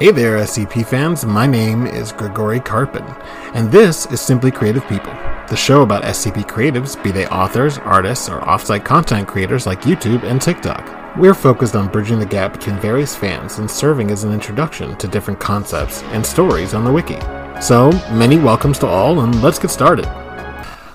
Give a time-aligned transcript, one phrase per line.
[0.00, 1.26] Hey there, SCP fans.
[1.26, 3.04] My name is Grigori Karpin,
[3.52, 5.12] and this is Simply Creative People,
[5.46, 10.22] the show about SCP creatives, be they authors, artists, or offsite content creators like YouTube
[10.22, 11.18] and TikTok.
[11.18, 15.06] We're focused on bridging the gap between various fans and serving as an introduction to
[15.06, 17.20] different concepts and stories on the wiki.
[17.60, 20.06] So, many welcomes to all, and let's get started.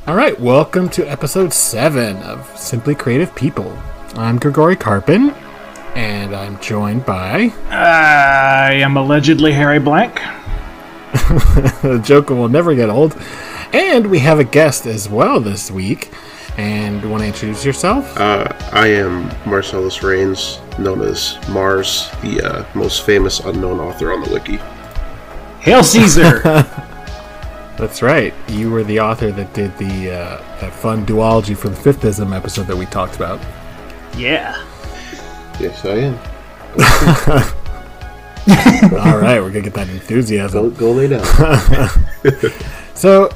[0.08, 3.72] All right, welcome to episode 7 of Simply Creative People.
[4.16, 5.45] I'm Grigori Karpin,
[5.96, 7.54] and I'm joined by.
[7.70, 10.16] I am allegedly Harry Blank.
[11.82, 13.18] the Joker will never get old.
[13.74, 16.12] And we have a guest as well this week.
[16.58, 18.18] And you want to introduce yourself?
[18.18, 24.24] Uh, I am Marcelles Raynes, known as Mars, the uh, most famous unknown author on
[24.24, 24.58] the wiki.
[25.62, 26.40] Hail Caesar!
[27.78, 28.34] That's right.
[28.48, 32.68] You were the author that did the uh, that fun duology for the Fifthism episode
[32.68, 33.42] that we talked about.
[34.18, 34.64] yeah.
[35.60, 36.20] Yes, I am.
[39.00, 40.70] All right, we're gonna get that enthusiasm.
[40.72, 41.26] Go, go lay down.
[42.96, 43.30] So,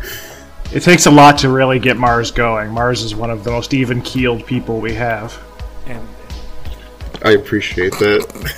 [0.71, 2.69] It takes a lot to really get Mars going.
[2.71, 5.37] Mars is one of the most even keeled people we have.
[5.87, 6.07] and
[7.23, 8.53] I appreciate that.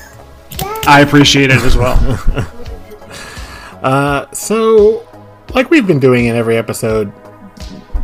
[0.85, 1.97] I appreciate it as well.
[3.81, 5.07] uh, so,
[5.55, 7.11] like we've been doing in every episode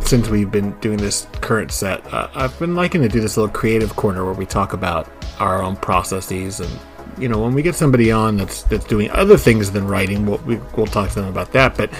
[0.00, 3.52] since we've been doing this current set, uh, I've been liking to do this little
[3.52, 5.08] creative corner where we talk about
[5.40, 6.70] our own processes and.
[7.18, 10.38] You know, when we get somebody on that's that's doing other things than writing, we'll,
[10.38, 11.76] we, we'll talk to them about that.
[11.76, 11.90] But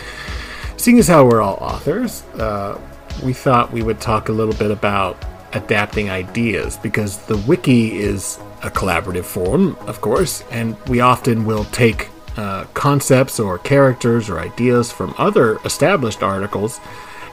[0.77, 2.79] seeing as how we're all authors, uh,
[3.25, 5.25] we thought we would talk a little bit about
[5.55, 11.65] adapting ideas because the wiki is a collaborative forum, of course, and we often will
[11.65, 16.81] take uh, concepts or characters or ideas from other established articles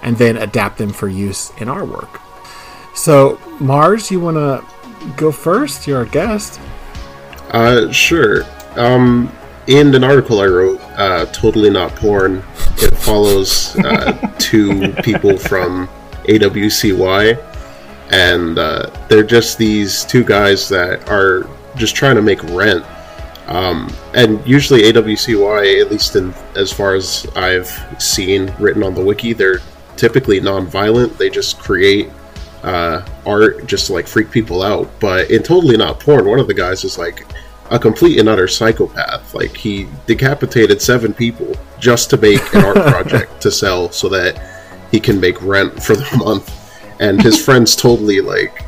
[0.01, 2.21] and then adapt them for use in our work.
[2.95, 4.63] So, Mars, you want to
[5.15, 5.87] go first?
[5.87, 6.59] You're our guest.
[7.51, 8.43] Uh, sure.
[8.75, 9.31] Um,
[9.67, 12.43] in an article I wrote, uh, Totally Not Porn,
[12.77, 15.87] it follows uh, two people from
[16.25, 17.43] AWCY,
[18.11, 22.85] and uh, they're just these two guys that are just trying to make rent.
[23.47, 29.03] Um, and usually AWCY, at least in as far as I've seen written on the
[29.03, 29.59] wiki, they're
[29.97, 31.17] typically non-violent.
[31.17, 32.09] They just create
[32.65, 34.89] uh, art just to like freak people out.
[34.99, 37.25] But in Totally Not Porn, one of the guys is like
[37.69, 39.33] a complete and utter psychopath.
[39.33, 44.41] Like he decapitated seven people just to make an art project to sell so that
[44.91, 46.51] he can make rent for the month.
[46.99, 48.63] And his friends totally like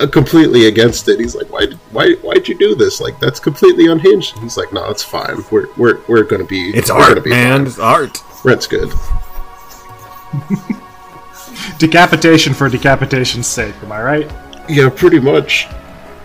[0.00, 1.20] uh, completely against it.
[1.20, 1.66] He's like, "Why?
[1.92, 2.14] Why?
[2.14, 3.00] Why'd you do this?
[3.00, 5.44] Like that's completely unhinged." He's like, "No, it's fine.
[5.50, 6.70] We're we're we're gonna be.
[6.70, 7.60] It's art, gonna be man.
[7.60, 7.66] fine.
[7.66, 8.18] It's art.
[8.44, 8.90] Rent's good."
[11.78, 14.32] Decapitation for decapitation's sake, am I right?
[14.68, 15.66] Yeah, pretty much.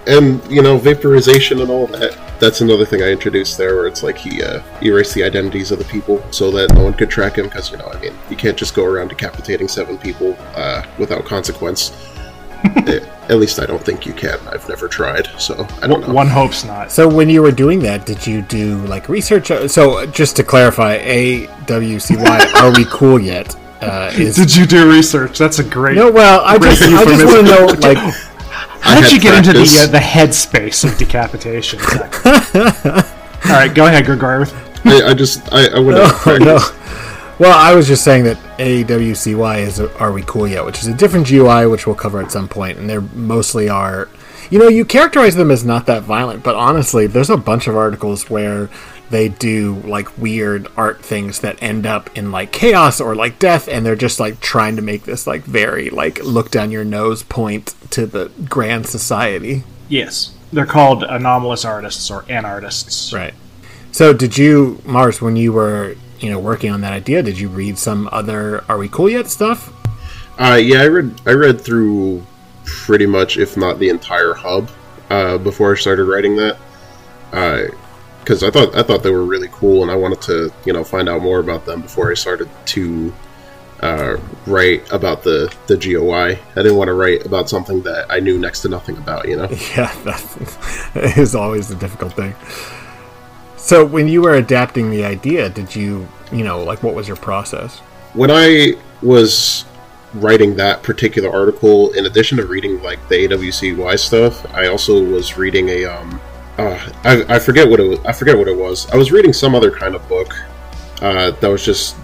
[0.06, 2.18] And you know, vaporization and all that.
[2.40, 5.80] That's another thing I introduced there, where it's like he uh, erased the identities of
[5.80, 7.46] the people so that no one could track him.
[7.46, 11.26] Because you know, I mean, you can't just go around decapitating seven people uh, without
[11.26, 11.92] consequence.
[12.88, 13.00] Eh,
[13.30, 14.40] At least I don't think you can.
[14.48, 16.14] I've never tried, so I don't know.
[16.14, 16.92] One hopes not.
[16.92, 19.48] So when you were doing that, did you do like research?
[19.70, 23.56] So just to clarify, AWCY, are we cool yet?
[23.82, 25.38] Uh, is Did you do research?
[25.38, 25.96] That's a great.
[25.96, 26.12] no.
[26.12, 27.98] Well, I just I just want to know like
[28.82, 31.80] How did you get into the uh, the headspace of decapitation?
[31.80, 32.32] exactly?
[33.46, 34.48] All right, go ahead, Grigori.
[34.86, 36.60] I, I just I, I went out Oh, no.
[37.40, 40.94] Well, I was just saying that AWCY is Are We Cool Yet, which is a
[40.94, 44.10] different GOI, which we'll cover at some point, and they're mostly are.
[44.50, 47.76] You know, you characterize them as not that violent, but honestly, there's a bunch of
[47.76, 48.70] articles where
[49.10, 53.68] they do like weird art things that end up in like chaos or like death,
[53.68, 57.24] and they're just like trying to make this like very like look down your nose
[57.24, 59.64] point to the grand society.
[59.88, 63.14] Yes, they're called anomalous artists or anartists.
[63.14, 63.34] Right.
[63.92, 67.50] So, did you, Mars, when you were, you know, working on that idea, did you
[67.50, 69.74] read some other Are We Cool Yet stuff?
[70.40, 72.26] Uh, yeah, I read I read through
[72.66, 74.70] pretty much, if not the entire hub,
[75.10, 76.58] uh, before I started writing that.
[78.28, 80.84] Because I thought I thought they were really cool, and I wanted to you know
[80.84, 83.14] find out more about them before I started to
[83.80, 86.38] uh, write about the the GOI.
[86.38, 89.30] I didn't want to write about something that I knew next to nothing about.
[89.30, 89.48] You know.
[89.78, 92.36] Yeah, that is always the difficult thing.
[93.56, 97.16] So, when you were adapting the idea, did you, you know, like what was your
[97.16, 97.80] process?
[98.12, 99.64] When I was
[100.16, 105.38] writing that particular article, in addition to reading like the AWCY stuff, I also was
[105.38, 106.20] reading a um,
[106.58, 108.00] uh, I, I forget what it was.
[108.06, 108.90] I forget what it was.
[108.92, 110.34] I was reading some other kind of book
[111.02, 111.96] uh, that was just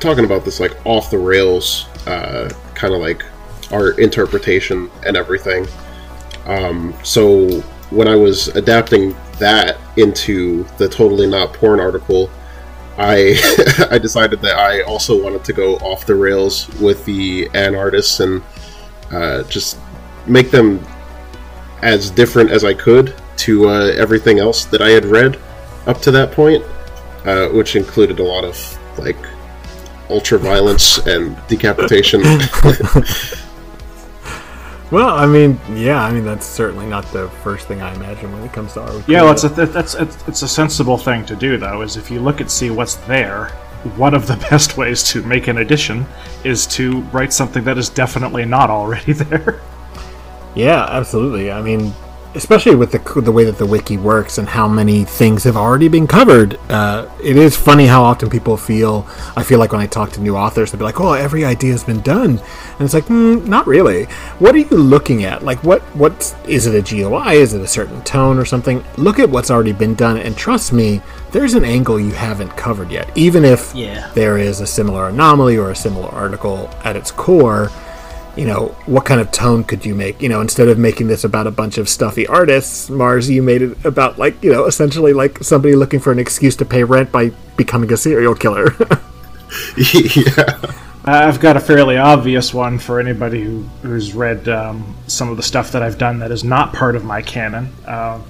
[0.00, 3.24] talking about this like off the rails uh, kind of like
[3.70, 5.66] art interpretation and everything.
[6.46, 7.60] Um, so
[7.90, 12.30] when I was adapting that into the totally not porn article,
[12.98, 13.36] I
[13.90, 18.42] I decided that I also wanted to go off the rails with the anartists and
[19.12, 19.78] uh, just
[20.26, 20.84] make them
[21.82, 25.38] as different as I could to uh, everything else that I had read
[25.86, 26.64] up to that point,
[27.24, 29.16] uh, which included a lot of like
[30.10, 32.20] ultra violence and decapitation.
[34.90, 38.42] well, I mean, yeah, I mean that's certainly not the first thing I imagine when
[38.42, 39.08] it comes to art.
[39.08, 41.82] Yeah, well, it's a that's it's, it's a sensible thing to do though.
[41.82, 43.48] Is if you look and see what's there,
[43.96, 46.04] one of the best ways to make an addition
[46.44, 49.60] is to write something that is definitely not already there.
[50.54, 51.52] Yeah, absolutely.
[51.52, 51.94] I mean,
[52.34, 55.88] especially with the the way that the wiki works and how many things have already
[55.88, 56.58] been covered.
[56.70, 59.06] Uh, it is funny how often people feel.
[59.36, 61.72] I feel like when I talk to new authors, they'll be like, "Oh, every idea
[61.72, 64.04] has been done," and it's like, mm, not really.
[64.38, 65.42] What are you looking at?
[65.42, 67.34] Like, what what is it a GOI?
[67.34, 68.84] Is it a certain tone or something?
[68.96, 72.90] Look at what's already been done, and trust me, there's an angle you haven't covered
[72.90, 74.10] yet, even if yeah.
[74.14, 77.70] there is a similar anomaly or a similar article at its core
[78.36, 80.20] you know, what kind of tone could you make?
[80.22, 83.62] You know, instead of making this about a bunch of stuffy artists, Mars, you made
[83.62, 87.12] it about like, you know, essentially like somebody looking for an excuse to pay rent
[87.12, 88.74] by becoming a serial killer.
[89.76, 90.60] yeah.
[91.04, 95.42] I've got a fairly obvious one for anybody who, who's read um, some of the
[95.42, 97.72] stuff that I've done that is not part of my canon.
[97.86, 98.20] Uh,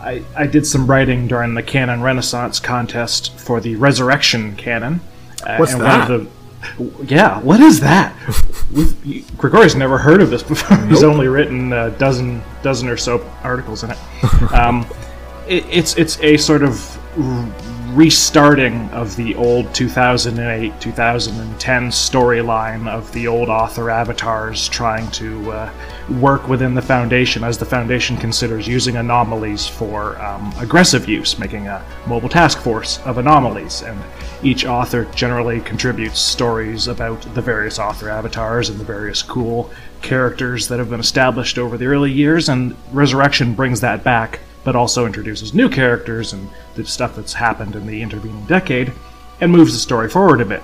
[0.00, 5.00] I, I did some writing during the Canon Renaissance contest for the Resurrection canon.
[5.44, 6.08] Uh, What's that?
[6.08, 6.26] The,
[7.04, 8.14] yeah, what is that?
[9.36, 10.76] Grigori's never heard of this before.
[10.78, 10.90] Nope.
[10.90, 13.98] He's only written a dozen, dozen or so articles in it.
[14.52, 14.86] Um,
[15.46, 15.64] it.
[15.70, 16.78] It's it's a sort of
[17.98, 25.72] restarting of the old 2008 2010 storyline of the old author avatars trying to uh,
[26.20, 31.66] work within the foundation as the foundation considers using anomalies for um, aggressive use making
[31.66, 33.82] a mobile task force of anomalies.
[33.82, 34.00] And
[34.44, 39.72] each author generally contributes stories about the various author avatars and the various cool
[40.02, 44.76] characters that have been established over the early years, and Resurrection brings that back, but
[44.76, 48.92] also introduces new characters and the stuff that's happened in the intervening decade,
[49.40, 50.62] and moves the story forward a bit.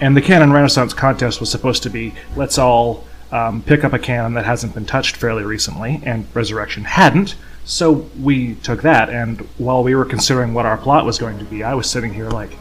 [0.00, 3.98] And the Canon Renaissance contest was supposed to be let's all um, pick up a
[3.98, 7.34] canon that hasn't been touched fairly recently, and Resurrection hadn't.
[7.64, 11.44] So we took that, and while we were considering what our plot was going to
[11.44, 12.52] be, I was sitting here like,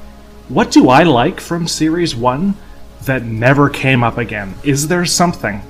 [0.49, 2.55] what do I like from Series 1
[3.03, 4.55] that never came up again?
[4.63, 5.61] Is there something?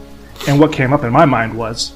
[0.48, 1.94] And what came up in my mind was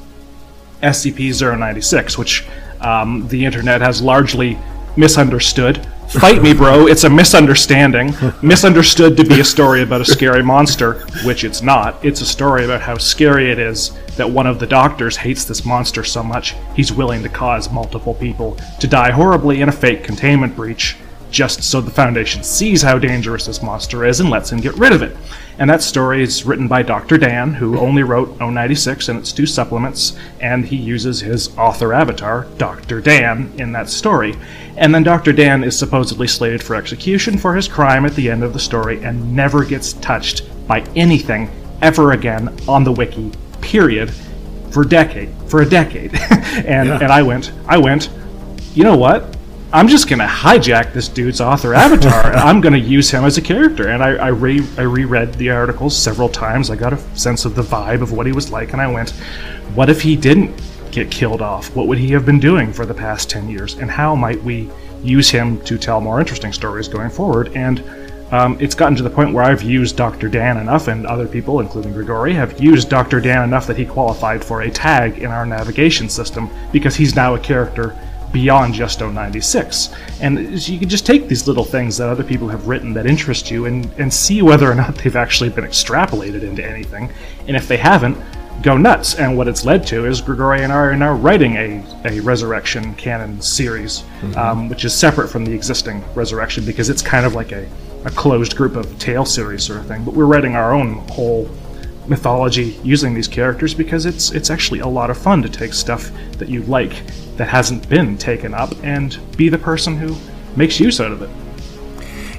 [0.81, 2.45] SCP 096, which
[2.81, 4.57] um, the internet has largely
[4.95, 5.85] misunderstood.
[6.09, 6.87] Fight me, bro.
[6.87, 8.13] It's a misunderstanding.
[8.41, 12.03] Misunderstood to be a story about a scary monster, which it's not.
[12.03, 15.63] It's a story about how scary it is that one of the doctors hates this
[15.65, 20.03] monster so much he's willing to cause multiple people to die horribly in a fake
[20.03, 20.97] containment breach
[21.31, 24.93] just so the Foundation sees how dangerous this monster is and lets him get rid
[24.93, 25.15] of it.
[25.59, 27.17] And that story is written by Dr.
[27.17, 32.47] Dan, who only wrote 096 and its two supplements, and he uses his author avatar,
[32.57, 33.01] Dr.
[33.01, 34.35] Dan, in that story.
[34.77, 35.33] And then Dr.
[35.33, 39.03] Dan is supposedly slated for execution for his crime at the end of the story
[39.03, 44.11] and never gets touched by anything ever again on the wiki, period,
[44.71, 46.13] for decade, for a decade.
[46.65, 46.99] and yeah.
[47.01, 48.09] and I went, I went,
[48.73, 49.35] you know what?
[49.71, 53.89] I'm just gonna hijack this dude's author avatar I'm gonna use him as a character.
[53.89, 56.71] And I, I re I reread the articles several times.
[56.71, 59.11] I got a sense of the vibe of what he was like, and I went,
[59.75, 60.59] what if he didn't
[60.89, 61.75] get killed off?
[61.75, 63.75] What would he have been doing for the past ten years?
[63.75, 64.71] And how might we
[65.03, 67.55] use him to tell more interesting stories going forward?
[67.55, 67.83] And
[68.31, 70.29] um, it's gotten to the point where I've used Dr.
[70.29, 73.21] Dan enough, and other people, including Grigori, have used Dr.
[73.21, 77.35] Dan enough that he qualified for a tag in our navigation system because he's now
[77.35, 77.95] a character
[78.31, 79.89] beyond just 096.
[80.21, 83.49] And you can just take these little things that other people have written that interest
[83.49, 87.11] you and, and see whether or not they've actually been extrapolated into anything.
[87.47, 88.17] And if they haven't,
[88.61, 89.15] go nuts.
[89.15, 94.01] And what it's led to is I are now writing a, a Resurrection canon series,
[94.21, 94.37] mm-hmm.
[94.37, 97.67] um, which is separate from the existing Resurrection because it's kind of like a
[98.05, 101.49] a closed group of tale series sort of thing, but we're writing our own whole
[102.09, 106.11] mythology using these characters because it's it's actually a lot of fun to take stuff
[106.37, 107.05] that you like
[107.37, 110.15] that hasn't been taken up and be the person who
[110.55, 111.29] makes use out of it.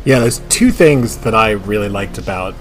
[0.05, 2.55] Yeah, there's two things that I really liked about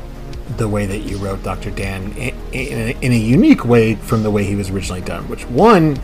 [0.58, 1.72] the way that you wrote Dr.
[1.72, 5.28] Dan in, in, in a unique way from the way he was originally done.
[5.30, 5.98] Which one,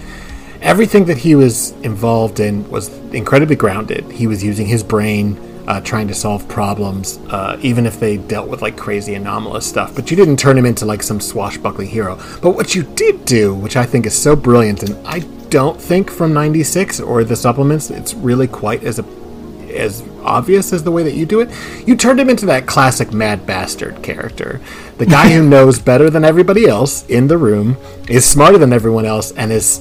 [0.61, 4.09] everything that he was involved in was incredibly grounded.
[4.11, 5.35] He was using his brain
[5.67, 9.95] uh, trying to solve problems, uh, even if they dealt with like crazy anomalous stuff.
[9.95, 12.17] But you didn't turn him into like some swashbuckling hero.
[12.41, 15.19] But what you did do, which I think is so brilliant, and I
[15.49, 19.05] don't think from '96 or the supplements, it's really quite as a
[19.75, 21.49] as obvious as the way that you do it.
[21.85, 24.61] You turned him into that classic mad bastard character,
[24.97, 29.05] the guy who knows better than everybody else in the room, is smarter than everyone
[29.05, 29.79] else, and is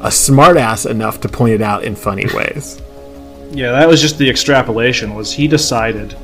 [0.00, 2.80] a smartass enough to point it out in funny ways.
[3.54, 5.14] Yeah, that was just the extrapolation.
[5.14, 6.16] Was he decided,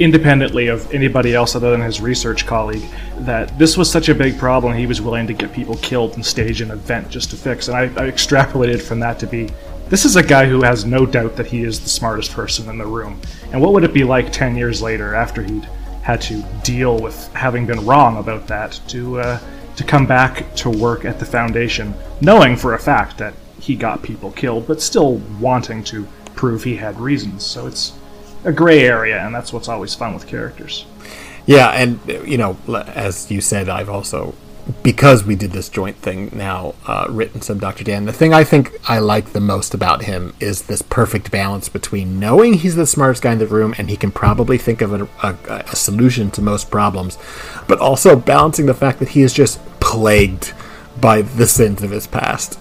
[0.00, 2.82] independently of anybody else other than his research colleague,
[3.20, 6.26] that this was such a big problem he was willing to get people killed and
[6.26, 7.68] stage an event just to fix.
[7.68, 9.48] And I, I extrapolated from that to be,
[9.88, 12.76] this is a guy who has no doubt that he is the smartest person in
[12.76, 13.20] the room.
[13.52, 15.68] And what would it be like ten years later after he'd
[16.02, 19.38] had to deal with having been wrong about that to uh,
[19.76, 24.02] to come back to work at the foundation, knowing for a fact that he got
[24.02, 26.06] people killed, but still wanting to
[26.44, 27.42] prove he had reasons.
[27.42, 27.94] So it's
[28.44, 30.84] a gray area, and that's what's always fun with characters.
[31.46, 31.98] Yeah, and
[32.28, 34.34] you know, as you said, I've also
[34.82, 37.84] because we did this joint thing now uh, written some Dr.
[37.84, 38.04] Dan.
[38.04, 42.18] The thing I think I like the most about him is this perfect balance between
[42.18, 45.08] knowing he's the smartest guy in the room and he can probably think of a,
[45.22, 45.36] a,
[45.70, 47.18] a solution to most problems,
[47.68, 50.54] but also balancing the fact that he is just plagued
[50.98, 52.58] by the sins of his past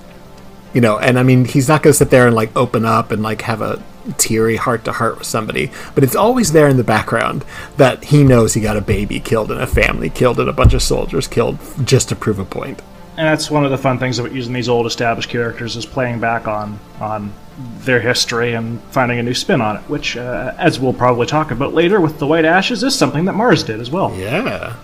[0.73, 3.11] you know and i mean he's not going to sit there and like open up
[3.11, 3.81] and like have a
[4.17, 7.45] teary heart to heart with somebody but it's always there in the background
[7.77, 10.73] that he knows he got a baby killed and a family killed and a bunch
[10.73, 12.81] of soldiers killed just to prove a point.
[13.15, 16.19] And that's one of the fun things about using these old established characters is playing
[16.19, 17.33] back on on
[17.81, 21.51] their history and finding a new spin on it which uh, as we'll probably talk
[21.51, 24.13] about later with the white ashes is something that mars did as well.
[24.15, 24.75] Yeah.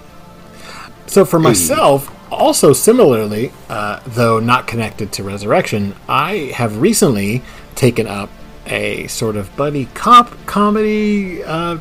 [1.08, 7.42] So for myself also, similarly, uh, though not connected to Resurrection, I have recently
[7.76, 8.30] taken up
[8.68, 11.80] a sort of buddy cop comedy, uh,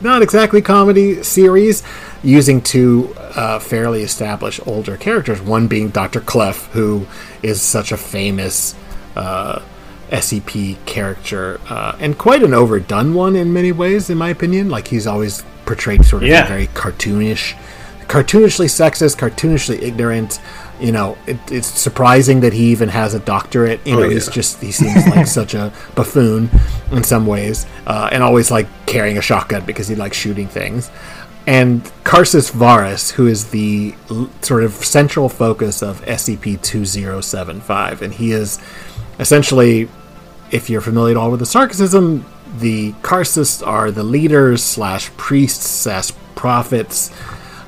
[0.00, 1.82] not exactly comedy series,
[2.22, 5.40] using two uh, fairly established older characters.
[5.40, 6.20] One being Dr.
[6.20, 7.06] Clef, who
[7.42, 8.74] is such a famous
[9.16, 9.60] uh,
[10.10, 14.68] SCP character, uh, and quite an overdone one in many ways, in my opinion.
[14.70, 16.46] Like he's always portrayed sort of Yeah.
[16.48, 17.54] very cartoonish
[18.08, 20.40] cartoonishly sexist, cartoonishly ignorant.
[20.80, 23.84] You know, it, it's surprising that he even has a doctorate.
[23.86, 26.50] You Oh, know, he's just he seems like such a buffoon
[26.92, 30.90] in some ways, uh, and always like carrying a shotgun because he likes shooting things.
[31.46, 38.12] And Karcist Varus, who is the l- sort of central focus of SCP 2075, and
[38.14, 38.58] he is
[39.18, 39.88] essentially
[40.50, 42.24] if you're familiar at all with the Sarkicism,
[42.58, 47.10] the Karcists are the leaders slash priests slash prophets,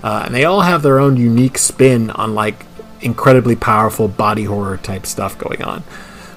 [0.02, 2.66] uh, and they all have their own unique spin on like
[3.00, 5.82] incredibly powerful body horror type stuff going on.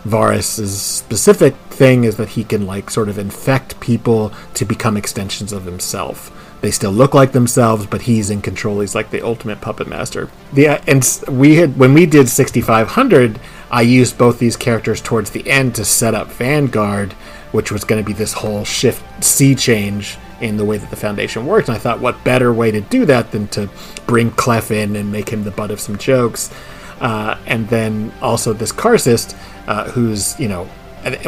[0.04, 5.54] Varus's specific thing is that he can like sort of infect people to become extensions
[5.54, 6.32] of himself.
[6.62, 8.80] They still look like themselves, but he's in control.
[8.80, 10.30] He's like the ultimate puppet master.
[10.54, 13.40] The and we had when we did 6500,
[13.70, 17.14] I used both these characters towards the end to set up Vanguard,
[17.52, 20.96] which was going to be this whole shift sea change in the way that the
[20.96, 21.68] Foundation worked.
[21.68, 23.70] And I thought, what better way to do that than to
[24.06, 26.54] bring Clef in and make him the butt of some jokes,
[27.00, 29.38] uh, and then also this Karcist,
[29.68, 30.66] uh, who's you know,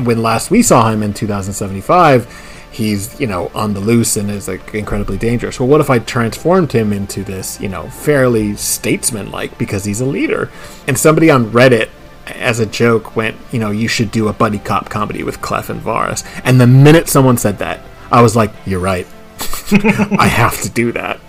[0.03, 4.47] when last we saw him in 2075 he's you know on the loose and is
[4.47, 5.59] like incredibly dangerous.
[5.59, 10.01] Well what if i transformed him into this you know fairly statesman like because he's
[10.01, 10.51] a leader?
[10.87, 11.89] And somebody on reddit
[12.27, 15.69] as a joke went you know you should do a buddy cop comedy with clef
[15.69, 17.79] and varus and the minute someone said that
[18.11, 19.07] i was like you're right
[20.19, 21.19] i have to do that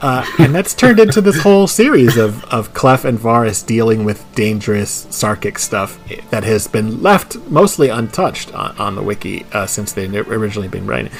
[0.00, 4.24] uh, and that's turned into this whole series of, of Clef and Varus dealing with
[4.36, 5.98] dangerous Sarkic stuff
[6.30, 10.86] that has been left mostly untouched on, on the wiki uh, since they've originally been
[10.86, 11.10] writing.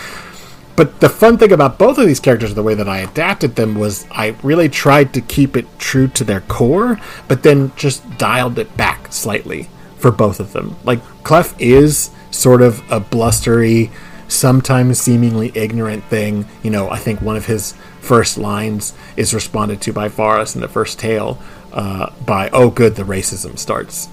[0.76, 3.74] But the fun thing about both of these characters, the way that I adapted them,
[3.74, 8.60] was I really tried to keep it true to their core, but then just dialed
[8.60, 10.76] it back slightly for both of them.
[10.84, 13.90] Like, Clef is sort of a blustery,
[14.28, 16.46] sometimes seemingly ignorant thing.
[16.62, 20.60] You know, I think one of his first lines is responded to by Varus in
[20.60, 21.38] the first tale
[21.72, 24.08] uh, by, "Oh, good, the racism starts."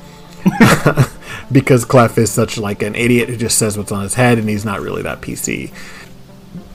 [1.52, 4.50] because Clef is such like an idiot who just says what's on his head, and
[4.50, 5.72] he's not really that PC.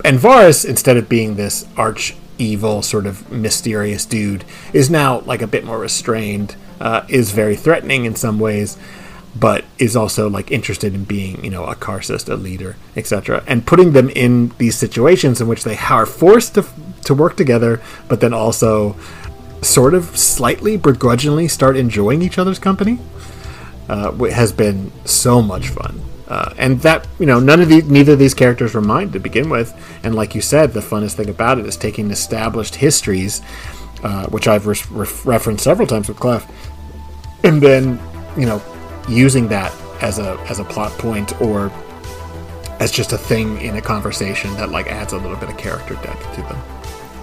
[0.05, 5.43] and Varus, instead of being this arch evil, sort of mysterious dude, is now like
[5.43, 8.77] a bit more restrained, uh, is very threatening in some ways,
[9.35, 13.45] but is also like interested in being, you know, a Karcist, a leader, etc.
[13.47, 16.67] And putting them in these situations in which they are forced to
[17.05, 18.97] to work together, but then also
[19.63, 22.99] sort of slightly begrudgingly start enjoying each other's company
[23.89, 26.01] uh, has been so much fun.
[26.29, 29.19] Uh, and that you know none of these neither of these characters were mine to
[29.19, 33.43] begin with and like you said the funnest thing about it is taking established histories
[34.05, 36.49] uh, which i've re- referenced several times with clef
[37.43, 37.99] and then
[38.37, 38.63] you know
[39.11, 41.71] using that as a as a plot point or
[42.79, 45.95] as just a thing in a conversation that like adds a little bit of character
[45.97, 46.59] depth to them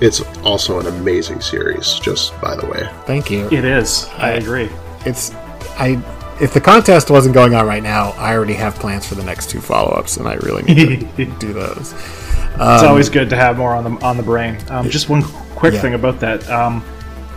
[0.01, 2.87] It's also an amazing series, just by the way.
[3.05, 4.05] thank you It is.
[4.17, 4.69] I I- agree.
[5.05, 5.33] it's
[5.79, 5.99] i
[6.39, 9.49] if the contest wasn't going on right now i already have plans for the next
[9.49, 11.93] two follow-ups and i really need to do those
[12.59, 14.57] It's always good to have more on the on the brain.
[14.69, 15.21] Um, just one
[15.61, 15.81] quick Yeah.
[15.81, 16.83] thing about that: um,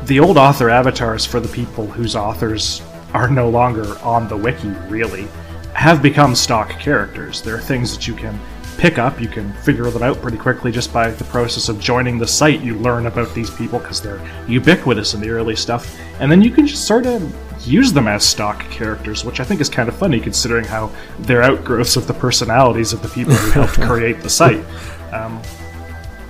[0.05, 2.81] the old author avatars for the people whose authors
[3.15, 5.27] are no longer on the wiki, really,
[5.75, 7.43] have become stock characters.
[7.43, 8.39] There are things that you can
[8.77, 9.21] pick up.
[9.21, 12.61] You can figure them out pretty quickly just by the process of joining the site.
[12.61, 16.51] You learn about these people because they're ubiquitous in the early stuff, and then you
[16.51, 17.23] can just sort of
[17.67, 20.91] use them as stock characters, which I think is kind of funny considering how
[21.21, 24.65] they're outgrowths of the personalities of the people who helped create the site.
[25.13, 25.43] Um,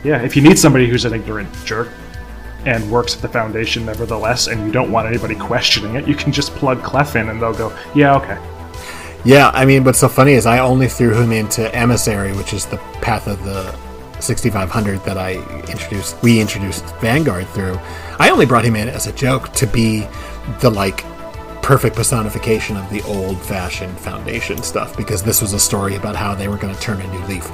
[0.02, 1.88] yeah, if you need somebody who's an ignorant jerk
[2.66, 6.32] and works at the foundation nevertheless, and you don't want anybody questioning it, you can
[6.32, 8.38] just plug Clef in and they'll go, yeah, okay.
[9.24, 12.66] Yeah, I mean, what's so funny is I only threw him into Emissary, which is
[12.66, 13.74] the path of the
[14.20, 15.34] 6500 that I
[15.70, 17.78] introduced, we introduced Vanguard through.
[18.18, 20.06] I only brought him in as a joke to be
[20.60, 21.04] the like
[21.62, 26.34] perfect personification of the old fashioned Foundation stuff because this was a story about how
[26.34, 27.50] they were going to turn a new leaf.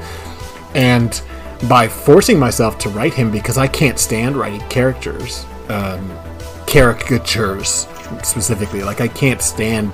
[0.74, 1.20] And
[1.68, 6.10] by forcing myself to write him because I can't stand writing characters, um,
[6.66, 7.88] caricatures
[8.22, 8.82] specifically.
[8.82, 9.92] Like I can't stand,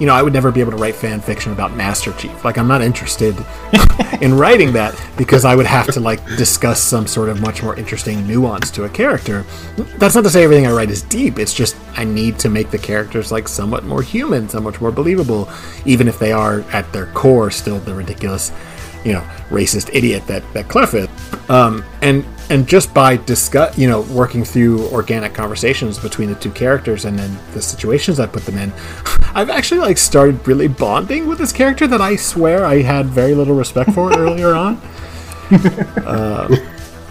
[0.00, 2.44] you know, I would never be able to write fan fiction about Master Chief.
[2.44, 3.36] Like I'm not interested
[4.20, 7.76] in writing that because I would have to like discuss some sort of much more
[7.76, 9.44] interesting nuance to a character.
[9.98, 11.38] That's not to say everything I write is deep.
[11.38, 15.48] It's just I need to make the characters like somewhat more human, somewhat more believable,
[15.84, 18.50] even if they are at their core still the ridiculous
[19.04, 21.08] you know racist idiot that that Clef is.
[21.48, 26.50] Um, and and just by discuss you know working through organic conversations between the two
[26.50, 28.72] characters and then the situations I put them in,
[29.34, 33.34] I've actually like started really bonding with this character that I swear I had very
[33.34, 34.80] little respect for earlier on.
[36.04, 36.56] Uh,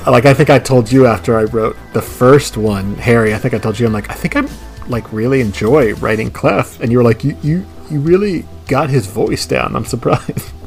[0.08, 3.34] like I think I told you after I wrote the first one, Harry.
[3.34, 4.50] I think I told you I'm like I think I'm
[4.88, 9.08] like really enjoy writing Clef, and you were like you you you really got his
[9.08, 9.76] voice down.
[9.76, 10.52] I'm surprised.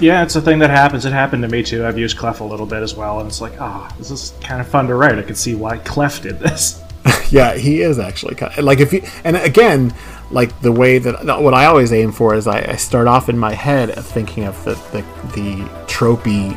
[0.00, 1.04] Yeah, it's a thing that happens.
[1.04, 1.86] It happened to me too.
[1.86, 4.60] I've used Clef a little bit as well, and it's like, ah, this is kind
[4.60, 5.18] of fun to write.
[5.18, 6.82] I can see why Clef did this.
[7.30, 9.94] yeah, he is actually kind of, like if you and again,
[10.30, 13.38] like the way that what I always aim for is I, I start off in
[13.38, 15.02] my head of thinking of the the,
[15.34, 16.56] the tropey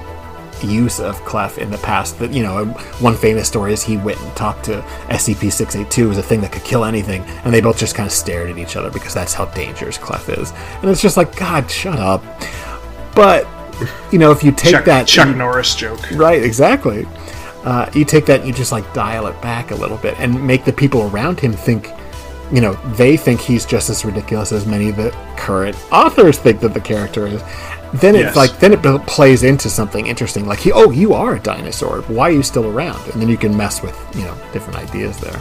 [0.64, 2.20] use of Clef in the past.
[2.20, 2.66] That you know,
[3.00, 6.24] one famous story is he went and talked to SCP six eight two, was a
[6.24, 8.90] thing that could kill anything, and they both just kind of stared at each other
[8.90, 10.52] because that's how dangerous Clef is.
[10.82, 12.24] And it's just like, God, shut up.
[13.20, 13.46] But
[14.14, 16.00] you know, if you take Chuck, that Chuck you- Norris joke.
[16.12, 17.06] Right, exactly.
[17.66, 20.46] Uh, you take that and you just like dial it back a little bit and
[20.48, 21.90] make the people around him think,
[22.52, 26.62] you know, they think he's just as ridiculous as many of the current authors think
[26.62, 27.42] that the character is.
[27.94, 28.36] Then it's Yes.
[28.38, 30.46] like, then it plays into something interesting.
[30.48, 32.02] Like, he, oh, you are a dinosaur.
[32.04, 33.02] Why are you still around?
[33.12, 35.40] And then you can mess with, you know, different ideas there.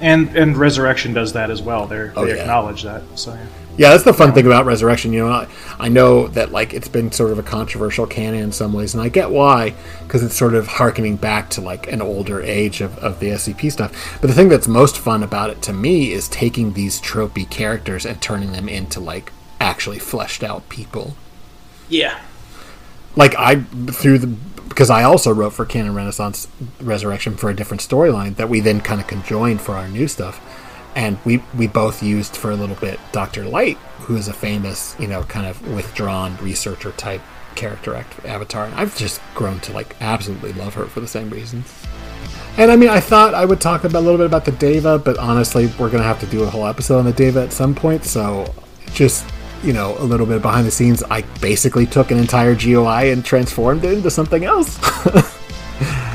[0.00, 1.86] And and Resurrection does that as well.
[1.86, 2.40] They're, Oh, they yeah.
[2.42, 3.02] acknowledge that.
[3.14, 3.40] So yeah.
[3.76, 5.12] Yeah, that's the fun thing about Resurrection.
[5.12, 8.52] You know, I, I know that like it's been sort of a controversial canon in
[8.52, 12.00] some ways, and I get why because it's sort of harkening back to like an
[12.00, 14.18] older age of, of the SCP stuff.
[14.20, 18.06] But the thing that's most fun about it to me is taking these tropey characters
[18.06, 21.16] and turning them into like actually fleshed out people.
[21.88, 22.20] Yeah.
[23.14, 24.26] Like I through the
[24.68, 26.48] because I also wrote for Canon Renaissance
[26.80, 30.40] Resurrection for a different storyline that we then kind of conjoined for our new stuff
[30.96, 33.44] and we we both used for a little bit Dr.
[33.44, 37.20] Light, who is a famous, you know, kind of withdrawn researcher type
[37.54, 41.30] character act- avatar, and I've just grown to like absolutely love her for the same
[41.30, 41.72] reasons.
[42.58, 45.04] And I mean, I thought I would talk about, a little bit about the Daeva,
[45.04, 47.74] but honestly, we're gonna have to do a whole episode on the Daeva at some
[47.74, 48.04] point.
[48.04, 48.52] So,
[48.94, 49.26] just
[49.62, 53.24] you know, a little bit behind the scenes, I basically took an entire GOI and
[53.24, 54.78] transformed it into something else,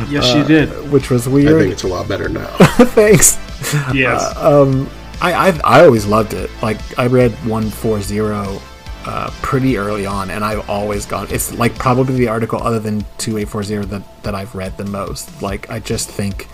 [0.10, 0.70] Yes, you did.
[0.70, 1.56] Uh, which was weird.
[1.56, 2.48] I think it's a lot better now.
[2.58, 3.38] Thanks.
[3.94, 4.36] Yes.
[4.38, 4.90] Um,
[5.22, 6.50] I, I I always loved it.
[6.62, 8.60] Like I read one four zero
[9.06, 11.28] uh, pretty early on, and I've always gone.
[11.30, 14.78] It's like probably the article other than two eight four zero that that I've read
[14.78, 15.42] the most.
[15.42, 16.46] Like I just think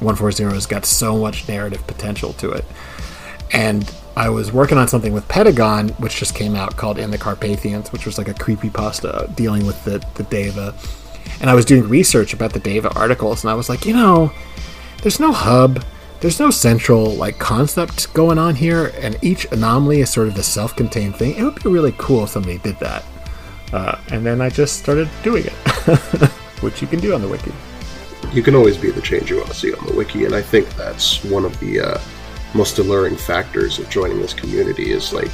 [0.00, 2.64] one four zero has got so much narrative potential to it,
[3.52, 7.18] and I was working on something with Pedagon, which just came out called In the
[7.18, 10.74] Carpathians, which was like a creepy pasta dealing with the the Daeva,
[11.40, 14.32] and I was doing research about the Daeva articles, and I was like, you know,
[15.02, 15.84] there's no hub
[16.20, 20.42] there's no central like concept going on here, and each anomaly is sort of a
[20.42, 21.34] self-contained thing.
[21.36, 23.04] It would be really cool if somebody did that.
[23.72, 25.52] Uh, and then I just started doing it,
[26.60, 27.52] which you can do on the wiki.
[28.32, 30.42] You can always be the change you want to see on the wiki, and I
[30.42, 32.00] think that's one of the uh,
[32.54, 34.92] most alluring factors of joining this community.
[34.92, 35.30] Is like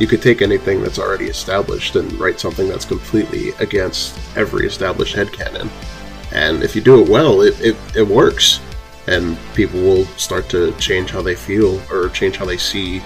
[0.00, 5.14] you could take anything that's already established and write something that's completely against every established
[5.14, 5.70] headcanon.
[6.32, 8.60] And if you do it well, it, it, it works
[9.06, 13.02] and people will start to change how they feel or change how they see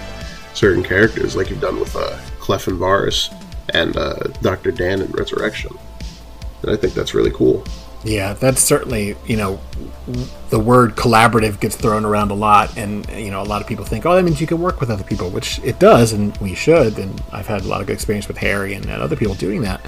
[0.54, 3.30] certain characters, like you've done with uh, Clef and Varus
[3.70, 5.76] and uh, Doctor Dan in Resurrection.
[6.62, 7.64] And I think that's really cool.
[8.04, 9.58] Yeah, that's certainly you know
[10.50, 13.86] the word collaborative gets thrown around a lot, and you know a lot of people
[13.86, 16.54] think, oh, that means you can work with other people, which it does, and we
[16.54, 16.98] should.
[16.98, 19.62] And I've had a lot of good experience with Harry and, and other people doing
[19.62, 19.80] that.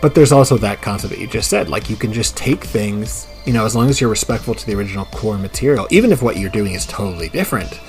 [0.00, 3.26] But there's also that concept that you just said, like you can just take things
[3.44, 6.36] you know, as long as you're respectful to the original core material, even if what
[6.36, 7.80] you're doing is totally different,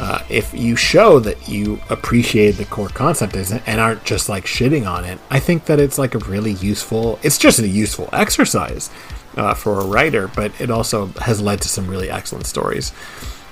[0.00, 4.86] uh, if you show that you appreciate the core concept and aren't just like shitting
[4.86, 7.18] on it, I think that it's like a really useful.
[7.22, 8.90] It's just a useful exercise
[9.36, 12.92] uh, for a writer, but it also has led to some really excellent stories.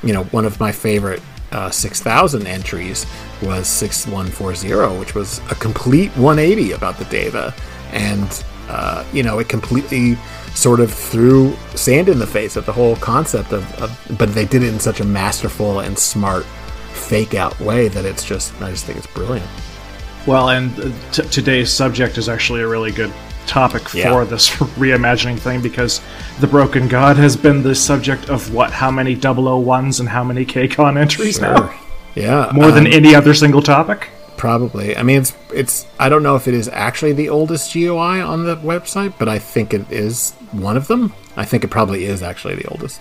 [0.03, 3.07] You know, one of my favorite uh, 6000 entries
[3.43, 7.55] was 6140, which was a complete 180 about the Daeva,
[7.95, 10.17] and uh, you know, it completely
[10.55, 14.45] sort of threw sand in the face of the whole concept of, of, but they
[14.45, 16.45] did it in such a masterful and smart
[16.93, 19.47] fake out way that it's just i just think it's brilliant
[20.29, 20.75] well and
[21.13, 23.13] t- today's subject is actually a really good
[23.47, 24.25] topic for yeah.
[24.25, 26.01] this reimagining thing because
[26.39, 30.47] the broken god has been the subject of what how many 001s and how many
[30.47, 31.53] kcon entries sure.
[31.53, 31.81] now
[32.15, 34.97] yeah more um, than any other single topic Probably.
[34.97, 35.87] I mean, it's it's.
[35.99, 39.39] I don't know if it is actually the oldest GOI on the website, but I
[39.39, 41.13] think it is one of them.
[41.37, 43.01] I think it probably is actually the oldest.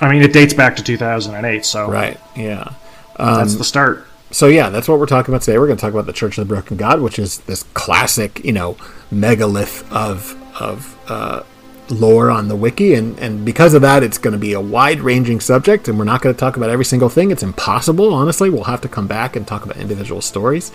[0.00, 2.18] I mean, it dates back to 2008, so right.
[2.36, 2.72] Yeah,
[3.16, 4.06] um, that's the start.
[4.30, 5.58] So yeah, that's what we're talking about today.
[5.58, 8.44] We're going to talk about the Church of the Broken God, which is this classic,
[8.44, 8.76] you know,
[9.10, 11.42] megalith of of uh,
[11.90, 15.00] lore on the wiki, and, and because of that, it's going to be a wide
[15.00, 17.30] ranging subject, and we're not going to talk about every single thing.
[17.30, 18.50] It's impossible, honestly.
[18.50, 20.72] We'll have to come back and talk about individual stories.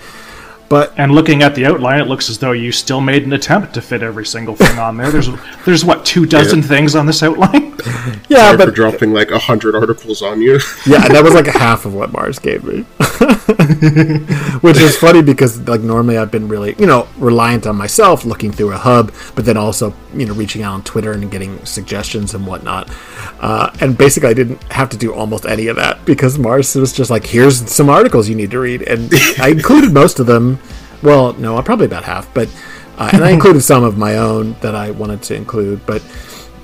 [0.68, 3.74] But and looking at the outline, it looks as though you still made an attempt
[3.76, 5.12] to fit every single thing on there.
[5.12, 5.30] There's
[5.64, 6.68] there's what two dozen yeah.
[6.68, 7.76] things on this outline.
[8.30, 10.60] yeah, Sorry but for dropping like a hundred articles on you.
[10.88, 12.82] yeah, and that was like half of what Mars gave me,
[14.62, 18.52] which is funny because like normally I've been really you know reliant on myself looking
[18.52, 22.34] through a hub, but then also you know reaching out on Twitter and getting suggestions
[22.34, 22.90] and whatnot.
[23.40, 26.92] Uh, and basically, I didn't have to do almost any of that because Mars was
[26.92, 30.56] just like, here's some articles you need to read, and I included most of them
[31.04, 32.50] well, no, probably about half, but
[32.98, 36.04] uh, and I included some of my own that I wanted to include, but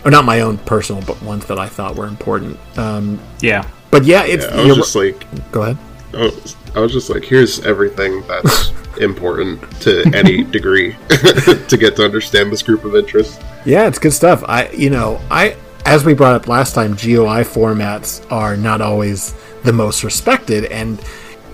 [0.03, 2.59] or not my own personal, but ones that I thought were important.
[2.77, 4.45] Um, yeah, but yeah, it's.
[4.45, 5.77] Yeah, I was just like, go ahead.
[6.13, 11.95] I was, I was just like, here's everything that's important to any degree to get
[11.95, 13.39] to understand this group of interests.
[13.65, 14.43] Yeah, it's good stuff.
[14.47, 19.33] I, you know, I as we brought up last time, GOI formats are not always
[19.63, 20.99] the most respected, and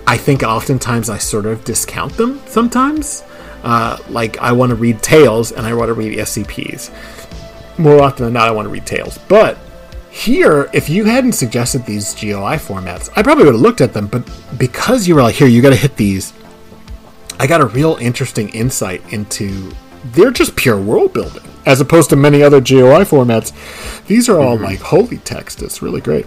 [0.08, 3.22] I think oftentimes I sort of discount them sometimes.
[3.62, 6.90] Uh, like I want to read Tales and I want to read SCPs.
[7.78, 9.18] More often than not, I want to read Tales.
[9.28, 9.58] But
[10.10, 14.06] here, if you hadn't suggested these GOI formats, I probably would have looked at them.
[14.06, 16.32] But because you were like, here, you got to hit these,
[17.38, 19.70] I got a real interesting insight into
[20.12, 23.52] they're just pure world building as opposed to many other GOI formats.
[24.06, 24.64] These are all mm-hmm.
[24.64, 25.60] like holy text.
[25.60, 26.24] It's really great.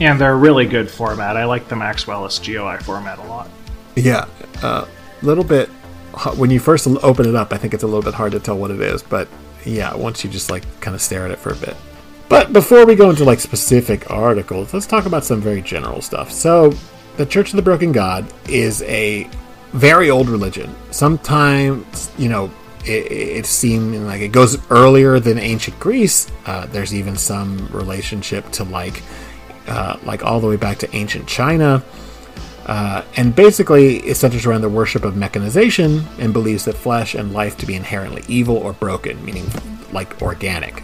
[0.00, 1.36] And they're a really good format.
[1.36, 3.48] I like the Maxwellist GOI format a lot.
[3.94, 4.26] Yeah,
[4.62, 4.88] a uh,
[5.22, 5.68] little bit.
[6.36, 8.56] When you first open it up, I think it's a little bit hard to tell
[8.56, 9.28] what it is, but
[9.64, 11.76] yeah, once you just like kind of stare at it for a bit.
[12.28, 16.32] But before we go into like specific articles, let's talk about some very general stuff.
[16.32, 16.72] So,
[17.16, 19.28] the Church of the Broken God is a
[19.72, 20.74] very old religion.
[20.90, 22.50] Sometimes, you know,
[22.84, 26.30] it, it seemed like it goes earlier than ancient Greece.
[26.46, 29.02] Uh, there's even some relationship to like
[29.66, 31.82] uh, like all the way back to ancient China.
[32.66, 37.32] Uh, and basically, it centers around the worship of mechanization and believes that flesh and
[37.32, 39.46] life to be inherently evil or broken, meaning
[39.92, 40.82] like organic.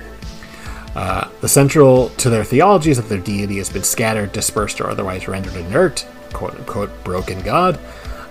[0.94, 4.90] Uh, the central to their theology is that their deity has been scattered, dispersed, or
[4.90, 7.80] otherwise rendered inert, quote unquote, broken God.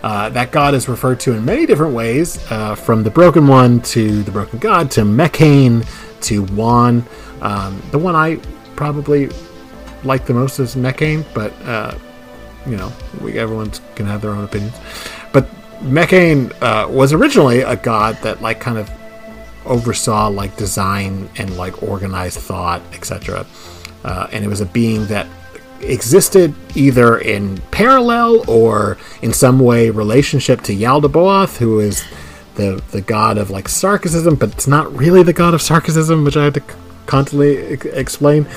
[0.03, 3.81] Uh, that god is referred to in many different ways, uh, from the Broken One
[3.81, 5.85] to the Broken God to Mekhane
[6.21, 7.03] to Wan.
[7.41, 8.37] Um, the one I
[8.75, 9.29] probably
[10.03, 11.97] like the most is Mekhane, but uh,
[12.65, 12.91] you know,
[13.33, 14.75] everyone can have their own opinions.
[15.33, 15.47] But
[15.81, 18.89] Mekhane uh, was originally a god that like kind of
[19.65, 23.45] oversaw like design and like organized thought, etc.
[24.03, 25.27] Uh, and it was a being that
[25.81, 32.03] existed either in parallel or in some way relationship to Yaldabaoth, who is
[32.55, 36.37] the the god of like sarcasm, but it's not really the god of sarcasm, which
[36.37, 36.63] I had to
[37.05, 37.57] constantly
[37.93, 38.47] explain.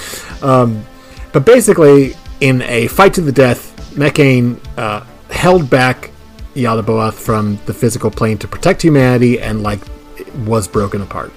[0.42, 0.85] Um,
[1.35, 6.12] but basically, in a fight to the death, Mekhane uh, held back
[6.55, 9.81] Yaldabaoth from the physical plane to protect humanity, and like
[10.47, 11.33] was broken apart.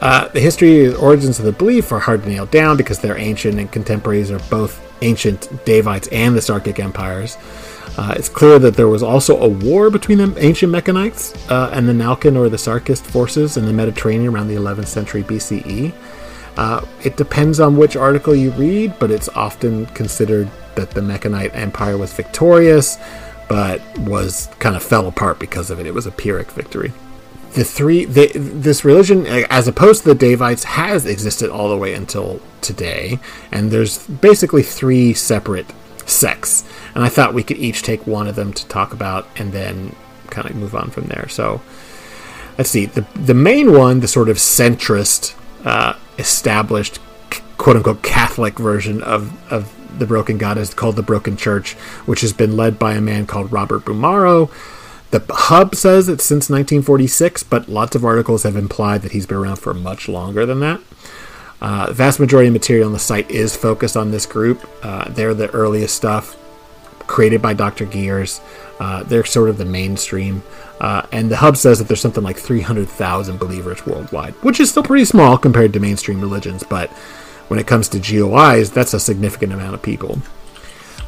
[0.00, 3.16] Uh, the history and origins of the belief are hard to nail down because their
[3.16, 7.38] ancient and contemporaries are both ancient Daevites and the Sarkic empires.
[7.96, 11.88] Uh, it's clear that there was also a war between the ancient Mekhanites uh, and
[11.88, 15.94] the Nalkin or the Sarkic forces in the Mediterranean around the 11th century BCE.
[16.56, 21.54] Uh, it depends on which article you read, but it's often considered that the Mekhanite
[21.54, 22.98] Empire was victorious,
[23.48, 25.86] but was kind of fell apart because of it.
[25.86, 26.92] It was a Pyrrhic victory.
[27.52, 31.94] The three the, this religion as opposed to the daevites has existed all the way
[31.94, 33.20] until today
[33.52, 35.66] and there's basically three separate
[36.04, 36.64] sects
[36.96, 39.94] and i thought we could each take one of them to talk about and then
[40.34, 41.28] kind of move on from there.
[41.28, 41.62] So
[42.58, 42.86] let's see.
[42.86, 46.98] The the main one the sort of centrist uh, established
[47.58, 51.74] quote unquote catholic version of of the broken god is called the broken church
[52.06, 54.50] which has been led by a man called robert bumaro
[55.14, 59.36] the Hub says it's since 1946, but lots of articles have implied that he's been
[59.36, 60.80] around for much longer than that.
[61.60, 64.68] Uh, vast majority of material on the site is focused on this group.
[64.82, 66.36] Uh, they're the earliest stuff
[67.06, 67.86] created by Dr.
[67.86, 68.40] Gears.
[68.80, 70.42] Uh, they're sort of the mainstream.
[70.80, 74.82] Uh, and the Hub says that there's something like 300,000 believers worldwide, which is still
[74.82, 76.90] pretty small compared to mainstream religions, but
[77.48, 80.18] when it comes to GOIs, that's a significant amount of people.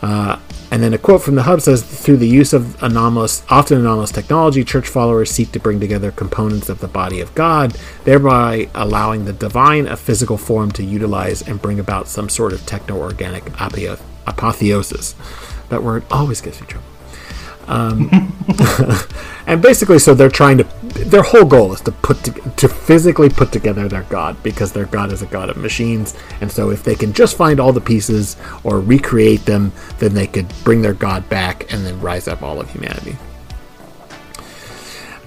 [0.02, 0.38] Uh,
[0.70, 4.10] and then a quote from the hub says through the use of anomalous often anomalous
[4.10, 7.70] technology church followers seek to bring together components of the body of god
[8.04, 12.64] thereby allowing the divine a physical form to utilize and bring about some sort of
[12.66, 13.44] techno-organic
[14.26, 15.14] apotheosis
[15.68, 16.86] that word always me trouble
[17.68, 18.08] um,
[19.46, 20.64] and basically, so they're trying to.
[21.04, 24.86] Their whole goal is to put to, to physically put together their god because their
[24.86, 27.80] god is a god of machines, and so if they can just find all the
[27.80, 32.42] pieces or recreate them, then they could bring their god back and then rise up
[32.42, 33.16] all of humanity.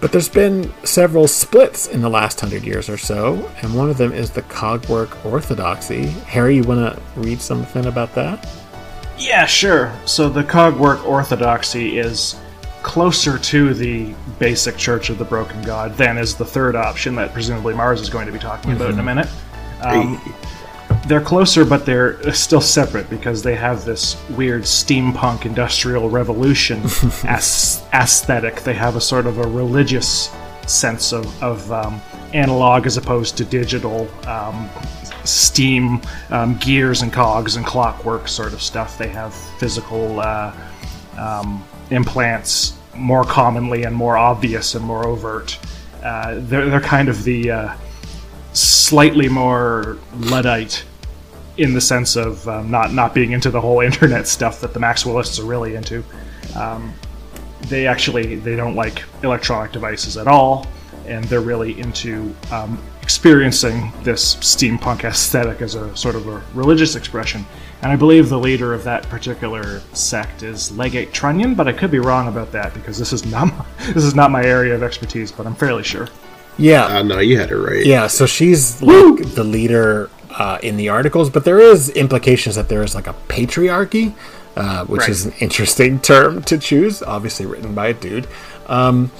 [0.01, 3.97] But there's been several splits in the last hundred years or so, and one of
[3.97, 6.07] them is the Cogwork Orthodoxy.
[6.07, 8.47] Harry, you want to read something about that?
[9.19, 9.93] Yeah, sure.
[10.05, 12.35] So the Cogwork Orthodoxy is
[12.83, 17.33] closer to the basic Church of the Broken God than is the third option that
[17.33, 19.27] presumably Mars is going to be talking about in a minute.
[19.81, 20.35] Um,
[21.07, 26.81] they're closer, but they're still separate because they have this weird steampunk industrial revolution
[27.25, 28.61] as- aesthetic.
[28.61, 30.33] They have a sort of a religious
[30.67, 32.01] sense of, of um,
[32.33, 34.69] analog as opposed to digital um,
[35.29, 38.97] steam um, gears and cogs and clockwork sort of stuff.
[38.97, 40.55] They have physical uh,
[41.17, 45.57] um, implants more commonly and more obvious and more overt.
[46.03, 47.73] Uh, they're, they're kind of the uh,
[48.53, 50.83] slightly more Luddite
[51.57, 54.79] in the sense of um, not, not being into the whole internet stuff that the
[54.79, 56.03] Maxwellists are really into.
[56.55, 56.93] Um,
[57.63, 60.65] they actually they don't like electronic devices at all
[61.05, 66.95] and they're really into um, experiencing this steampunk aesthetic as a sort of a religious
[66.95, 67.43] expression.
[67.81, 71.89] And I believe the leader of that particular sect is Legate Trunnion, but I could
[71.89, 74.83] be wrong about that because this is not my, this is not my area of
[74.83, 76.07] expertise, but I'm fairly sure.
[76.59, 76.85] Yeah.
[76.85, 77.83] Uh, no, you had it right.
[77.83, 82.69] Yeah, so she's like the leader uh, in the articles, but there is implications that
[82.69, 84.13] there is like a patriarchy,
[84.55, 85.09] uh, which Right.
[85.09, 88.27] is an interesting term to choose, obviously written by a dude.
[88.67, 89.11] Um,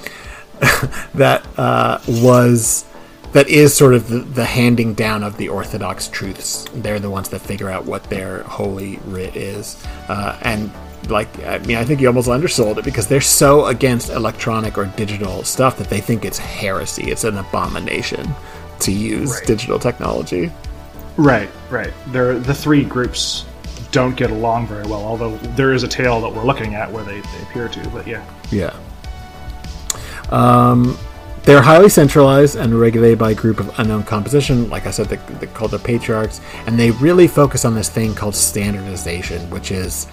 [1.14, 2.84] that uh, was
[3.32, 6.66] that is sort of the, the handing down of the orthodox truths.
[6.74, 10.70] They're the ones that figure out what their holy writ is, uh, and
[11.08, 14.86] like I mean, I think you almost undersold it because they're so against electronic or
[14.96, 17.10] digital stuff that they think it's heresy.
[17.10, 18.28] It's an abomination
[18.80, 19.46] to use Right.
[19.46, 20.50] digital technology.
[21.16, 21.92] Right, right.
[22.08, 23.44] They're, the three groups
[23.92, 27.04] don't get along very well, although there is a tale that we're looking at where
[27.04, 28.24] they, they appear to, but yeah.
[28.50, 28.74] Yeah.
[30.30, 30.96] Um,
[31.44, 34.68] they're highly centralized and regulated by a group of unknown composition.
[34.68, 38.14] Like I said, they, they're called the patriarchs, and they really focus on this thing
[38.14, 40.06] called standardization, which is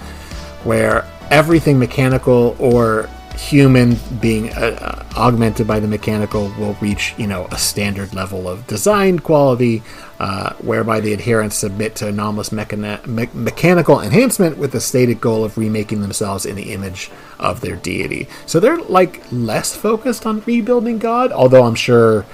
[0.63, 7.27] where everything mechanical or human being uh, uh, augmented by the mechanical will reach, you
[7.27, 9.83] know, a standard level of design quality,
[10.19, 15.43] uh, whereby the adherents submit to anomalous mechana- me- mechanical enhancement with the stated goal
[15.43, 18.27] of remaking themselves in the image of their deity.
[18.45, 22.25] So they're like less focused on rebuilding God, although I'm sure.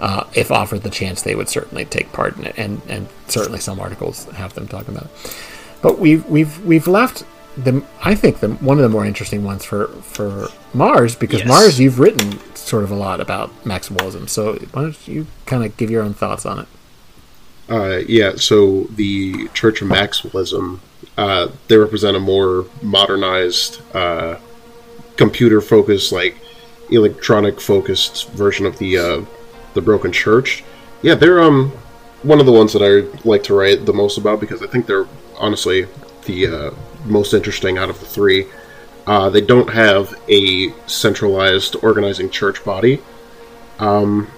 [0.00, 3.60] Uh, if offered the chance, they would certainly take part in it, and, and certainly
[3.60, 5.36] some articles have them talking about it.
[5.80, 7.24] But we've we've we've left
[7.56, 11.48] the I think the one of the more interesting ones for for Mars because Yes.
[11.48, 14.28] Mars you've written sort of a lot about Maxwellism.
[14.28, 16.66] So why don't you kind of give your own thoughts on it?
[17.68, 20.80] Uh, yeah, so the Church of Maxwellism,
[21.16, 24.38] uh, they represent a more modernized, uh,
[25.16, 26.36] computer-focused, like
[26.90, 29.24] electronic-focused version of the uh,
[29.74, 30.62] the Broken Church.
[31.02, 31.72] Yeah, they're um
[32.22, 34.86] one of the ones that I like to write the most about because I think
[34.86, 35.06] they're
[35.38, 35.86] honestly
[36.24, 36.70] the uh,
[37.04, 38.46] most interesting out of the three.
[39.06, 43.02] Uh, they don't have a centralized organizing church body.
[43.78, 44.28] Um,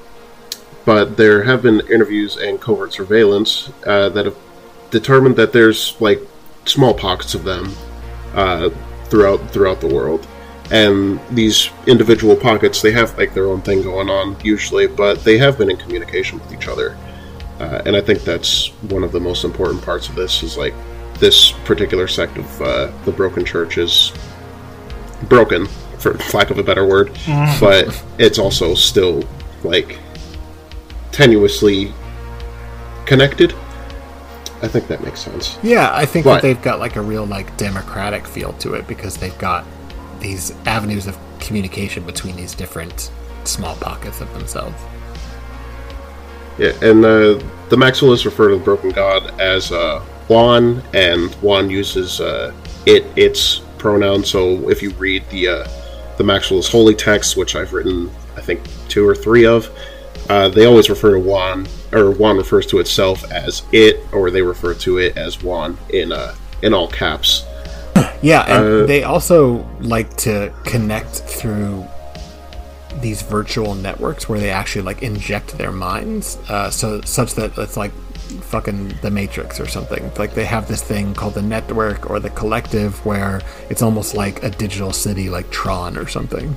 [0.87, 4.37] but there have been interviews and covert surveillance uh, that have
[4.91, 6.21] determined that there's like
[6.65, 7.71] small pockets of them
[8.35, 8.71] uh,
[9.05, 10.27] throughout throughout the world,
[10.71, 15.37] and these individual pockets they have like their own thing going on usually, but they
[15.37, 16.97] have been in communication with each other,
[17.61, 20.75] uh, and I think that's one of the most important parts of this is like
[21.19, 24.13] this particular sect of uh, the broken church is
[25.29, 25.67] broken
[25.99, 27.11] for lack of a better word,
[27.61, 29.25] but it's also still
[29.65, 29.99] like
[31.17, 31.93] tenuously
[33.07, 33.55] connected.
[34.63, 35.59] I think that makes sense.
[35.63, 38.87] Yeah, I think But- that they've got like a real like democratic feel to it
[38.87, 39.65] because they've got
[40.21, 43.11] these avenues of communication between these different
[43.45, 44.77] small pockets of themselves.
[46.59, 51.69] Yeah, and uh, the Maxwellists refer to the Broken God as uh, Wan, and Wan
[51.69, 52.53] uses uh,
[52.87, 54.25] it its pronoun.
[54.25, 55.69] So if you read the uh,
[56.17, 59.71] the Maxwellist holy text, which I've written, I think two or three of,
[60.29, 64.43] uh, they always refer to Wan, or Wan refers to itself as it, or they
[64.43, 67.45] refer to it as Wan in uh, in all caps.
[68.23, 71.87] Yeah, and Uh, they also like to connect through
[73.01, 77.77] these virtual networks where they actually like inject their minds, uh, so such that it's
[77.77, 77.93] like
[78.41, 80.11] fucking the Matrix or something.
[80.19, 84.43] Like they have this thing called the network or the collective where it's almost like
[84.43, 86.57] a digital city, like Tron or something.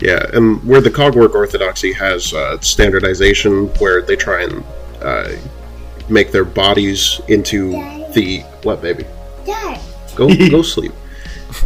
[0.00, 4.64] Yeah, and where the Cogwork Orthodoxy has uh, standardization, where they try and
[5.00, 5.30] uh,
[6.08, 7.70] make their bodies into
[8.12, 9.04] the what, baby?
[9.44, 9.80] Dad.
[10.14, 10.92] Go go sleep.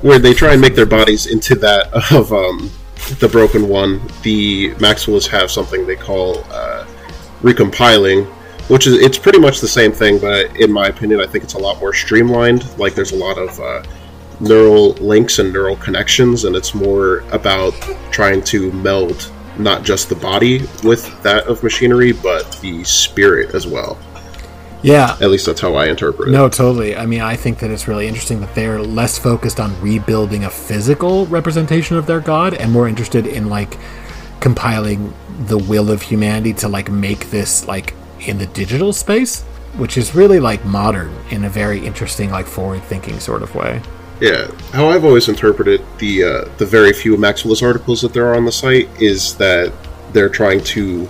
[0.02, 2.70] Where they try and make their bodies into that of um,
[3.18, 4.00] the Broken One.
[4.22, 6.86] The Maxwellists have something they call uh,
[7.42, 8.26] recompiling,
[8.68, 11.54] which is it's pretty much the same thing, but in my opinion, I think it's
[11.54, 12.78] a lot more streamlined.
[12.78, 13.82] Like there's a lot of uh,
[14.40, 17.72] neural links and neural connections, and it's more about
[18.10, 23.66] trying to meld not just the body with that of machinery, but the spirit as
[23.66, 23.98] well.
[24.82, 26.32] Yeah, At least that's how I interpret it.
[26.32, 26.96] No, totally.
[26.96, 30.50] I mean, I think that it's really interesting that they're less focused on rebuilding a
[30.50, 33.76] physical representation of their god and more interested in like
[34.40, 35.12] compiling
[35.46, 39.42] the will of humanity to like make this like in the digital space,
[39.76, 43.82] which is really like modern in a very interesting like forward-thinking sort of way.
[44.20, 48.36] Yeah, how I've always interpreted the uh, the very few Maxwellist articles that there are
[48.36, 49.72] on the site is that
[50.12, 51.06] they're trying to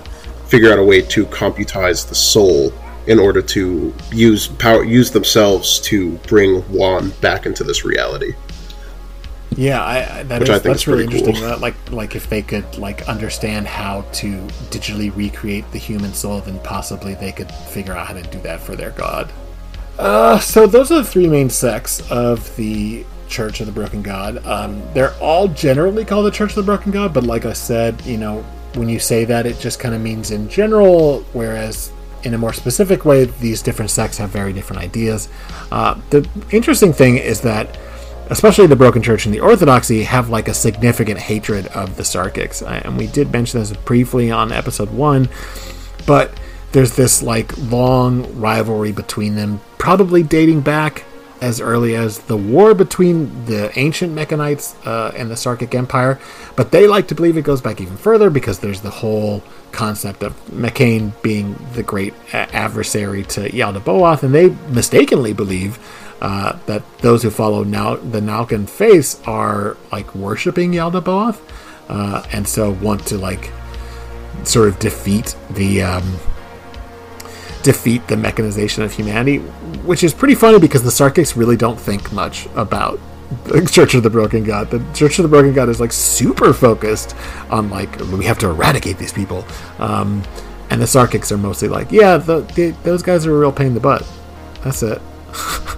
[0.46, 2.72] figure out a way to computize the soul
[3.06, 8.34] in order to use power use themselves to bring Wan back into this reality.
[9.56, 11.34] Yeah, I, I, that Which is, I that's really interesting.
[11.34, 11.58] cool.
[11.58, 16.60] Like, like if they could like understand how to digitally recreate the human soul, then
[16.60, 19.32] possibly they could figure out how to do that for their god.
[20.00, 24.44] Uh, so those are the three main sects of the Church of the Broken God.
[24.46, 28.00] Um, they're all generally called the Church of the Broken God, but like I said,
[28.06, 28.42] you know,
[28.76, 32.54] when you say that, it just kind of means in general, whereas in a more
[32.54, 35.28] specific way, these different sects have very different ideas.
[35.70, 37.76] Uh, the interesting thing is that
[38.30, 42.66] especially the Broken Church and the Orthodoxy, have like a significant hatred of the Sarkics.
[42.66, 45.28] And we did mention this briefly on episode one,
[46.06, 46.32] but
[46.72, 51.04] there's this like long rivalry between them, probably dating back
[51.40, 56.20] as early as the war between the ancient Mekhanites uh, and the Sarkic Empire.
[56.54, 59.42] But they like to believe it goes back even further because there's the whole
[59.72, 65.78] concept of Mekhane being the great a- adversary to Yaldabaoth, and they mistakenly believe
[66.20, 71.40] uh, that those who follow now the Nalkan faith are like worshiping Yaldabaoth,
[71.88, 73.50] uh, and so want to like
[74.44, 76.18] sort of defeat the um,
[77.62, 79.38] defeat the mechanization of humanity.
[79.84, 82.98] which is pretty funny because the Sarkics really don't think much about
[83.44, 84.70] the Church of the Broken God.
[84.70, 87.14] The Church of the Broken God is like super focused
[87.50, 89.44] on like we have to eradicate these people,
[89.78, 90.22] um,
[90.70, 93.68] and the Sarkics are mostly like, yeah, the, the, those guys are a real pain
[93.68, 94.06] in the butt.
[94.62, 95.00] That's it.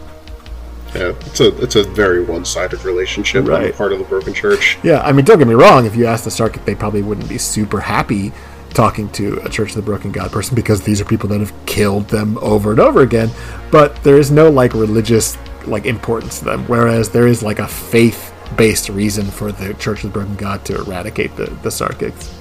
[0.95, 3.75] Yeah, it's a it's a very one sided relationship on the Right.
[3.75, 4.79] part of the Broken Church.
[4.83, 5.87] Yeah, I mean, don't get me wrong.
[5.87, 8.31] If you ask the Sarkic, they probably wouldn't be super happy
[8.73, 11.55] talking to a Church of the Broken God person because these are people that have
[11.67, 13.31] killed them over and over again.
[13.71, 17.69] But there is no like religious like importance to them, whereas there is like a
[17.69, 22.33] faith based reason for the Church of the Broken God to eradicate the the Sarkics.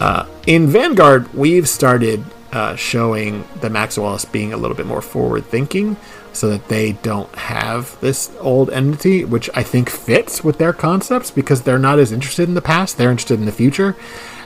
[0.00, 5.44] Uh, in Vanguard, we've started uh, showing the Maxwellists being a little bit more forward
[5.44, 5.96] thinking
[6.32, 11.30] so that they don't have this old entity, which I think fits with their concepts
[11.30, 13.96] because they're not as interested in the past, they're interested in the future.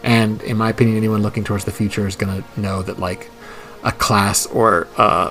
[0.02, 3.30] And in my opinion, anyone looking towards the future is going to know that, like,
[3.84, 5.30] a class or uh,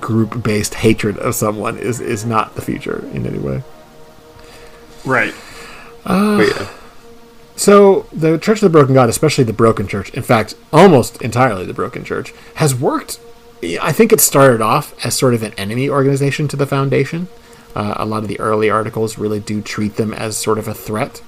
[0.00, 3.62] group based hatred of someone is, is not the future in any way.
[5.04, 5.34] Right.
[6.38, 6.68] But yeah,
[7.56, 11.64] So the Church of the Broken God, especially the Broken Church, in fact, almost entirely
[11.64, 13.20] the Broken Church, has worked.
[13.80, 17.28] I think it started off as sort of an enemy organization to the Foundation.
[17.74, 20.74] Uh, a lot of the early articles really do treat them as sort of a
[20.74, 21.22] threat,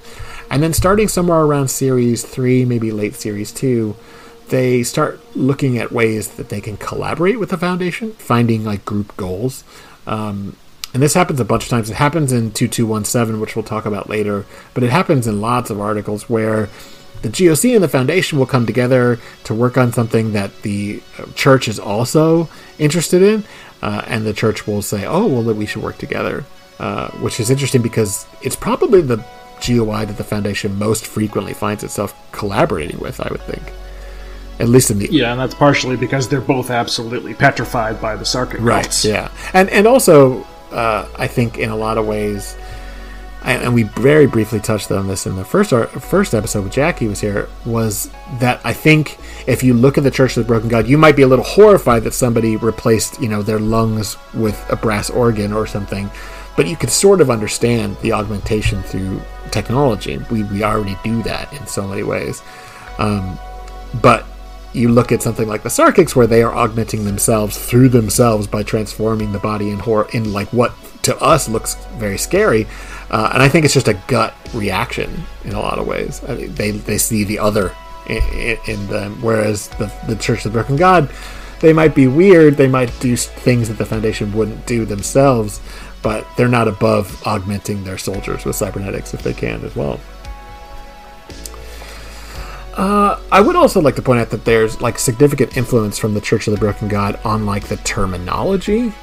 [0.49, 3.95] and then starting somewhere around Series three, maybe late Series two,
[4.49, 9.15] they start looking at ways that they can collaborate with the Foundation, finding like group
[9.17, 9.63] goals.
[10.05, 10.55] Um,
[10.93, 11.89] and this happens a bunch of times.
[11.89, 15.81] It happens in 2217, which we'll talk about later, but it happens in lots of
[15.81, 16.69] articles where
[17.21, 21.25] the GOC and the Foundation will come together to work on something that the uh,
[21.35, 22.47] church is also
[22.79, 23.43] interested in,
[23.81, 26.45] uh, and the church will say, "Oh, well, we should work together,"
[26.79, 29.23] uh, which is interesting because it's probably the
[29.65, 33.19] GOI that the Foundation most frequently finds itself collaborating with.
[33.19, 33.63] I would think,
[34.59, 38.23] at least in the Yeah, and that's partially because they're both absolutely petrified by the
[38.25, 39.03] Sarkic right cults.
[39.05, 42.55] yeah and and also uh, i think in a lot of ways
[43.43, 46.73] and, and we very briefly touched on this in the first ar- first episode with
[46.73, 50.47] jackie was here was that i think if you look at the church of the
[50.47, 54.17] broken god you might be a little horrified that somebody replaced you know their lungs
[54.33, 56.09] with a brass organ or something
[56.57, 59.21] but you could sort of understand the augmentation through
[59.51, 62.41] technology we, we already do that in so many ways.
[62.97, 63.37] Um,
[64.01, 64.25] but
[64.73, 68.63] you look at something like the Sarkics, where they are augmenting themselves through themselves by
[68.63, 70.73] transforming the body in horror in like what
[71.03, 72.67] to us looks very scary,
[73.09, 76.21] uh, and I think it's just a gut reaction in a lot of ways.
[76.27, 77.73] I mean, they they see the other
[78.07, 81.09] in, in, in them, whereas the the Church of the Broken God,
[81.59, 85.61] they might be weird, they might do things that the Foundation wouldn't do themselves,
[86.07, 89.99] but they're not above augmenting their soldiers with cybernetics if they can as well.
[93.29, 96.47] I would also like to point out that there's like significant influence from the Church
[96.47, 98.93] of the Broken God on like the terminology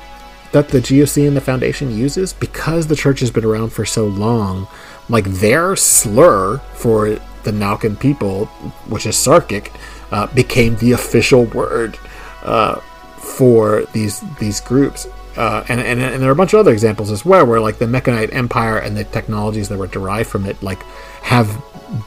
[0.53, 4.07] that the GOC and the Foundation uses because the church has been around for so
[4.07, 4.67] long.
[5.11, 8.47] Like their slur for the Nalkin people,
[8.89, 9.71] which is Sarkic,
[10.11, 11.99] uh, became the official word
[12.45, 12.77] uh,
[13.19, 15.07] for these these groups.
[15.37, 17.79] Uh, and, and, and there are a bunch of other examples as well, where like
[17.79, 20.83] the Mekhanite Empire and the technologies that were derived from it, like
[21.23, 21.61] have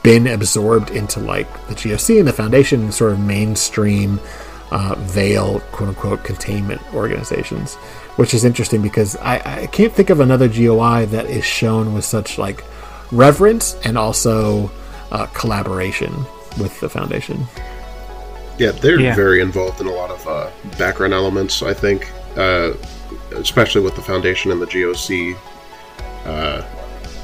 [0.04, 4.20] been absorbed into like the GOC and the Foundation and sort of mainstream
[4.72, 7.76] uh, veil, quote unquote, containment organizations,
[8.16, 12.06] which is interesting because I, I can't think of another GOI that is shown with
[12.06, 12.64] such like
[13.12, 14.72] reverence and also
[15.12, 16.14] uh, collaboration
[16.60, 17.46] with the Foundation.
[18.58, 19.16] yeah, they're Yeah.
[19.16, 21.62] very involved in a lot of uh, background elements.
[21.62, 22.72] I think, uh,
[23.32, 25.38] especially with the Foundation and the GOC.
[26.26, 26.66] Uh,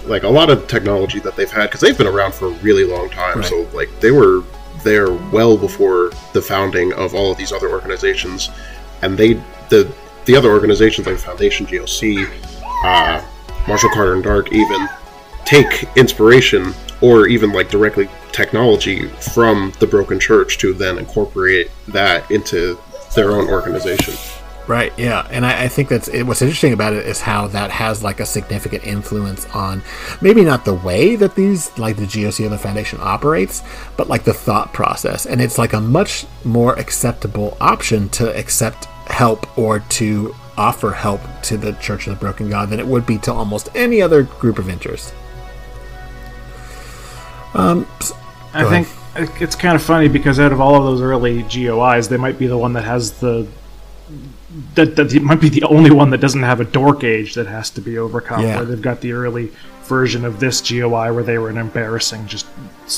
[0.05, 2.83] like a lot of technology that they've had because they've been around for a really
[2.83, 3.39] long time.
[3.39, 3.45] Right.
[3.45, 4.43] So like they were
[4.83, 8.49] there well before the founding of all of these other organizations,
[9.01, 9.33] and they
[9.69, 9.93] the
[10.25, 12.29] the other organizations like Foundation, GOC,
[12.85, 13.23] uh,
[13.67, 14.87] Marshall Carter and Dark even
[15.45, 22.29] take inspiration or even like directly technology from the Broken Church to then incorporate that
[22.31, 22.79] into
[23.15, 24.13] their own organization.
[24.65, 24.97] Right.
[24.97, 28.01] Yeah, and I, I think that's it, what's interesting about it is how that has
[28.01, 29.81] like a significant influence on
[30.21, 33.61] maybe not the way that these like the GOC and the Foundation operates,
[33.97, 38.85] but like the thought process, and it's like a much more acceptable option to accept
[39.07, 43.05] help or to offer help to the Church of the Broken God than it would
[43.05, 45.13] be to almost any other group of interest.
[47.53, 47.85] Um,
[48.53, 48.87] I think
[49.41, 52.47] it's kind of funny because out of all of those early GOIs, they might be
[52.47, 53.47] the one that has the
[54.75, 57.69] that, that might be the only one that doesn't have a dork age that has
[57.71, 58.41] to be overcome.
[58.41, 58.57] Yeah.
[58.57, 59.51] Where they've got the early
[59.83, 62.45] version of this GOI where they were an embarrassing, just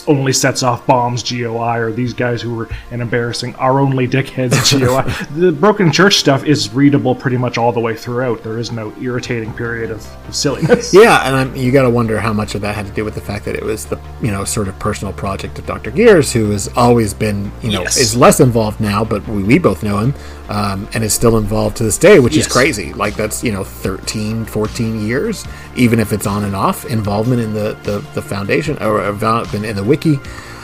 [0.08, 4.56] only sets off bombs GOI, or these guys who were an embarrassing, are only dickheads
[4.80, 5.04] GOI.
[5.40, 8.44] the Broken Church stuff is readable pretty much all the way throughout.
[8.44, 10.94] There is no irritating period of, of silliness.
[11.06, 13.16] Yeah, and I'm, you got to wonder how much of that had to do with
[13.16, 15.92] the fact that it was the you know sort of personal project of Dr.
[15.92, 17.98] Gears, who has always been you know Yes.
[17.98, 20.14] is less involved now, but we, we both know him
[20.50, 22.94] um, and is still involved to this day, which is crazy.
[22.94, 27.54] Like that's you know 13, 14 years, even if it's on and off involvement in
[27.54, 30.20] the the, the foundation or involvement in the wiki,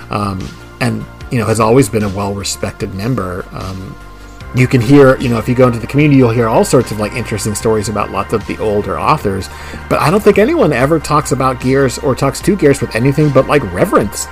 [0.09, 0.39] um,
[0.79, 3.45] and you know has always been a well respected member.
[3.51, 3.95] Um,
[4.53, 6.91] you can hear, you know, if you go into the community, you'll hear all sorts
[6.91, 9.47] of like interesting stories about lots of the older authors.
[9.89, 13.29] But I don't think anyone ever talks about Gears or talks to Gears with anything
[13.31, 14.27] but like reverence.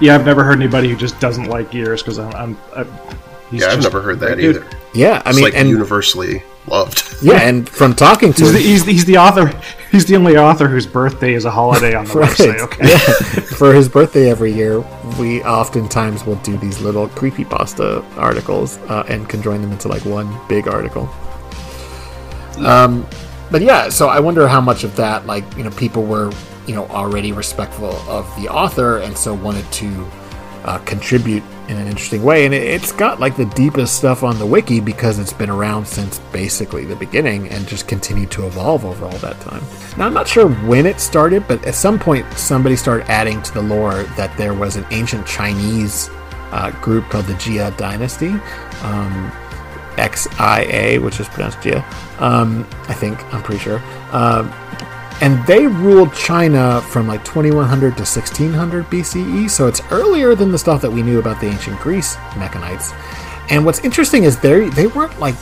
[0.00, 2.34] Yeah, I've never heard anybody who just doesn't like Gears because I'm.
[2.34, 2.84] I'm I,
[3.50, 4.66] he's Yeah, I've just never heard that either.
[4.94, 7.16] Yeah, I It's mean, like and universally loved.
[7.22, 9.52] yeah, and from talking to He's the, him, he's, the, he's the author.
[9.90, 12.60] He's the only author whose birthday is a holiday on the right, website.
[12.60, 12.88] Okay.
[12.88, 12.96] yeah,
[13.56, 14.80] for his birthday every year,
[15.18, 20.04] we oftentimes will do these little creepy pasta articles uh, and conjoin them into like
[20.04, 21.08] one big article.
[22.58, 23.06] Um,
[23.50, 26.32] but yeah, so I wonder how much of that, like, you know, people were,
[26.66, 30.10] you know, already respectful of the author and so wanted to
[30.64, 32.44] uh, contribute in an interesting way.
[32.44, 35.86] And it, it's got like the deepest stuff on the wiki because it's been around
[35.86, 39.62] since basically the beginning and just continued to evolve over all that time.
[39.96, 43.54] Now, I'm not sure when it started, but at some point somebody started adding to
[43.54, 46.10] the lore that there was an ancient Chinese
[46.52, 48.30] uh, group called the Jia Dynasty.
[48.82, 49.32] Um,
[49.96, 51.84] XIA, which is pronounced Jia.
[52.20, 53.82] Um, I think I'm pretty sure.
[54.10, 54.52] Um,
[55.22, 60.58] and they ruled China from like 2100 to 1600 BCE, so it's earlier than the
[60.58, 62.92] stuff that we knew about the ancient Greece Mekhanites.
[63.48, 65.36] And what's interesting is they they weren't like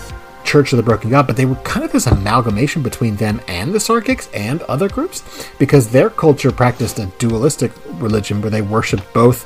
[0.44, 3.72] Church of the Broken God, but they were kind of this amalgamation between them and
[3.72, 9.10] the Sarkics and other groups, because their culture practiced a dualistic religion where they worshipped
[9.14, 9.44] both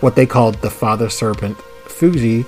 [0.00, 2.46] what they called the Father Serpent Fuxi,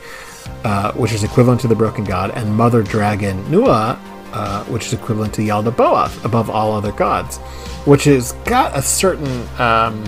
[0.64, 3.99] uh, which is equivalent to the Broken God, and Mother Dragon Nua,
[4.33, 7.39] uh, which is equivalent to Yaldabaoth, above all other gods,
[7.87, 10.05] which has got a certain, um,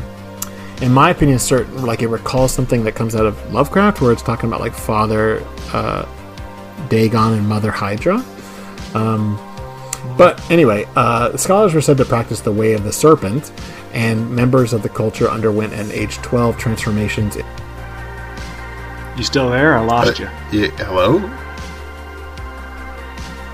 [0.83, 4.23] in my opinion, certain like it recalls something that comes out of Lovecraft, where it's
[4.23, 5.43] talking about like Father
[5.73, 6.07] uh,
[6.89, 8.25] Dagon and Mother Hydra.
[8.95, 9.39] Um,
[10.17, 13.53] but anyway, uh, scholars were said to practice the way of the serpent,
[13.93, 17.37] and members of the culture underwent an age 12 transformations
[19.17, 19.77] You still there?
[19.77, 20.29] I lost you.
[20.53, 21.19] Yeah, hello?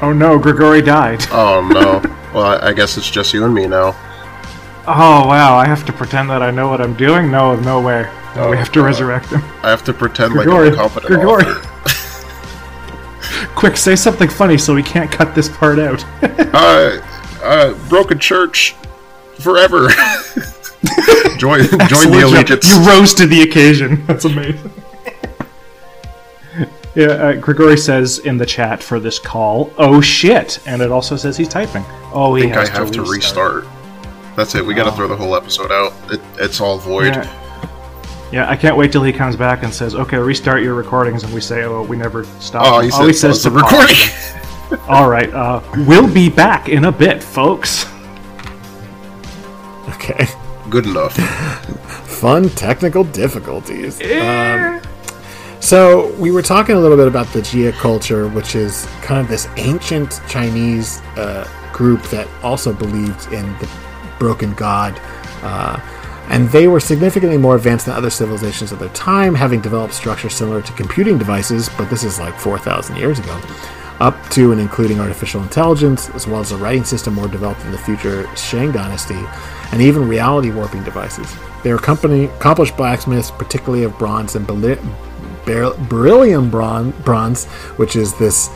[0.05, 1.25] Oh no, Grigori died.
[1.33, 2.03] Oh no.
[2.35, 3.97] well, I, guess it's just you and me now.
[4.87, 7.31] Oh wow, I have to pretend that I know what I'm doing?
[7.31, 8.03] No, no way.
[8.37, 8.85] No, we Oh, have to God.
[8.87, 9.43] resurrect him.
[9.63, 11.45] I have to pretend Grigori, like I'm a competent Grigori.
[13.57, 16.05] Quick, say something funny so we can't cut this part out.
[16.23, 17.01] Uh,
[17.43, 18.75] uh, broken church
[19.39, 19.89] forever.
[21.39, 22.69] join, join the allegiance.
[22.69, 24.05] You rose to the occasion.
[24.07, 24.71] That's amazing.
[26.95, 31.17] Yeah, uh, Grigori says in the chat for this call, "Oh shit!" and it also
[31.17, 31.85] says he's typing.
[32.13, 33.67] Oh, I he think I has have to restart.
[34.37, 34.65] That's it.
[34.65, 35.93] We got to throw the whole episode out.
[36.13, 37.15] It, it's all void.
[37.15, 37.41] Yeah.
[38.33, 41.33] Yeah, I can't wait till he comes back and says, "Okay, restart your recordings," and
[41.33, 44.89] we say, "Oh, we never stopped." Oh, he All he said says pause the recording.
[44.89, 47.87] All right, uh, we'll be back in a bit, folks.
[49.91, 50.27] Okay.
[50.71, 51.15] Good enough.
[52.21, 54.01] Fun technical difficulties.
[54.01, 54.81] Um,
[55.65, 59.29] so we were talking a little bit about the Jia culture, which is kind of
[59.29, 63.71] this ancient Chinese uh, group that also believed in the
[64.19, 65.01] broken god.
[65.43, 65.81] Uh,
[66.29, 70.35] and they were significantly more advanced than other civilizations of their time, having developed structures
[70.35, 73.41] similar to computing devices, but this is like 4,000 years ago.
[74.01, 77.73] Up to and including artificial intelligence, as well as a writing system more developed in
[77.73, 79.19] the future Shang dynasty,
[79.73, 81.35] and even reality warping devices.
[81.63, 84.47] They were company, accomplished blacksmiths, particularly of bronze and
[85.45, 87.45] beli- beryllium bron- bronze,
[87.77, 88.49] which is this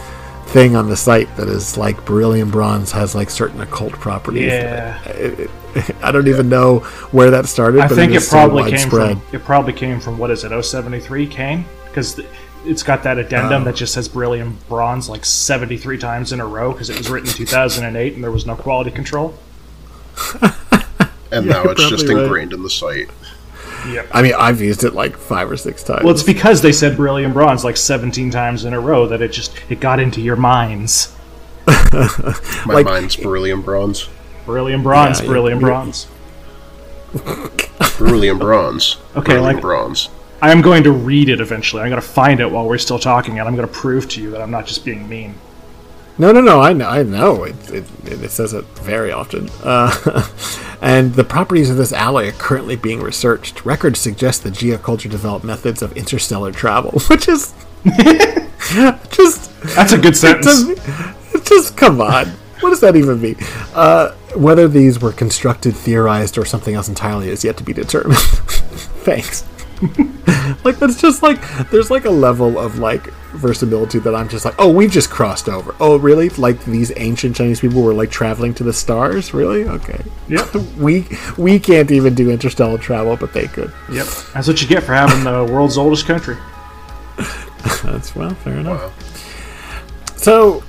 [0.46, 4.46] thing on the site that is like beryllium bronze has like certain occult properties.
[4.52, 5.02] Yeah.
[5.04, 5.50] It- it-
[6.02, 6.78] I don't even know
[7.12, 7.80] where that started.
[7.82, 9.22] I but think it, it is probably so came from.
[9.32, 10.62] It probably came from what is it?
[10.64, 12.18] 073 Cain because
[12.64, 13.64] it's got that addendum Oh.
[13.66, 17.28] that just says beryllium bronze like 73 times in a row because it was written
[17.28, 19.34] in 2008 and there was no quality control.
[21.30, 22.24] And Yeah, now it's just probably right.
[22.24, 23.10] ingrained in the site.
[23.86, 24.08] Yep.
[24.12, 26.02] I mean, I've used it like five or six times.
[26.04, 29.32] Well, it's because they said beryllium bronze like 17 times in a row that it
[29.32, 31.14] just it got into your minds.
[31.66, 34.08] My Like- mind's beryllium bronze.
[34.46, 36.06] Beryllium bronze, Yeah, beryllium you- bronze.
[37.98, 38.96] Beryllium bronze.
[39.16, 40.08] Okay, beryllium like- bronze.
[40.40, 41.82] I am going to read it eventually.
[41.82, 44.22] I'm going to find it while we're still talking, and I'm going to prove to
[44.22, 45.34] you that I'm not just being mean.
[46.18, 46.60] No, no, no.
[46.60, 46.88] I know.
[46.88, 47.44] I know.
[47.44, 49.48] It, it, it says it very often.
[49.62, 50.26] Uh,
[50.82, 53.64] and the properties of this alloy are currently being researched.
[53.64, 57.54] Records suggest the geoculture developed methods of interstellar travel, which is
[59.10, 60.66] just That's a good sentence.
[60.66, 62.26] Just, just come on.
[62.60, 63.36] What does that even mean?
[63.72, 68.18] Uh, whether these were constructed, theorized, or something else entirely is yet to be determined.
[68.18, 69.44] Thanks.
[70.64, 71.40] like that's just like
[71.70, 75.48] there's like a level of like verisimilitude that I'm just like, oh, we've just crossed
[75.48, 75.74] over.
[75.80, 76.28] Oh, really?
[76.30, 79.34] Like these ancient Chinese people were like traveling to the stars?
[79.34, 79.64] Really?
[79.64, 80.02] Okay.
[80.28, 80.54] Yep.
[80.78, 81.06] we
[81.36, 83.72] we can't even do interstellar travel, but they could.
[83.92, 84.06] Yep.
[84.34, 86.36] That's what you get for having the world's oldest country.
[87.82, 88.92] That's well, fair enough.
[90.16, 90.62] So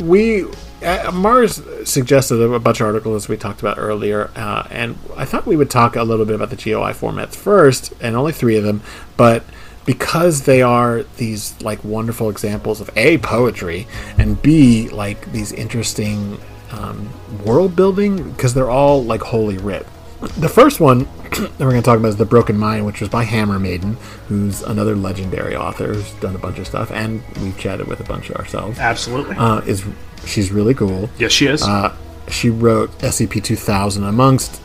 [0.00, 0.46] we
[0.82, 5.24] uh, Mars suggested a bunch of articles as we talked about earlier, uh, and I
[5.24, 8.56] thought we would talk a little bit about the GOI formats first, and only three
[8.56, 8.82] of them,
[9.16, 9.44] but
[9.88, 13.86] because they are these like wonderful examples of a poetry
[14.18, 16.38] and b like these interesting
[16.72, 17.08] um,
[17.42, 19.86] world building because they're all like holy writ
[20.20, 20.98] the first one
[21.30, 23.96] that we're going to talk about is The Broken Mind, which was by Hammer Maiden,
[24.26, 28.04] who's another legendary author who's done a bunch of stuff, and we've chatted with a
[28.04, 28.80] bunch of ourselves.
[28.80, 29.36] Absolutely.
[29.36, 29.84] Uh, is
[30.26, 31.08] She's really cool.
[31.18, 31.62] yes, she is.
[31.62, 31.96] Uh,
[32.28, 34.60] she wrote SCP 2000 amongst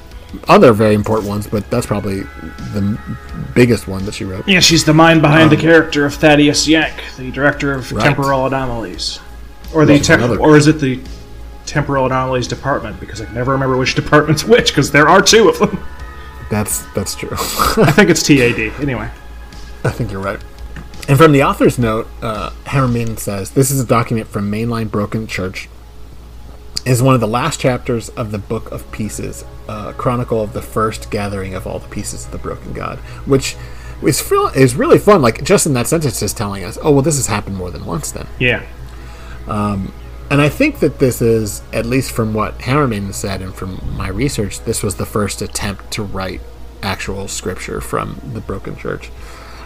[0.48, 2.22] other very important ones, but that's probably
[2.74, 2.98] the
[3.54, 4.48] biggest one that she wrote.
[4.48, 8.04] yeah, she's the mind behind the character of Thaddeus Yank, the director of Right.
[8.06, 9.20] temporal anomalies,
[9.74, 11.00] or the or is it the
[11.66, 13.00] temporal anomalies department?
[13.00, 15.84] Because I never remember which department's which, because there are two of them.
[16.50, 17.30] That's that's true.
[17.32, 18.60] I think it's TAD.
[18.82, 19.10] Anyway,
[19.84, 20.40] I think you're right.
[21.08, 25.28] And from the author's note, uh, Hammerman says this is a document from Mainline Broken
[25.28, 25.68] Church.
[26.86, 30.62] Is one of the last chapters of the Book of Pieces, a chronicle of the
[30.62, 33.56] first gathering of all the pieces of the Broken God, which
[34.02, 35.22] is feel- is really fun.
[35.22, 37.86] Like just in that sentence, is telling us, oh well, this has happened more than
[37.86, 38.12] once.
[38.12, 38.64] Then, yeah,
[39.48, 39.94] um,
[40.30, 44.10] and I think that this is, at least from what Hammerman said and from my
[44.10, 46.42] research, this was the first attempt to write
[46.82, 49.10] actual scripture from the Broken Church.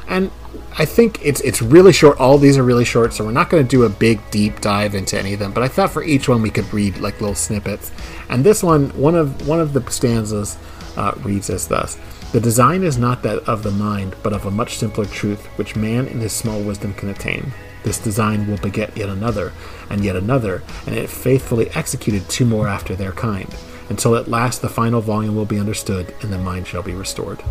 [0.08, 0.32] And
[0.78, 2.20] I think it's it's really short.
[2.20, 4.96] All these are really short, so we're not going to do a big deep dive
[4.96, 5.52] into any of them.
[5.52, 7.92] But I thought for each one we could read like little snippets.
[8.30, 10.58] And this one, one of one of the stanzas
[10.96, 11.98] uh, reads as thus:
[12.32, 15.76] "The design is not that of the mind, but of a much simpler truth, which
[15.76, 17.54] man in his small wisdom can attain.
[17.84, 19.54] This design will beget yet another,
[19.90, 23.56] and yet another, and it faithfully executed two more after their kind,
[23.90, 27.42] until at last the final volume will be understood, and the mind shall be restored."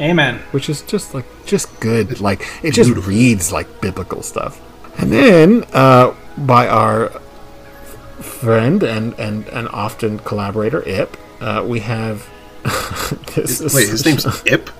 [0.00, 0.36] Amen.
[0.52, 2.20] which is just like just good.
[2.20, 4.60] Like it just reads like biblical stuff.
[4.98, 7.08] And then uh, by our
[8.20, 12.28] friend and and and often collaborator Ip, uh, we have
[13.34, 13.60] this.
[13.60, 14.70] is- Wait, his name's Ip?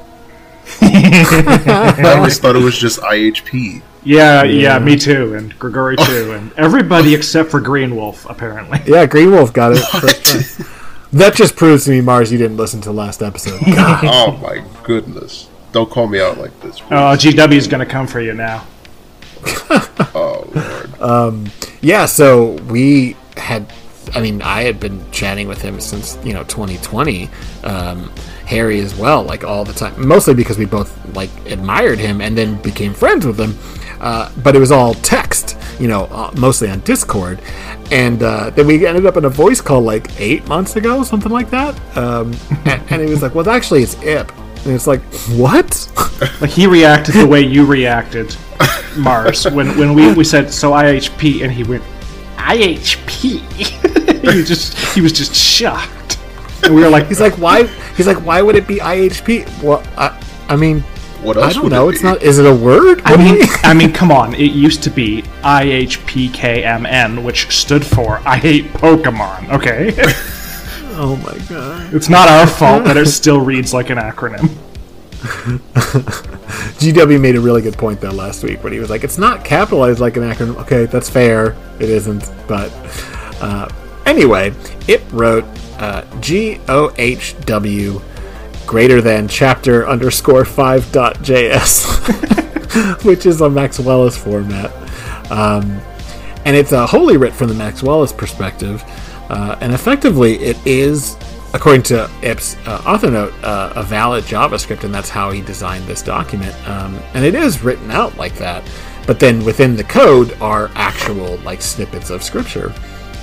[0.83, 3.83] I always thought it was just IHP.
[4.05, 8.79] Yeah, yeah, me too, and Grigori too, and everybody except for Green Wolf apparently.
[8.87, 9.05] yeah.
[9.07, 10.67] Green Wolf got it.
[11.11, 11.19] First time.
[11.19, 13.61] that just proves to me, Mars, you didn't listen to the last episode.
[13.75, 14.05] God.
[14.05, 15.49] Oh my goodness.
[15.73, 16.81] Don't call me out like this.
[16.81, 16.89] please.
[16.91, 18.67] Oh, GW is gonna come for you now.
[20.15, 20.45] oh
[21.01, 21.51] lord.
[21.81, 23.73] yeah, so we had.
[24.13, 27.29] I mean, I had been chatting with him since you know 2020.
[27.63, 28.11] Um,
[28.47, 30.07] Harry as well, like all the time.
[30.07, 33.57] Mostly because we both like admired him and then became friends with him.
[34.01, 37.41] Uh, but it was all text, you know, uh, mostly on Discord.
[37.91, 41.33] And uh, then we ended up in a voice call like eight months ago, something
[41.33, 41.75] like that.
[41.97, 42.35] Um,
[42.67, 44.31] and, and he was like, "Well, actually, it's Ip."
[44.65, 45.01] And it's like,
[45.31, 45.89] "What?"
[46.43, 48.37] Like he reacted the way you reacted,
[48.97, 51.83] Mars, when when we, we said so IHP, and he went
[52.37, 53.41] IHP.
[54.35, 56.19] he just he was just shocked,
[56.63, 57.67] and we were like, He's like, "Why?"
[57.97, 60.85] He's like, "Why would it be IHP?" Well, I, I mean,
[61.23, 61.89] What I else don't would know.
[61.89, 62.09] it It's be?
[62.09, 62.23] not.
[62.23, 63.03] Is it a word?
[63.05, 64.35] I What mean, I mean, come on.
[64.35, 69.51] It used to be IHPKMN, which stood for I hate Pokemon.
[69.51, 69.93] Okay,
[70.97, 71.93] oh my god.
[71.95, 74.49] it's not our fault that it still reads like an acronym.
[76.81, 79.45] GW made a really good point though last week when he was like, "It's not
[79.45, 81.57] capitalized like an acronym." Okay, that's fair.
[81.79, 82.73] It isn't, but
[83.43, 83.69] uh,
[84.07, 84.55] anyway,
[84.89, 85.45] it wrote
[85.79, 88.01] uh, G O H W
[88.71, 94.71] greater than chapter underscore five dot JS, which is a Max format.
[95.29, 95.81] Um,
[96.45, 98.85] and it's a holy writ from the Max perspective,
[99.29, 101.17] uh, and effectively it is,
[101.53, 105.85] according to Ip's uh, author note, uh, a valid JavaScript, and that's how he designed
[105.89, 106.55] this document.
[106.69, 108.63] Um, and it is written out like that,
[109.05, 112.73] but then within the code are actual like snippets of scripture.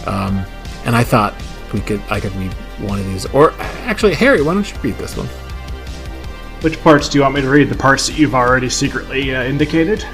[0.08, 0.46] Um,
[0.84, 1.34] and I thought
[1.74, 3.54] we could, I could read one of these, or
[3.86, 5.28] actually, Harry, why don't you read this one?
[6.62, 7.70] Which parts do you want me to read?
[7.70, 10.06] The parts that you've already secretly uh, indicated?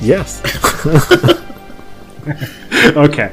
[0.00, 0.42] Yes.
[2.96, 3.32] okay.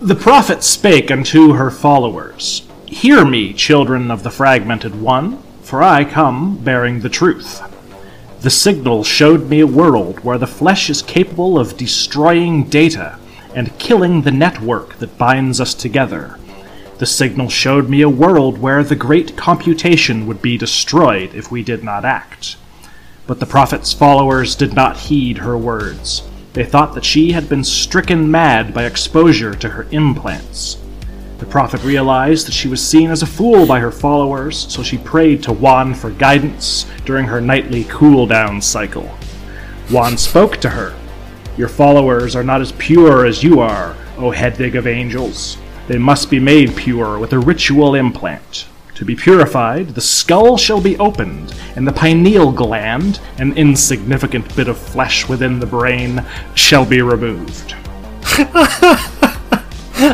[0.00, 6.04] The prophet spake unto her followers Hear me, children of the fragmented one, for I
[6.04, 7.62] come bearing the truth.
[8.40, 13.18] The signal showed me a world where the flesh is capable of destroying data
[13.54, 16.39] and killing the network that binds us together.
[17.00, 21.62] The signal showed me a world where the great computation would be destroyed if we
[21.62, 22.58] did not act.
[23.26, 26.28] But the prophet's followers did not heed her words.
[26.52, 30.76] They thought that she had been stricken mad by exposure to her implants.
[31.38, 34.98] The prophet realized that she was seen as a fool by her followers, so she
[34.98, 39.10] prayed to Wan for guidance during her nightly cool down cycle.
[39.90, 40.94] Wan spoke to her.
[41.56, 45.56] Your followers are not as pure as you are, O Hedvig of angels.
[45.90, 48.68] They must be made pure with a ritual implant.
[48.94, 54.68] To be purified, the skull shall be opened, and the pineal gland, an insignificant bit
[54.68, 56.24] of flesh within the brain,
[56.54, 57.74] shall be removed.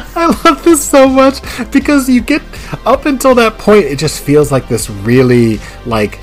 [0.08, 2.40] I love this so much because you get
[2.86, 6.20] up until that point, it just feels like this really like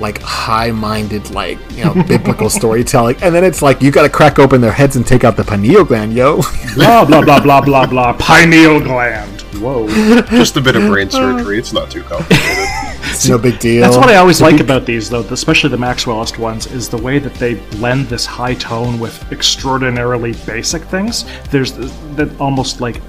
[0.00, 4.38] like high-minded like you know biblical storytelling and then it's like you got to crack
[4.38, 6.36] open their heads and take out the pineal gland yo
[6.74, 9.86] blah blah blah blah blah blah pineal gland whoa
[10.30, 11.58] Just a bit of brain surgery.
[11.58, 12.68] It's not too complicated.
[13.04, 16.38] it's no big deal That's what I always like about these, though, especially the Maxwellist
[16.38, 21.24] ones, is the way that they blend this high tone with extraordinarily basic things.
[21.50, 23.00] There's th- that almost like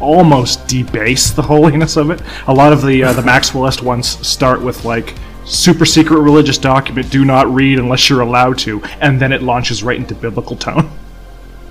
[0.00, 2.20] almost debase the holiness of it.
[2.46, 5.14] A lot of the uh, the Maxwellist ones start with like
[5.50, 9.82] super secret religious document, do not read unless you're allowed to, and then it launches
[9.82, 10.90] right into biblical tone.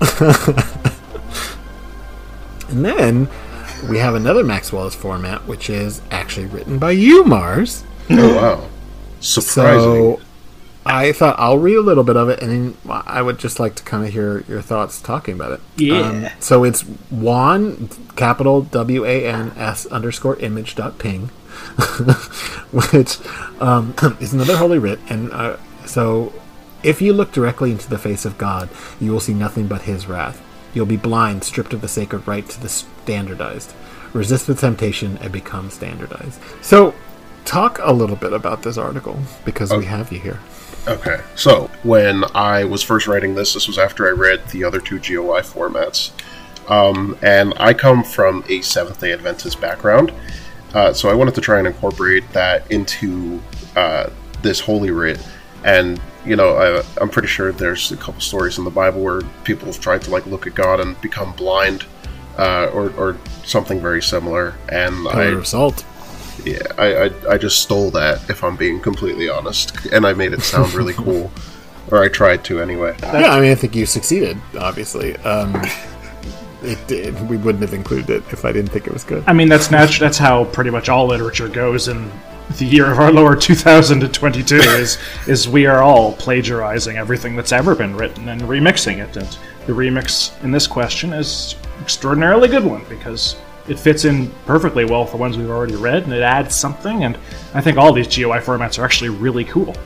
[2.68, 3.28] and then
[3.88, 8.68] we have another maxwellist format which is actually written by you mars oh wow,
[9.20, 9.80] surprising.
[9.82, 10.20] so
[10.86, 12.76] i thought i'll read a little bit of it and then
[13.06, 15.60] i would just like to kind of hear your thoughts talking about it
[15.92, 16.32] Um, Yeah.
[16.40, 21.30] so it's wan capital w-a-n-s underscore image dot ping
[22.72, 23.18] which
[23.60, 25.56] um, is another holy writ and uh,
[25.86, 26.32] so
[26.82, 28.68] if you look directly into the face of god
[29.00, 30.40] you will see nothing but his wrath.
[30.74, 33.74] You'll be blind stripped of the sacred right to the standardized.
[34.12, 36.40] Resist the temptation and become standardized.
[36.62, 36.94] So
[37.44, 40.38] talk a little bit about this article because we have you here.
[40.88, 44.80] Okay, so when I was first writing this, this was after I read the other
[44.80, 46.12] two GOI formats.
[46.70, 50.12] Um, and I come from a Seventh day Adventist background,
[50.74, 53.40] uh, so I wanted to try and incorporate that into
[53.76, 54.10] uh,
[54.42, 55.24] this Holy Writ.
[55.64, 59.22] And, you know, I, I'm pretty sure there's a couple stories in the Bible where
[59.44, 61.86] people have tried to, like, look at God and become blind.
[62.38, 65.84] Uh, or, or something very similar, and I pillar of salt
[66.44, 70.32] yeah, I, I I just stole that if I'm being completely honest, and I made
[70.32, 71.30] it sound really cool,
[71.90, 72.96] or I tried to anyway.
[73.02, 75.52] yeah i mean i think you succeeded obviously um,
[76.62, 79.32] it did we wouldn't have included it if i didn't think it was good I
[79.32, 80.06] mean, that's natural.
[80.06, 82.10] That's how pretty much all literature goes in
[82.58, 84.56] the year of our Lord 2022.
[84.56, 84.98] is
[85.28, 89.16] is we are all plagiarizing everything that's ever been written and remixing it.
[89.16, 93.36] And the remix in this question is extraordinarily good one because
[93.68, 97.04] it fits in perfectly well with the ones we've already read, and it adds something.
[97.04, 97.16] And
[97.54, 99.76] I think all these GOI formats are actually really cool.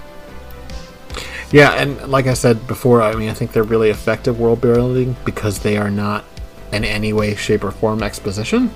[1.52, 5.16] Yeah, and like I said before, I mean, I think they're really effective world building
[5.26, 6.24] because they are not
[6.72, 8.70] in any way, shape, or form exposition.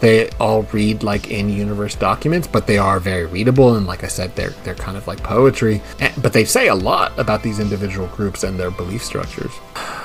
[0.00, 4.34] They all read like in-universe documents, but they are very readable, and like I said,
[4.36, 5.80] they're they're kind of like poetry.
[5.98, 9.52] And, but they say a lot about these individual groups and their belief structures.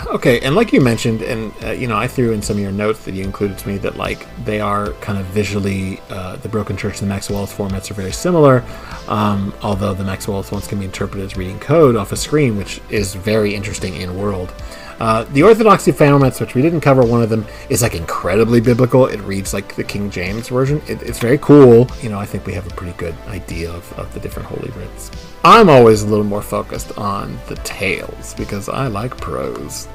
[0.05, 2.71] Okay, and like you mentioned, and uh, you know, I threw in some of your
[2.71, 6.49] notes that you included to me that like they are kind of visually, uh, the
[6.49, 8.63] Broken Church and the Maxwellist formats are very similar.
[9.09, 12.79] Um, although the Maxwell's ones can be interpreted as reading code off a screen, which
[12.89, 14.53] is very interesting in world.
[14.99, 19.05] Uh, the Orthodoxy formats, which we didn't cover, one of them is like incredibly biblical.
[19.05, 20.81] It reads like the King James version.
[20.87, 21.87] It, it's very cool.
[22.01, 24.71] You know, I think we have a pretty good idea of, of the different holy
[24.71, 25.09] writs.
[25.43, 29.87] I'm always a little more focused on the tales because I like prose.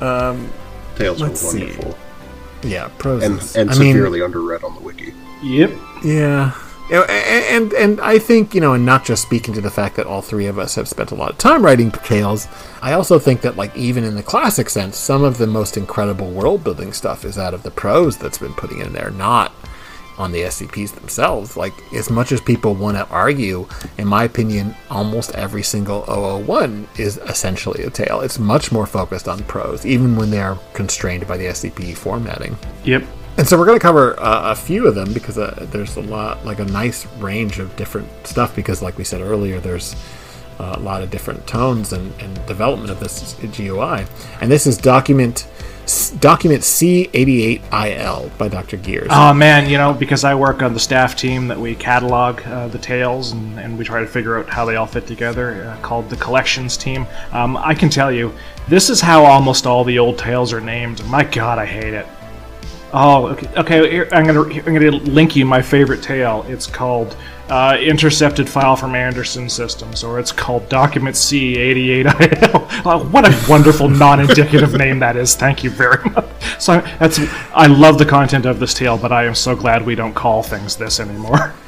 [0.00, 0.52] Um,
[0.96, 1.58] Tales Let's were see.
[1.60, 1.98] wonderful
[2.62, 3.22] yeah, prose.
[3.22, 5.14] and and I mean, severely underread on the wiki.
[5.42, 5.72] Yep.
[6.04, 6.52] Yeah.
[6.88, 9.96] You know, and and I think you know, and not just speaking to the fact
[9.96, 12.48] that all three of us have spent a lot of time writing tales,
[12.80, 16.30] I also think that like even in the classic sense, some of the most incredible
[16.30, 19.52] world building stuff is out of the prose that's been putting in there, not
[20.18, 21.56] on the SCPs themselves.
[21.56, 23.66] Like as much as people want to argue,
[23.96, 28.20] in my opinion, almost every single 001 is essentially a tale.
[28.20, 32.56] It's much more focused on prose, even when they're constrained by the SCP formatting.
[32.84, 33.04] Yep.
[33.38, 36.00] And so we're going to cover uh, a few of them because uh, there's a
[36.00, 38.54] lot, like a nice range of different stuff.
[38.56, 39.94] Because, like we said earlier, there's
[40.58, 44.06] uh, a lot of different tones and, and development of this GOI.
[44.40, 45.46] And this is document
[46.20, 48.76] document C88IL by Dr.
[48.76, 49.08] Gears.
[49.10, 52.68] Oh man, you know, because I work on the staff team that we catalog uh,
[52.68, 55.80] the tales and, and, we try to figure out how they all fit together, uh,
[55.80, 57.06] called the collections team.
[57.32, 58.34] Um, I can tell you,
[58.68, 61.02] this is how almost all the old tales are named.
[61.06, 62.06] My God, I hate it.
[62.92, 63.48] Oh, okay.
[63.56, 66.44] okay I'm gonna I'm gonna link you my favorite tale.
[66.48, 67.16] It's called
[67.50, 72.82] uh, "Intercepted File from Anderson Systems," or it's called Document C88IL.
[72.86, 75.36] oh, what a wonderful non-indicative name that is.
[75.36, 76.26] Thank you very much.
[76.58, 77.20] So that's
[77.52, 80.42] I love the content of this tale, but I am so glad we don't call
[80.42, 81.54] things this anymore.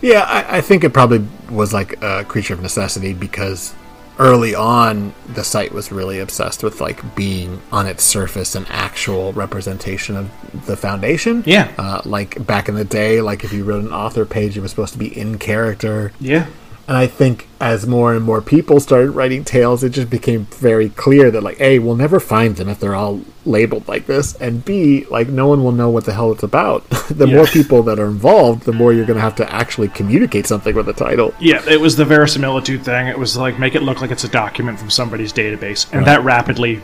[0.00, 3.74] Yeah, I, I think it probably was like a creature of necessity because
[4.18, 9.32] early on the site was really obsessed with like being on its surface an actual
[9.32, 11.42] representation of the foundation.
[11.46, 11.72] Yeah.
[11.78, 14.70] Uh, like back in the day like if you wrote an author page it was
[14.70, 16.12] supposed to be in character.
[16.20, 16.46] Yeah
[16.88, 20.88] and I think as more and more people started writing tales, it just became very
[20.88, 24.64] clear that like, A, we'll never find them if they're all labeled like this, and
[24.64, 26.88] B, like no one will know what the hell it's about.
[27.10, 27.34] the yeah.
[27.34, 30.74] more people that are involved, the more you're going to have to actually communicate something
[30.74, 31.34] with the title.
[31.38, 33.06] Yeah, it was the verisimilitude thing.
[33.06, 36.06] It was like make it look like it's a document from somebody's database, and right.
[36.06, 36.80] that rapidly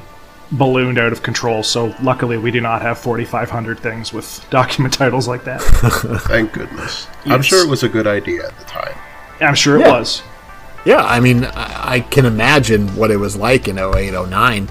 [0.52, 1.62] ballooned out of control.
[1.62, 5.62] So luckily, we do not have 4,500 things with document titles like that.
[6.26, 7.06] Thank goodness.
[7.24, 7.34] Yes.
[7.34, 8.94] I'm sure it was a good idea at the time.
[9.40, 9.98] I'm sure it yeah.
[9.98, 10.22] was.
[10.84, 14.68] Yeah, I mean, I, I, can imagine what it was like in 08, 09,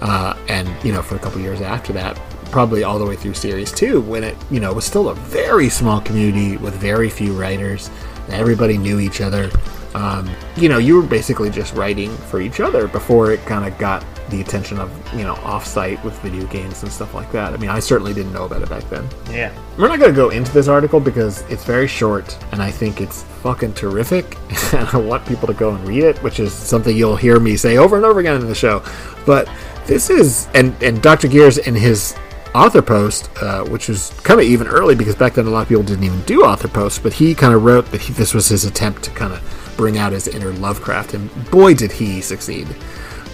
[0.00, 2.16] uh, and, you know, for a couple years after that,
[2.50, 5.68] probably all the way through Series 2, when it, you know, was still a very
[5.68, 7.90] small community with very few writers.
[8.28, 9.50] Everybody knew each other.
[9.94, 13.78] Um, you know, you were basically just writing for each other before it kind of
[13.78, 17.52] got the attention of you know offsite with video games and stuff like that.
[17.52, 19.06] I mean, I certainly didn't know about it back then.
[19.30, 23.00] Yeah, we're not gonna go into this article because it's very short, and I think
[23.00, 24.36] it's fucking terrific,
[24.72, 27.56] and I want people to go and read it, which is something you'll hear me
[27.56, 28.82] say over and over again in the show.
[29.24, 29.48] But
[29.86, 31.28] this is and and Dr.
[31.28, 32.16] Gears in his
[32.54, 35.68] author post, uh, which was kind of even early because back then a lot of
[35.68, 38.48] people didn't even do author posts, but he kind of wrote that he, this was
[38.48, 42.66] his attempt to kind of bring out his inner Lovecraft, and boy did he succeed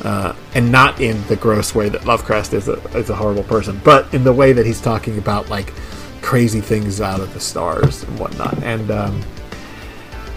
[0.05, 3.80] uh, and not in the gross way that Lovecraft is a is a horrible person,
[3.84, 5.72] but in the way that he's talking about like
[6.22, 8.62] crazy things out of the stars and whatnot.
[8.62, 9.22] And um,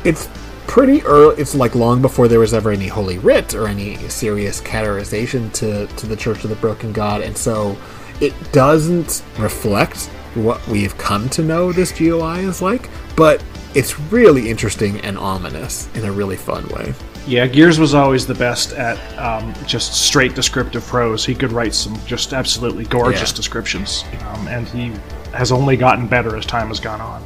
[0.03, 0.29] it's
[0.67, 1.35] pretty early.
[1.37, 5.87] It's like long before there was ever any Holy Writ or any serious categorization to
[5.87, 7.77] to the Church of the Broken God, and so
[8.19, 10.05] it doesn't reflect
[10.35, 13.43] what we've come to know this GOI is like, but
[13.75, 16.93] it's really interesting and ominous in a really fun way.
[17.27, 21.23] Yeah, Gears was always the best at um, just straight descriptive prose.
[21.23, 23.35] He could write some just absolutely gorgeous yeah.
[23.35, 24.91] descriptions, um, and he
[25.33, 27.23] has only gotten better as time has gone on.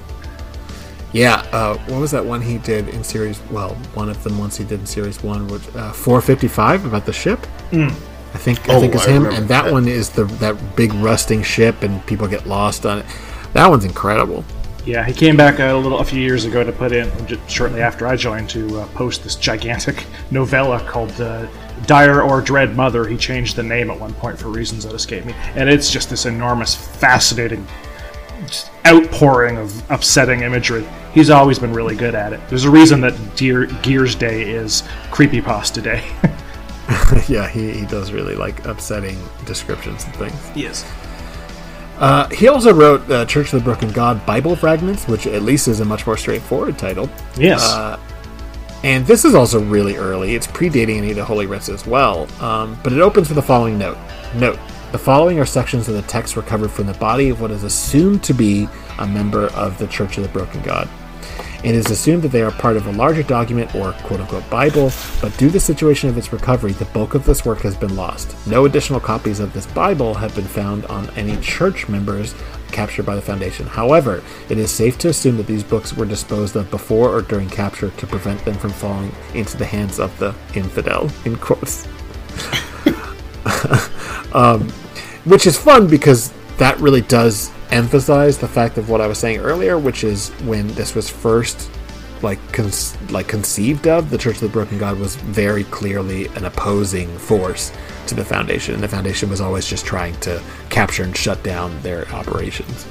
[1.14, 3.42] Yeah, uh, what was that one he did in series?
[3.50, 7.14] Well, one of them once he did in series one, which uh, 455 about the
[7.14, 7.40] ship.
[7.72, 7.90] Mm.
[8.34, 10.94] I think I oh, think it's him, and that, that one is the that big
[10.96, 13.06] rusting ship, and people get lost on it.
[13.54, 14.44] That one's incredible.
[14.86, 17.82] Yeah, he came back a little a few years ago to put in just shortly
[17.82, 21.48] after I joined to uh, post this gigantic novella called uh,
[21.88, 25.26] "Dire or Dread Mother." He changed the name at one point for reasons that escape
[25.26, 27.66] me, and it's just this enormous, fascinating
[28.86, 30.88] outpouring of upsetting imagery.
[31.14, 32.40] He's always been really good at it.
[32.50, 36.04] There's a reason that Deer, Gears Day is creepypasta day.
[37.28, 40.52] yeah, he, he does really like upsetting descriptions and things.
[40.56, 40.86] Yes.
[41.98, 45.68] Uh, he also wrote uh, Church of the Broken God Bible Fragments, which at least
[45.68, 47.10] is a much more straightforward title.
[47.38, 47.64] Yes.
[47.64, 48.00] Uh,
[48.84, 50.36] and this is also really early.
[50.36, 52.28] It's predating any of the Holy Writs as well.
[52.42, 53.98] Um, but it opens with the following note.
[54.36, 54.60] Note,
[54.92, 58.24] the following are sections of the text recovered from the body of what is assumed
[58.24, 58.68] to be
[59.00, 60.88] a member of the Church of the Broken God.
[61.66, 64.92] It is assumed that they are part of a larger document or quote unquote Bible,
[65.20, 67.96] but due to the situation of its recovery, the bulk of this work has been
[67.96, 68.36] lost.
[68.46, 72.36] No additional copies of this Bible have been found on any church members
[72.72, 73.66] captured by the Foundation.
[73.66, 77.50] However, it is safe to assume that these books were disposed of before or during
[77.50, 81.88] capture to prevent them from falling into the hands of the infidel, in quotes.
[84.34, 84.70] um,
[85.24, 89.40] which is fun because that really does emphasize the fact of what I was saying
[89.40, 91.70] earlier, which is when this was first
[92.22, 92.72] like con-
[93.10, 97.72] like conceived of, the Church of the Broken God was very clearly an opposing force
[98.08, 101.80] to the Foundation, and the Foundation was always just trying to capture and shut down
[101.82, 102.88] their operations.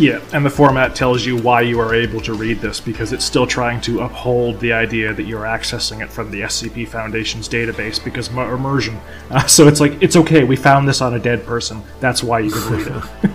[0.00, 3.22] Yeah, and the format tells you why you are able to read this because it's
[3.22, 8.02] still trying to uphold the idea that you're accessing it from the SCP Foundation's database
[8.02, 8.98] because immersion.
[9.30, 10.42] Uh, so it's like it's okay.
[10.42, 11.84] We found this on a dead person.
[12.00, 13.30] That's why you can read it.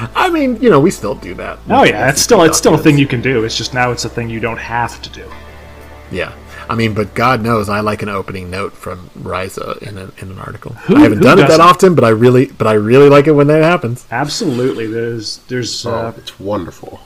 [0.14, 1.58] I mean, you know, we still do that.
[1.68, 3.44] Oh yeah, it's still it's still a thing you can do.
[3.44, 5.30] It's just now it's a thing you don't have to do.
[6.10, 6.32] Yeah.
[6.70, 10.30] I mean, but God knows I like an opening note from RAISA in, a, in
[10.32, 10.72] an article.
[10.72, 13.32] Who- I haven't done it that often, but I really, but I really like it
[13.32, 14.06] when that happens.
[14.10, 17.00] Absolutely, there's there's Oh, uh, it's wonderful.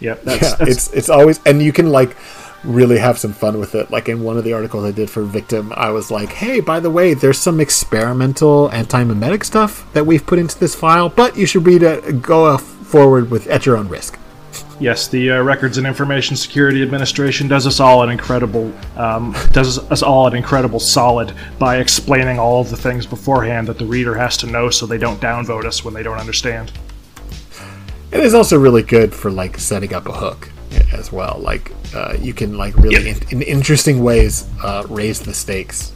[0.00, 2.16] yeah, that's, yeah, that's it's it's always, and you can like
[2.62, 3.90] really have some fun with it.
[3.90, 6.80] Like in one of the articles I did for Victim, I was like, "Hey, by
[6.80, 11.44] the way, there's some experimental anti-memetic stuff that we've put into this file, but you
[11.46, 14.18] should read it, go forward with at your own risk."
[14.80, 19.78] Yes, the uh, Records and Information Security Administration does us all an incredible um, does
[19.90, 24.14] us all an incredible solid by explaining all of the things beforehand that the reader
[24.14, 26.72] has to know, so they don't downvote us when they don't understand.
[28.10, 30.50] It is also really good for like setting up a hook
[30.92, 31.38] as well.
[31.40, 35.92] Like uh, you can like really in, in interesting ways uh, raise the stakes.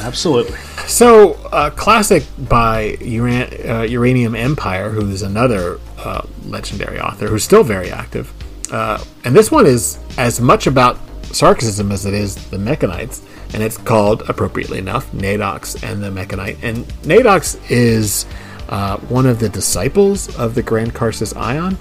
[0.00, 0.56] Absolutely.
[0.86, 7.44] So, uh, classic by Uran- uh, Uranium Empire, who is another uh, legendary author who's
[7.44, 8.32] still very active.
[8.72, 10.98] Uh, and this one is as much about
[11.32, 13.22] Sarkicism as it is the Mekhanites,
[13.54, 16.58] and it's called, appropriately enough, Nadox and the Mekhanite.
[16.62, 18.26] And Nadox is
[18.68, 21.78] uh, one of the disciples of the Grand Karcist Ion.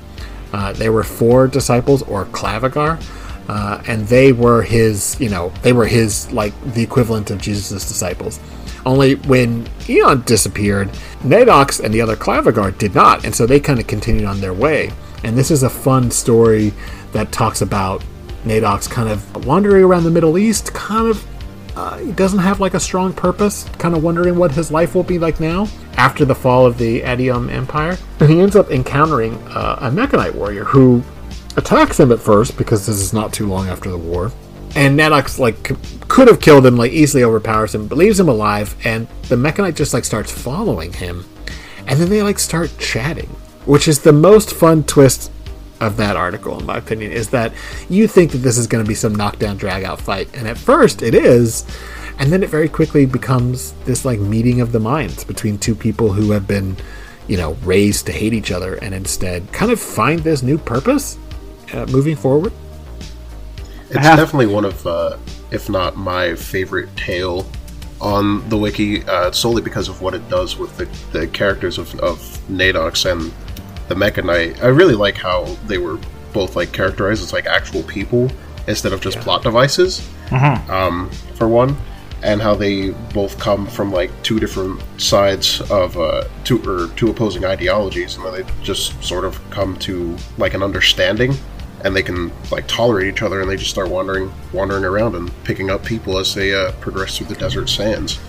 [0.53, 3.01] Uh, there were four disciples, or Klavigar,
[3.49, 7.88] uh, and they were his, you know, they were his, like, the equivalent of Jesus'
[7.88, 8.39] disciples.
[8.88, 10.88] Only when Ion disappeared,
[11.19, 14.53] Nadox and the other Klavigar did not, and so they kind of continued on their
[14.53, 14.91] way.
[15.25, 16.71] And this is a fun story
[17.11, 18.01] that talks about
[18.45, 21.27] Nadox kind of wandering around the Middle East, kind of
[21.75, 25.19] uh, doesn't have like a strong purpose, kind of wondering what his life will be
[25.19, 25.67] like now
[25.97, 27.97] after the fall of the Adytum Empire.
[28.21, 31.03] And he ends up encountering uh, a Mekhanite warrior who
[31.57, 34.31] attacks him at first because this is not too long after the war.
[34.76, 35.72] And Nadox like
[36.07, 38.76] could have killed him, like easily overpowers him, but leaves him alive.
[38.86, 41.26] And the Mekhanite just like starts following him,
[41.88, 43.30] and then they like start chatting,
[43.65, 45.32] which is the most fun twist
[45.80, 47.53] of that article, in my opinion, is that
[47.89, 50.57] you think that this is going to be some knockdown, drag out fight, and at
[50.57, 51.65] first it is,
[52.20, 56.13] and then it very quickly becomes this like meeting of the minds between two people
[56.13, 56.76] who have been,
[57.28, 61.18] you know, raised to hate each other, and instead kind of find this new purpose
[61.74, 62.53] uh, moving forward.
[63.89, 65.17] It's have- definitely one of, uh,
[65.51, 67.49] if not my favorite tale
[67.99, 70.85] on the wiki, uh, solely because of what it does with the,
[71.17, 72.19] the characters of, of
[72.49, 73.31] Nadox and
[73.88, 74.61] the Mekhanite.
[74.61, 75.97] I really like how they were
[76.33, 78.29] both like characterized as like actual people
[78.67, 80.07] instead of just plot devices.
[80.69, 81.75] Um, for one,
[82.21, 87.09] and how they both come from like two different sides of uh, two or two
[87.09, 91.33] opposing ideologies, and then they just sort of come to like an understanding,
[91.84, 95.32] and they can like tolerate each other, and they just start wandering wandering around and
[95.43, 98.19] picking up people as they uh, progress through the desert sands.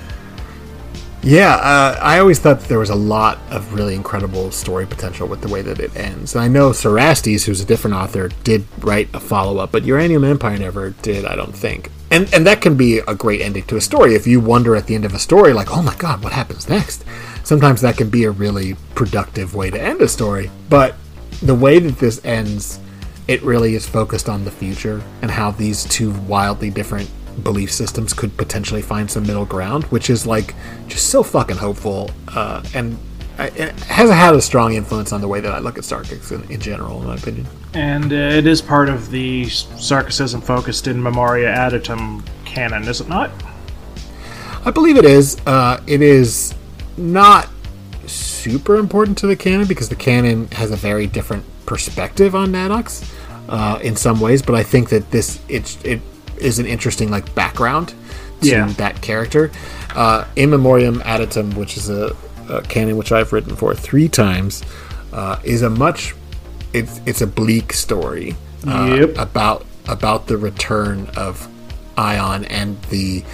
[1.22, 5.26] Yeah, uh, I always thought that there was a lot of really incredible story potential
[5.26, 6.34] with the way that it ends.
[6.34, 10.22] And I know Cerastes, who's a different author, did write a follow up, but Uranium
[10.22, 11.90] Empire never did, I don't think.
[12.10, 14.86] And and that can be a great ending to a story if you wonder at
[14.86, 17.04] the end of a story, like, oh my god, what happens next?
[17.42, 20.50] Sometimes that can be a really productive way to end a story.
[20.70, 20.94] But
[21.42, 22.78] the way that this ends,
[23.28, 27.08] it really is focused on the future and how these two wildly different
[27.44, 30.54] belief systems could potentially find some middle ground, which is like
[30.88, 32.98] just so fucking hopeful, uh, and
[33.38, 36.32] I- it has had a strong influence on the way that I look at Sarkics
[36.32, 37.46] in, in general, in my opinion.
[37.74, 43.08] And uh, it is part of the Sarkicism focused in Memoria Adytum canon, is it
[43.08, 43.30] not?
[44.64, 45.36] I believe it is.
[45.46, 46.54] Uh, it is
[46.96, 47.48] not
[48.06, 53.04] super important to the canon because the canon has a very different perspective on Nadox
[53.48, 56.00] uh, in some ways, but I think that this it it
[56.38, 57.94] is an interesting like background
[58.42, 58.66] to Yeah.
[58.76, 59.50] that character.
[59.96, 62.14] Uh, In Memoriam Adytum, which is a,
[62.48, 64.62] a canon which I've written for three times,
[65.12, 66.14] uh, is a much
[66.72, 68.36] it's it's a bleak story
[68.66, 69.18] uh, Yep.
[69.18, 71.48] about about the return of
[71.96, 73.24] Ion and the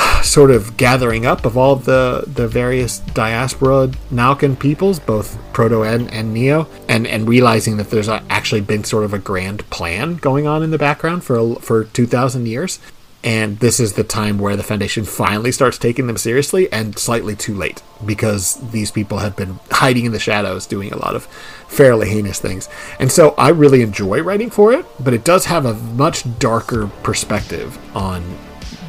[0.22, 6.12] sort of gathering up of all the the various diaspora Nalkan peoples, both Proto and,
[6.12, 10.46] and Neo, and and realizing that there's actually been sort of a grand plan going
[10.46, 12.78] on in the background for for two thousand years,
[13.24, 17.36] and this is the time where the Foundation finally starts taking them seriously, and slightly
[17.36, 21.24] too late because these people have been hiding in the shadows, doing a lot of
[21.68, 25.64] fairly heinous things, and so I really enjoy writing for it, but it does have
[25.64, 28.22] a much darker perspective on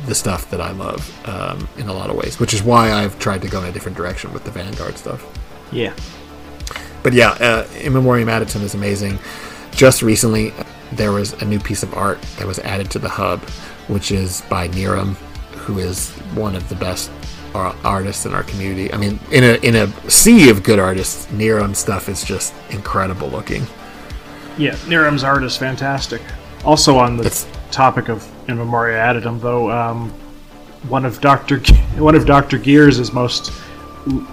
[0.05, 3.17] the stuff that I love um, in a lot of ways, which is why I've
[3.19, 5.23] tried to go in a different direction with the Vanguard stuff.
[5.71, 5.93] Yeah.
[7.03, 9.19] But yeah, uh, In Memoriam Adytum is amazing.
[9.71, 10.53] Just recently,
[10.91, 13.41] there was a new piece of art that was added to the hub,
[13.87, 15.13] which is by Niram,
[15.55, 17.09] who is one of the best
[17.55, 18.91] ar- artists in our community.
[18.93, 23.29] I mean, in a in a sea of good artists, Niram stuff is just incredible
[23.29, 23.65] looking.
[24.57, 26.21] Yeah, Niram's art is fantastic.
[26.65, 30.09] Also, on the It's- topic of in memoria adytum, though, um,
[30.87, 31.59] one of Doctor
[31.97, 33.51] one of Doctor Gears' most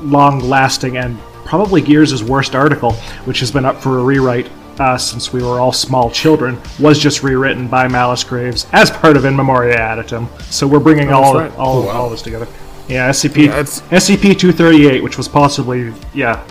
[0.00, 2.92] long-lasting and probably Gears' worst article,
[3.24, 6.98] which has been up for a rewrite uh, since we were all small children, was
[6.98, 10.28] just rewritten by Malice Graves as part of In Memoria Adytum.
[10.42, 11.54] So we're bringing all right.
[11.56, 12.46] all, all this together.
[12.88, 16.46] Yeah, SCP yeah, SCP two thirty eight, which was possibly yeah,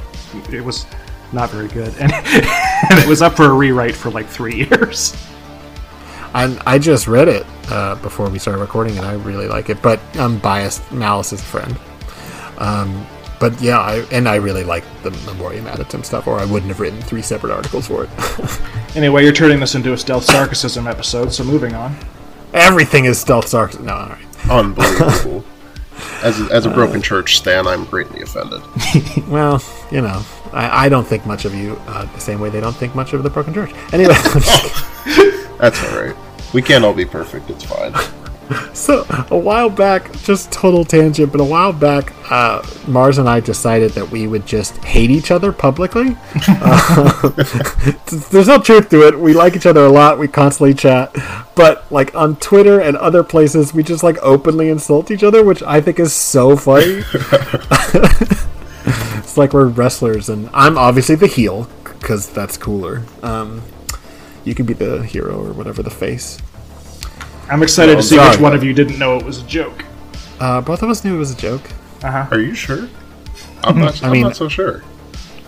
[0.52, 0.86] it was
[1.34, 5.16] not very good, and, and it was up for a rewrite for like three years.
[6.34, 9.82] And I just read it uh, before we started recording, and I really like it.
[9.82, 10.92] But I'm biased.
[10.92, 11.78] Malice is a friend.
[12.58, 13.06] Um,
[13.40, 16.80] but yeah, I, and I really like the Memoriam Adytum stuff, or I wouldn't have
[16.80, 18.10] written three separate articles for it.
[18.96, 21.96] Anyway, you're turning this into a stealth Sarkicism episode, so moving on.
[22.54, 23.84] Everything is stealth Sarkicism.
[23.84, 24.50] No, all right.
[24.50, 25.46] Unbelievable.
[26.24, 28.62] as, a, as a broken church stan, I'm greatly offended.
[29.28, 29.62] Well,
[29.92, 32.76] you know, I, I don't think much of you uh, the same way they don't
[32.76, 33.72] think much of the Broken Church.
[33.94, 34.97] Anyway, I'm just
[35.58, 36.16] That's alright.
[36.54, 37.94] We can't all be perfect, it's fine.
[38.74, 43.40] So a while back, just total tangent, but a while back, uh, Mars and I
[43.40, 46.16] decided that we would just hate each other publicly.
[46.60, 47.30] Uh,
[48.32, 49.18] there's no truth to it.
[49.20, 50.18] We like each other a lot.
[50.18, 51.14] We constantly chat,
[51.56, 55.62] but like on Twitter and other places, we just like openly insult each other, which
[55.64, 57.04] I think is so funny.
[59.18, 63.04] it's like we're wrestlers, and I'm obviously the heel because that's cooler.
[63.22, 63.62] Um,
[64.48, 66.40] you can be the hero or whatever the face.
[67.50, 68.30] I'm excited No, to see sorry.
[68.32, 69.86] which one of you didn't know it was a joke.
[70.40, 71.62] Uh, both of us knew it was a joke.
[72.04, 72.88] Are you sure?
[73.64, 74.84] I'm not, I'm mean- not so sure.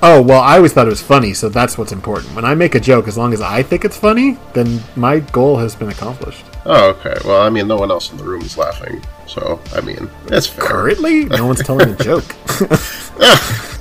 [0.01, 2.33] Oh, well, I always thought it was funny, so that's what's important.
[2.33, 5.57] When I make a joke, as long as I think it's funny, then my goal
[5.57, 6.45] has been accomplished.
[6.65, 7.15] Oh, okay.
[7.25, 10.47] Well, I mean, no one else in the room is laughing, so, I mean, it's
[10.47, 10.63] fair.
[10.65, 12.23] Currently, no one's telling a joke.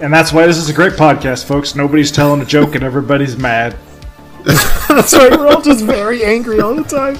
[0.00, 1.74] And that's why this is a great podcast, folks.
[1.74, 3.76] Nobody's telling a joke and everybody's mad.
[4.88, 7.18] That's right, we're all just very angry all the time.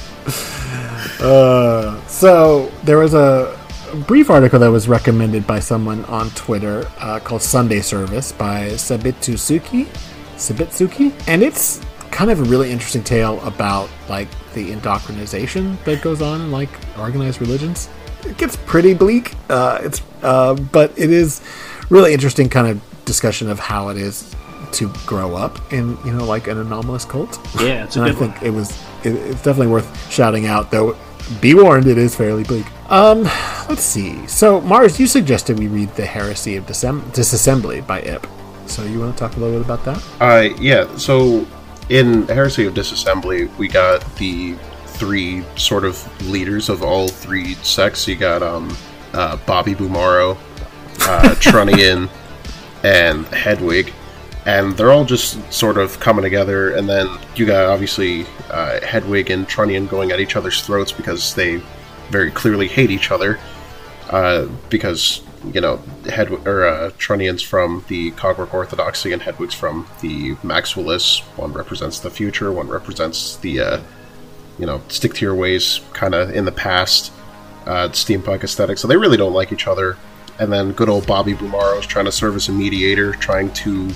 [1.21, 3.55] Uh, so, there was a
[4.07, 9.89] brief article that was recommended by someone on Twitter uh, called Sunday Service by Sabitsuki.
[10.37, 11.13] Sabitsuki?
[11.29, 16.41] And it's kind of a really interesting tale about, like, the indoctrination that goes on
[16.41, 17.91] in, like, organized religions.
[18.25, 21.43] It gets pretty bleak, uh, it's, uh, but it is
[21.91, 24.35] really interesting kind of discussion of how it is
[24.75, 27.39] to grow up in, you know, like an anomalous cult.
[27.61, 28.33] Yeah, it's a and I good one.
[28.33, 28.71] think it was
[29.05, 30.97] it, it's definitely worth shouting out though
[31.41, 33.25] be warned it is fairly bleak um
[33.69, 38.25] let's see so mars you suggested we read the heresy of Disem- disassembly by Ihp
[38.67, 41.47] so you want to talk a little bit about that Uh, yeah, so
[41.91, 44.55] in Heresy of Disassembly, we got the
[44.87, 45.97] three sort of
[46.29, 48.07] leaders of all three sects.
[48.09, 48.77] You got um,
[49.15, 50.37] uh, Bobby Bumaro,
[51.03, 52.09] uh, Trunnion,
[52.83, 53.93] and Hedwig.
[54.49, 59.29] And they're all just sort of coming together, and then you got obviously uh, Hedwig
[59.29, 61.61] and Trunnion going at each other's throats because they
[62.09, 63.39] very clearly hate each other.
[64.09, 65.21] Uh, because
[65.53, 65.77] you know,
[66.07, 71.21] Hed or uh, from the Cogwork Orthodoxy, and Hedwig's from the Maxwellists.
[71.37, 73.81] One represents the future, one represents the uh,
[74.59, 77.13] you know stick to your ways kind of in the past
[77.67, 78.79] uh, steampunk aesthetic.
[78.79, 79.99] So they really don't like each other.
[80.39, 83.91] And then good old Bobby Bumaro is trying to serve as a mediator, trying to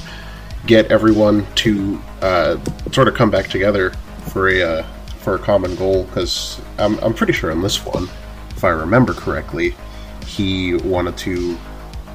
[0.66, 2.56] get everyone to uh,
[2.92, 3.90] sort of come back together
[4.32, 4.82] for a uh,
[5.18, 6.04] for a common goal.
[6.04, 8.04] Because I'm, I'm pretty sure in this one,
[8.50, 9.74] if I remember correctly,
[10.26, 11.58] he wanted to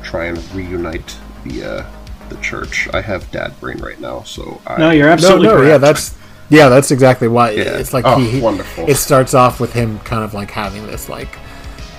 [0.03, 1.85] try and reunite the uh,
[2.29, 2.87] the church.
[2.93, 5.67] I have dad brain right now, so I, No, you're no absolutely no correct.
[5.69, 6.17] yeah that's
[6.49, 7.77] yeah that's exactly why Yeah.
[7.77, 8.89] it's like Oh, he, he- wonderful.
[8.89, 11.37] it starts off with him kind of like having this like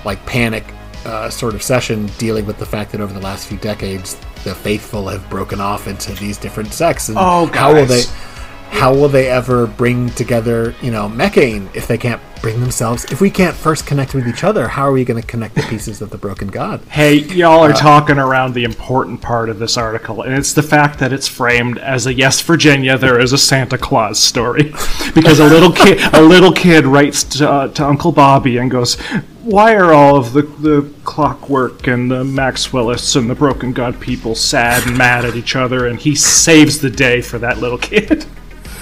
[0.05, 0.64] like panic
[1.05, 4.14] uh, sort of session dealing with the fact that over the last few decades
[4.49, 8.03] the faithful have broken off into these different sects and Oh, how will they
[8.70, 13.21] how will they ever bring together you know Mekhane if they can't bring themselves if
[13.21, 16.01] we can't first connect with each other how are we going to connect the pieces
[16.03, 20.23] of the broken god Hey, y'all are talking around the important part of this article,
[20.23, 23.79] and it's the fact that it's framed as a yes, Virginia, there is a Santa
[23.79, 24.65] Claus story,
[25.15, 28.97] because a little kid, a little kid writes to, uh, to Uncle Bobby and goes,
[29.45, 34.35] "Why are all of the the clockwork and the Maxwellists and the Broken God people
[34.35, 38.25] sad and mad at each other?" And he saves the day for that little kid.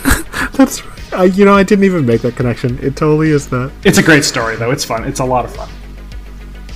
[0.52, 3.72] that's right I, you know I didn't even make that connection it totally is that
[3.84, 4.70] It's a great story, though.
[4.70, 5.04] It's fun.
[5.04, 5.68] It's a lot of fun.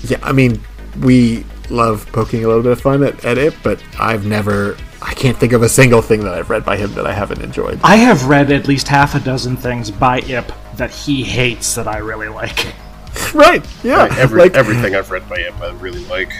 [0.04, 0.60] Yeah, I mean,
[1.00, 5.14] we love poking a little bit of fun at, at it, but I've never, I
[5.14, 7.80] can't think of a single thing that I've read by him that I haven't enjoyed.
[7.82, 11.86] I have read at least half a dozen things by Ihp that he hates that
[11.86, 12.74] I really like.
[13.34, 13.64] right.
[13.84, 14.04] Yeah.
[14.04, 16.32] Like, every, like, everything I've read by him, I really like.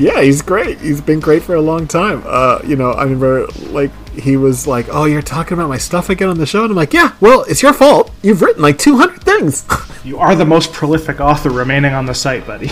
[0.00, 0.80] Yeah, he's great.
[0.80, 2.22] He's been great for a long time.
[2.24, 6.08] Uh, you know, I remember like he was like, "Oh, you're talking about my stuff
[6.08, 8.10] again on the show," and I'm like, "Yeah, well, it's your fault.
[8.22, 9.66] You've written like 200 things."
[10.02, 12.70] You are the most prolific author remaining on the site, buddy.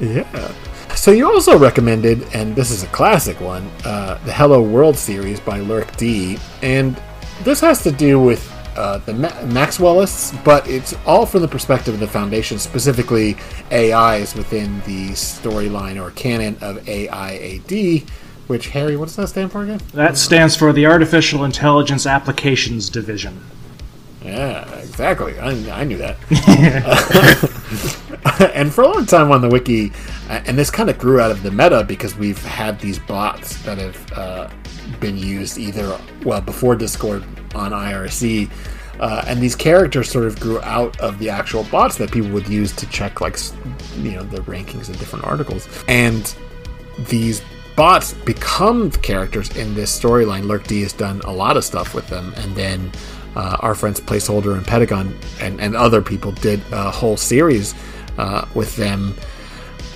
[0.00, 0.52] yeah.
[0.96, 5.38] So you also recommended, and this is a classic one, uh, the Hello World series
[5.38, 7.00] by Lurk D, and
[7.44, 8.42] this has to do with
[8.78, 13.36] uh, the Ma- Maxwellists, but it's all from the perspective of the Foundation, specifically
[13.72, 18.08] AIs within the storyline or canon of AIAD.
[18.46, 19.80] Which Harry, what does that stand for again?
[19.92, 23.44] That stands for the Artificial Intelligence Applications Division.
[24.22, 25.38] Yeah, exactly.
[25.38, 26.16] I, I knew that.
[28.54, 29.90] and for a long time on the wiki,
[30.28, 33.60] uh, and this kind of grew out of the meta because we've had these bots
[33.64, 34.48] that have uh,
[35.00, 37.22] been used either, well, before Discord
[37.54, 38.50] on IRC.
[39.00, 42.48] Uh, and these characters sort of grew out of the actual bots that people would
[42.48, 43.38] use to check, like,
[43.98, 45.68] you know, the rankings of different articles.
[45.86, 46.34] And
[47.08, 47.40] these
[47.76, 50.46] bots become the characters in this storyline.
[50.46, 52.90] Lurk D has done a lot of stuff with them, and then
[53.36, 57.76] uh, our friends Placeholder and Pedagon and, and other people did a whole series
[58.18, 59.14] uh, with them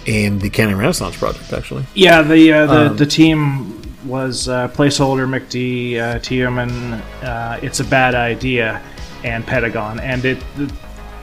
[0.06, 1.84] in the Canon Renaissance project, actually.
[1.94, 7.84] Yeah, the uh, the, the team was uh, placeholder McD, uh, Tiemann, uh, It's a
[7.84, 8.82] Bad Idea,
[9.24, 10.42] and Pedagon, and it.
[10.56, 10.70] th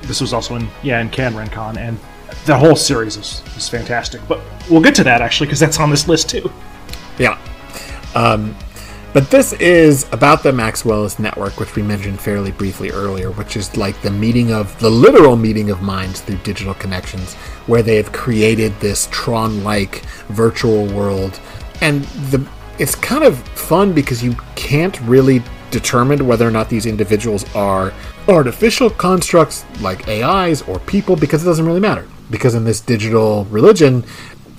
[0.03, 1.99] this was also in yeah in CanRenCon, and
[2.45, 4.22] the whole series is, is fantastic.
[4.27, 4.39] But
[4.69, 6.51] we'll get to that actually because that's on this list too.
[7.18, 7.38] Yeah.
[8.15, 8.56] Um,
[9.11, 13.76] but this is about the Maxwell's network, which we mentioned fairly briefly earlier, which is
[13.76, 17.34] like the meeting of the literal meeting of minds through digital connections,
[17.65, 21.39] where they have created this Tron-like virtual world,
[21.81, 22.47] and the
[22.80, 27.93] it's kind of fun because you can't really determine whether or not these individuals are
[28.27, 32.07] artificial constructs like AIs or people because it doesn't really matter.
[32.31, 34.06] Because in this digital religion,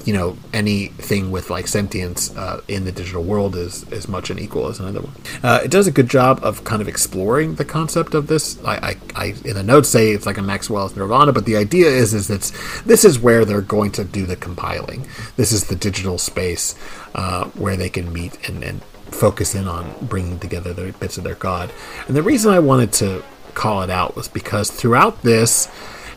[0.04, 4.38] you know anything with like sentience uh, in the digital world is as much an
[4.38, 5.12] equal as another one.
[5.42, 8.62] Uh, it does a good job of kind of exploring the concept of this.
[8.64, 11.88] I, I, I in the notes say it's like a Maxwell's Nirvana, but the idea
[11.88, 12.52] is is that
[12.86, 15.06] this is where they're going to do the compiling.
[15.36, 16.74] This is the digital space
[17.14, 18.82] uh, where they can meet and, and
[19.12, 21.72] focus in on bringing together the bits of their god.
[22.06, 23.22] And the reason I wanted to
[23.54, 25.68] call it out was because throughout this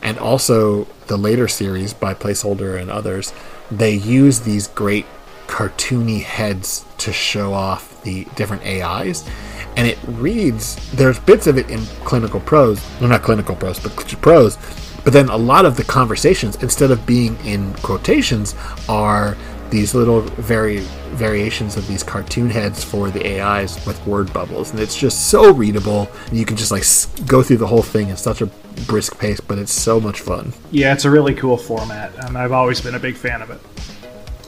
[0.01, 3.34] and also the later series by Placeholder and others,
[3.77, 5.05] they use these great
[5.47, 9.27] cartoony heads to show off the different AIs.
[9.75, 13.95] And it reads, there's bits of it in clinical prose, well, not clinical prose, but
[14.21, 14.57] prose,
[15.03, 18.55] but then a lot of the conversations, instead of being in quotations,
[18.87, 19.35] are
[19.69, 24.79] these little vari- variations of these cartoon heads for the AIs with word bubbles, and
[24.79, 26.07] it's just so readable.
[26.31, 26.85] You can just like
[27.27, 28.49] go through the whole thing in such a
[28.87, 30.53] brisk pace, but it's so much fun.
[30.71, 33.59] Yeah, it's a really cool format, and I've always been a big fan of it.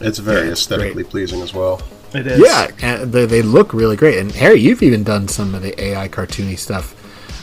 [0.02, 1.10] It's very Yeah, aesthetically great.
[1.10, 1.82] pleasing as well.
[2.14, 2.40] It is.
[2.40, 4.18] Yeah, and they, they look really great.
[4.20, 6.96] And Harry, you've even done some of the AI cartoony stuff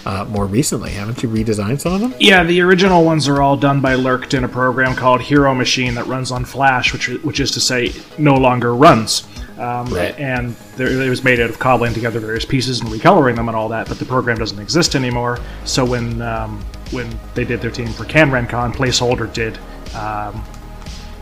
[0.06, 1.28] uh, more recently, haven't you?
[1.28, 2.14] Redesigned some of them?
[2.18, 5.94] Yeah, the original ones are all done by LurkD in a program called Hero Machine
[5.94, 9.24] that runs on Flash, which which is to say no longer runs.
[9.62, 10.18] Um, Right.
[10.18, 13.56] And there, it was made out of cobbling together various pieces and recoloring them and
[13.56, 15.38] all that, but the program doesn't exist anymore.
[15.64, 19.58] So when um, when they did their team for CanRenCon, Placeholder did
[19.94, 20.44] um,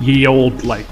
[0.01, 0.87] ye old like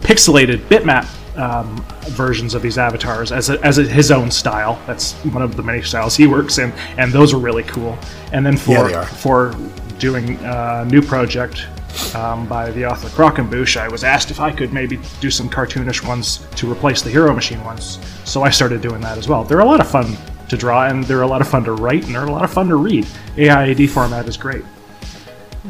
[0.00, 1.06] pixelated bitmap
[1.36, 4.80] um, versions of these avatars as, a, as a, his own style.
[4.86, 7.98] That's one of the many styles he works in, and those are really cool.
[8.32, 9.54] And then for Yeah, for
[9.98, 11.66] doing a new project
[12.14, 16.06] um, by the author Croquembouche, I was asked if I could maybe do some cartoonish
[16.06, 17.98] ones to replace the Hero Machine ones.
[18.24, 19.44] So I started doing that as well.
[19.44, 20.16] They're a lot of fun
[20.48, 22.52] to draw, and they're a lot of fun to write, and they're a lot of
[22.52, 23.04] fun to read.
[23.36, 24.64] AIAD format is great.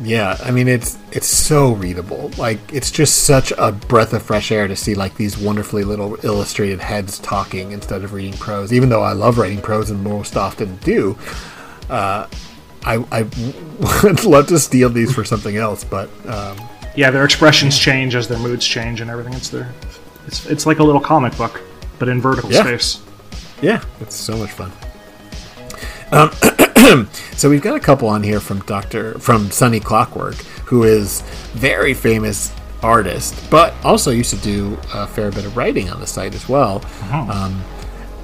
[0.02, 2.30] Yeah, I mean it's it's so readable.
[2.38, 6.16] Like it's just such a breath of fresh air to see like these wonderfully little
[6.24, 8.72] illustrated heads talking instead of reading prose.
[8.72, 11.18] Even though I love writing prose and most often do,
[11.90, 12.28] uh,
[12.84, 13.22] I I
[14.02, 15.84] would love to steal these for something else.
[15.84, 16.56] But um,
[16.96, 19.34] Yeah, their expressions change as their moods change and everything.
[19.34, 19.72] It's their,
[20.26, 21.60] it's it's like a little comic book,
[21.98, 22.62] but in vertical Yeah.
[22.62, 23.00] space.
[23.62, 24.72] yeah, it's so much fun.
[26.10, 26.30] Um,
[27.36, 31.20] so we've got a couple on here from Doctor from Sunny Clockwork, who is
[31.52, 32.52] very famous
[32.82, 36.48] artist, but also used to do a fair bit of writing on the site as
[36.48, 37.62] well, um,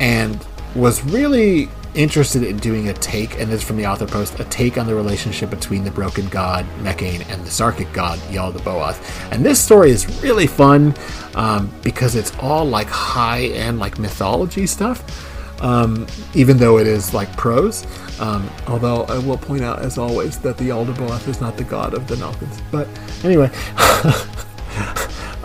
[0.01, 4.39] and was really interested in doing a take, and this is from the author post,
[4.41, 9.33] a take on the relationship between the broken god Mekhane and the Sarkic god Yaldabaoth.
[9.33, 10.95] And this story is really fun
[11.35, 15.31] um, because it's all like high end like mythology stuff.
[15.63, 17.87] um, even though it is like prose.
[18.21, 21.95] Um, although I will point out, as always, that the Yaldabaoth is not the god
[21.95, 22.61] of the Nalkans.
[22.71, 22.87] But
[23.25, 23.51] anyway,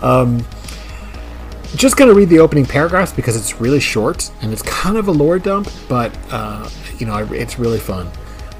[1.76, 5.12] just gonna read the opening paragraphs because it's really short and it's kind of a
[5.12, 6.68] lore dump, but uh,
[6.98, 8.10] you know it's really fun.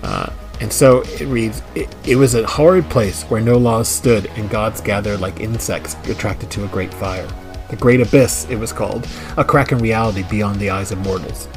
[0.03, 4.27] Uh, and so it reads it, it, was a horrid place where no laws stood,
[4.37, 7.29] and gods gathered like insects attracted to a great fire.
[7.71, 9.07] The Great Abyss, it was called,
[9.37, 11.49] a crack in reality beyond the eyes of mortals.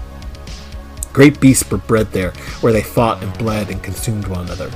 [1.12, 2.32] Great beasts were bred there,
[2.62, 4.72] where they fought and bled and consumed one another.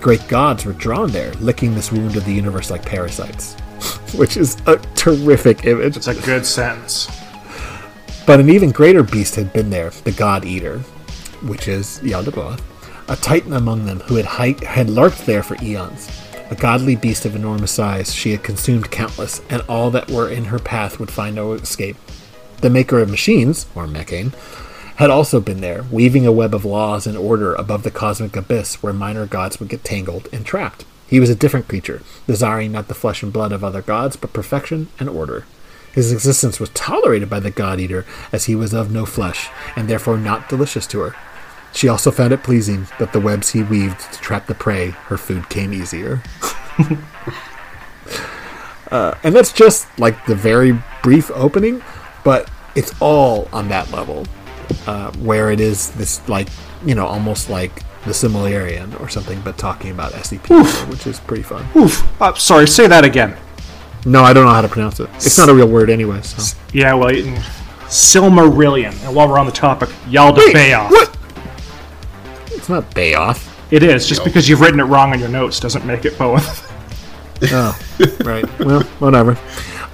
[0.00, 3.56] Great gods were drawn there, licking this wound of the universe like parasites.
[4.14, 5.96] Which is a terrific image.
[5.96, 7.08] It's a good sentence.
[8.26, 10.78] But an even greater beast had been there, the God Eater,
[11.42, 12.60] which is Yaldabaoth
[13.08, 16.08] a titan among them who had, had lurked there for eons.
[16.50, 20.46] A godly beast of enormous size, she had consumed countless, and all that were in
[20.46, 21.96] her path would find no escape.
[22.60, 24.34] The maker of machines, or Mekhane,
[24.96, 28.82] had also been there, weaving a web of laws and order above the cosmic abyss
[28.82, 30.84] where minor gods would get tangled and trapped.
[31.14, 34.32] He was a different creature, desiring not the flesh and blood of other gods, but
[34.32, 35.46] perfection and order.
[35.92, 39.88] His existence was tolerated by the God Eater, as he was of no flesh, and
[39.88, 41.14] therefore not delicious to her.
[41.72, 45.16] She also found it pleasing that the webs he weaved to trap the prey, her
[45.16, 46.20] food came easier.
[48.90, 51.80] uh, and that's just like the very brief opening,
[52.24, 54.26] but it's all on that level,
[54.88, 56.48] uh, where it is this like
[56.84, 61.42] you know almost like the Silmarillion or something, but talking about SCP, which is pretty
[61.42, 61.66] fun.
[61.76, 62.06] Oof!
[62.20, 63.36] Uh, sorry, say that again.
[64.06, 65.08] No, I don't know how to pronounce it.
[65.14, 66.20] It's not a real word anyway.
[66.22, 66.58] So.
[66.72, 67.10] Yeah, well,
[67.86, 68.92] Silmarillion.
[69.06, 70.90] And while we're on the topic, Yalda Bayoff.
[70.90, 71.16] What?
[72.52, 73.50] It's not Bayoff.
[73.72, 74.06] It is.
[74.06, 76.70] Just because you've written it wrong on your notes doesn't make it both.
[77.52, 77.78] oh,
[78.24, 78.58] right.
[78.58, 79.38] Well, whatever.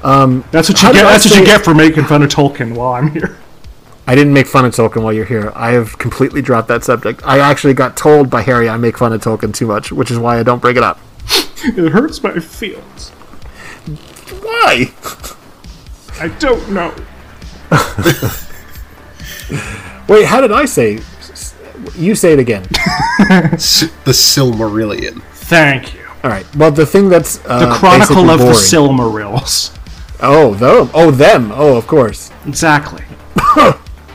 [0.02, 1.02] Um, that's what you get.
[1.02, 3.38] That's what you get for making fun of Tolkien while I'm here.
[4.10, 5.52] I didn't make fun of Tolkien while you're here.
[5.54, 7.22] I have completely dropped that subject.
[7.24, 10.18] I actually got told by Harry I make fun of Tolkien too much, which is
[10.18, 10.98] why I don't bring it up.
[11.62, 13.10] it hurts my feelings.
[14.42, 14.92] Why?
[16.18, 16.92] I don't know.
[20.08, 20.98] Wait, how did I say
[21.94, 22.62] you say it again.
[22.64, 25.22] the Silmarillion.
[25.34, 26.04] Thank you.
[26.24, 26.56] All right.
[26.56, 28.54] Well, the thing that's uh, the Chronicle of boring.
[28.54, 29.78] the Silmarils.
[30.18, 30.90] Oh, them.
[30.94, 31.52] Oh, them.
[31.54, 32.32] Oh, of course.
[32.44, 33.04] Exactly.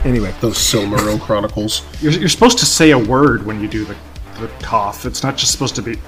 [0.06, 1.84] Anyway, those Silmaril Chronicles.
[2.02, 3.96] You're, you're supposed to say a word when you do the,
[4.40, 5.06] the cough.
[5.06, 5.96] It's not just supposed to be.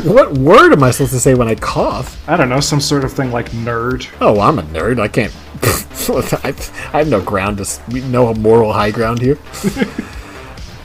[0.04, 2.22] what word am I supposed to say when I cough?
[2.28, 4.08] I don't know, some sort of thing like nerd.
[4.20, 5.00] Oh, I'm a nerd.
[5.00, 5.34] I can't.
[6.92, 9.38] I, have no ground to no moral high ground here.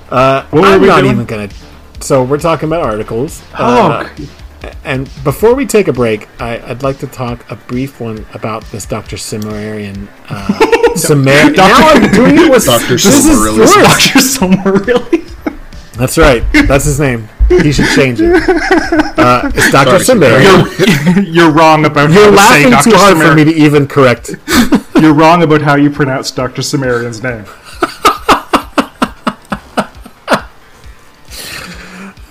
[0.10, 1.14] Uh, I'm not doing?
[1.14, 1.50] even gonna.
[2.00, 3.42] So we're talking about articles.
[3.58, 3.90] Oh.
[3.92, 4.10] Uh,
[4.84, 8.64] and before we take a break, I, would like to talk a brief one about
[8.66, 10.08] this Doctor Cimmerian.
[10.30, 11.54] Uh, Cimmerian.
[11.54, 13.84] now I'm doing it with Silmarillion.
[13.84, 15.26] Doctor Silmarillion.
[15.98, 16.44] That's right.
[16.68, 17.30] That's his name.
[17.48, 18.36] He should change it.
[19.18, 20.44] Uh, it's Doctor Cimmerian.
[20.44, 22.12] You're, you're, wrong about.
[22.12, 24.32] You're laughing to too hard for me to even correct.
[25.02, 27.46] You're wrong about how you pronounce Doctor Cimmerian's name.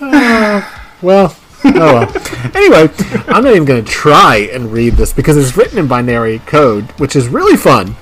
[0.01, 0.69] Uh,
[1.01, 1.35] well,
[1.77, 2.51] oh well.
[2.55, 2.93] Anyway,
[3.27, 6.85] I'm not even going to try and read this because it's written in binary code,
[6.99, 7.95] which is really fun,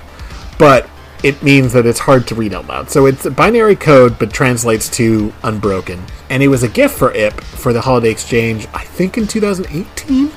[0.58, 0.88] but
[1.22, 2.90] it means that it's hard to read out loud.
[2.90, 6.04] So it's binary code, but translates to unbroken.
[6.28, 10.30] And it was a gift for Ihp for the Holiday Exchange, I think in 2018.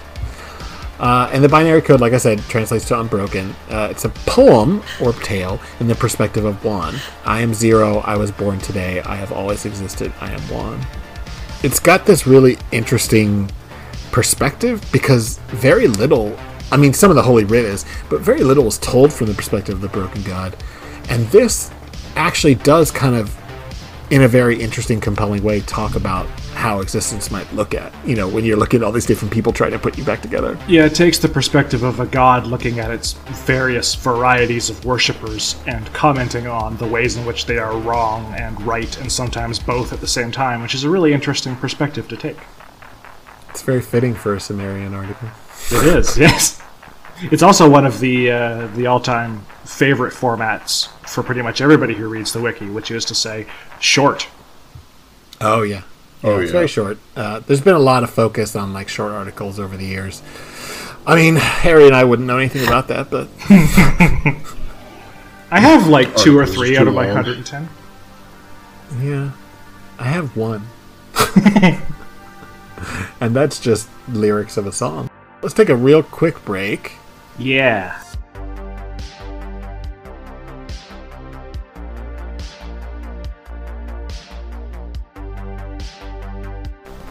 [0.99, 3.53] Uh, and the binary code, like I said, translates to unbroken.
[3.69, 6.95] Uh, it's a poem or tale in the perspective of one.
[7.25, 7.97] I am zero.
[7.97, 9.01] I was born today.
[9.01, 10.13] I have always existed.
[10.21, 10.79] I am one.
[11.63, 13.49] It's got this really interesting
[14.11, 16.37] perspective because very little
[16.71, 19.33] I mean, some of the Holy Writ is, but very little is told from the
[19.33, 20.55] perspective of the broken God.
[21.09, 21.71] And this
[22.15, 23.33] actually does kind of,
[24.09, 28.27] in a very interesting, compelling way, talk about how existence might look at, you know,
[28.27, 30.57] when you're looking at all these different people trying to put you back together.
[30.67, 33.13] Yeah, it takes the perspective of a god looking at its
[33.45, 38.59] various varieties of worshippers and commenting on the ways in which they are wrong and
[38.61, 42.17] right, and sometimes both at the same time, which is a really interesting perspective to
[42.17, 42.37] take.
[43.49, 45.29] It's very fitting for a Cimmerian article.
[45.71, 46.61] It is, yes.
[47.21, 51.95] It's also one of the uh, the all time favorite formats for pretty much everybody
[51.95, 53.47] who reads the wiki, which is to say,
[53.79, 54.27] short.
[55.41, 55.83] Oh yeah,
[56.21, 56.57] yeah oh, it's yeah.
[56.57, 56.99] very short.
[57.15, 60.21] Uh, there's been a lot of focus on like short articles over the years.
[61.07, 63.29] I mean, Harry and I wouldn't know anything about that, but
[65.49, 67.69] I have like two or three out of my 110.
[69.01, 69.31] Yeah,
[69.97, 70.67] I have one,
[73.19, 75.09] and that's just lyrics of a song.
[75.41, 76.93] Let's take a real quick break.
[77.37, 78.03] Yeah.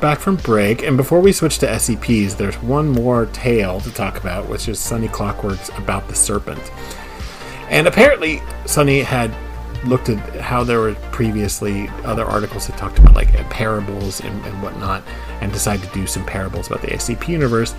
[0.00, 4.18] Back from break, and before we switch to SCPs, there's one more tale to talk
[4.18, 6.60] about, which is Sunny Clockwork's About the Serpent.
[7.70, 9.34] And apparently, Sunny had
[9.86, 14.62] looked at how there were previously other articles that talked about like parables and, and
[14.62, 15.02] whatnot,
[15.40, 17.74] and decided to do some parables about the SCP universe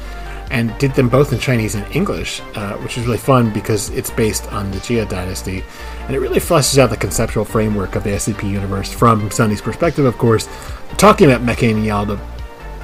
[0.51, 4.09] and did them both in Chinese and English, uh, which is really fun because it's
[4.09, 5.63] based on the Jia dynasty,
[6.01, 10.05] and it really fleshes out the conceptual framework of the SCP universe from Sunny's perspective,
[10.05, 10.47] of course.
[10.97, 12.17] Talking about Mecha and Yalda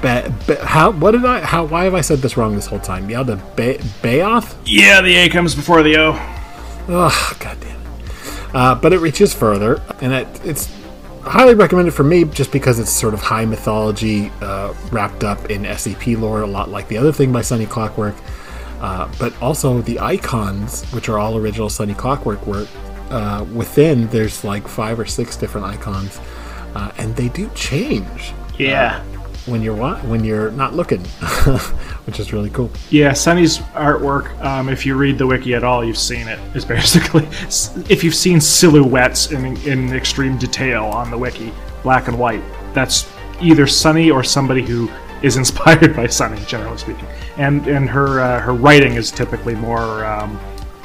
[0.02, 2.78] Be, Be, how what did I how why have I said this wrong this whole
[2.78, 3.08] time?
[3.08, 4.54] Yalda Be, Bayoth?
[4.64, 6.12] Yeah, the A comes before the O.
[6.88, 8.54] Oh, god damn it.
[8.54, 10.68] Uh, but it reaches further, and it, it's
[11.24, 15.50] highly recommend it for me just because it's sort of high mythology uh, wrapped up
[15.50, 18.14] in SCP lore, a lot like the other thing by Sunny Clockwork.
[18.80, 22.68] Uh, but also the icons, which are all original Sunny Clockwork work,
[23.10, 26.20] uh, within there's like five or six different icons,
[26.74, 28.34] uh, and they do change.
[28.58, 29.02] Yeah.
[29.46, 31.00] When you're wa- when you're not looking,
[32.06, 32.70] which is really cool.
[32.88, 34.38] Yeah, Sunny's artwork.
[34.42, 36.38] Um, if you read the wiki at all, you've seen it.
[36.56, 37.26] Is basically
[37.90, 41.52] if you've seen silhouettes in in extreme detail on the wiki,
[41.82, 42.42] black and white.
[42.72, 43.06] That's
[43.40, 44.90] either Sunny or somebody who
[45.22, 47.06] is inspired by Sunny, generally speaking.
[47.36, 50.40] And and her uh, her writing is typically more um,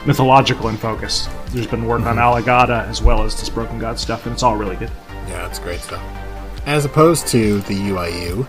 [0.06, 1.30] mythological in focus.
[1.52, 4.58] There's been work on Alagadda as well as this Broken God stuff, and it's all
[4.58, 4.92] really good.
[5.28, 6.02] Yeah, it's great stuff.
[6.70, 8.48] As opposed to the UIU,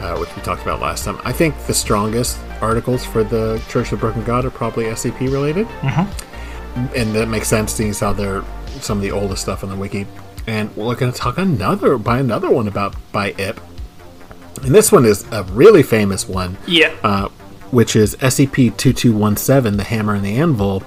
[0.00, 3.90] uh, which we talked about last time, I think the strongest articles for the Church
[3.92, 5.66] of the Broken God are probably SCP related.
[5.80, 6.94] Mm-hmm.
[6.94, 8.44] And that makes sense, seeing how they're
[8.82, 10.06] some of the oldest stuff on the wiki.
[10.46, 13.56] And we're going to talk another by another one about by Ihp.
[14.62, 16.58] And this one is a really famous one.
[16.66, 16.94] Yeah.
[17.02, 17.28] Uh,
[17.70, 20.82] which is SCP 2217, the Hammer and the Anvil.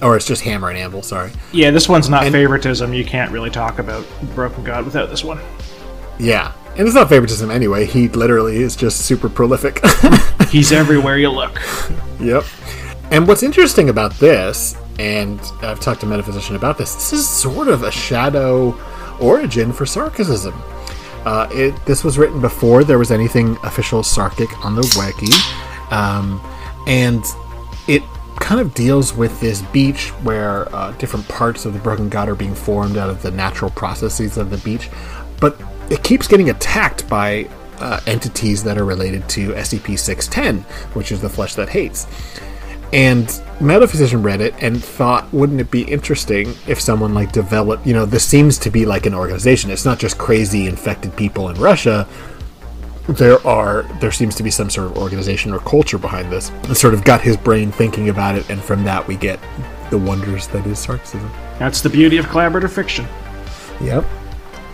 [0.00, 1.32] Or it's just Hammer and Anvil, sorry.
[1.52, 2.92] Yeah, this one's not And- favoritism.
[2.94, 5.38] You can't really talk about Broken God without this one.
[6.22, 6.52] Yeah.
[6.76, 7.84] And it's not favoritism anyway.
[7.84, 9.80] He literally is just super prolific.
[10.48, 11.60] He's everywhere you look.
[12.20, 12.44] Yep.
[13.10, 17.68] And what's interesting about this, and I've talked to Metaphysician about this, this is sort
[17.68, 18.78] of a shadow
[19.20, 20.54] origin for Sarkicism.
[21.26, 25.32] Uh, it, this was written before there was anything official Sarkic on the wiki,
[25.94, 26.40] um,
[26.86, 27.22] and
[27.86, 28.02] it
[28.40, 32.34] kind of deals with this beach where uh, different parts of the Broken God are
[32.34, 34.88] being formed out of the natural processes of the beach,
[35.38, 35.60] but
[35.92, 37.46] it keeps getting attacked by
[37.78, 40.62] uh, entities that are related to SCP 610,
[40.94, 42.06] which is the flesh that hates.
[42.94, 47.92] And Metaphysician read it and thought, wouldn't it be interesting if someone like developed, you
[47.92, 49.70] know, this seems to be like an organization.
[49.70, 52.08] It's not just crazy infected people in Russia.
[53.08, 56.48] There are, there seems to be some sort of organization or culture behind this.
[56.48, 59.38] And sort of got his brain thinking about it, and from that we get
[59.90, 61.30] the wonders that is Sarkicism.
[61.58, 63.06] That's the beauty of collaborative fiction.
[63.82, 64.06] Yep.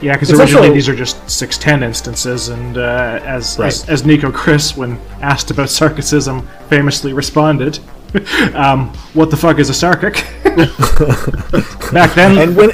[0.00, 3.66] Yeah, because originally also- these are just 610 instances, and uh, as, Right.
[3.66, 7.80] as as Nico Chris, when asked about Sarkicism, famously responded,
[8.54, 10.22] um, "What the fuck is a sarkic?"
[11.92, 12.70] Back then, And when,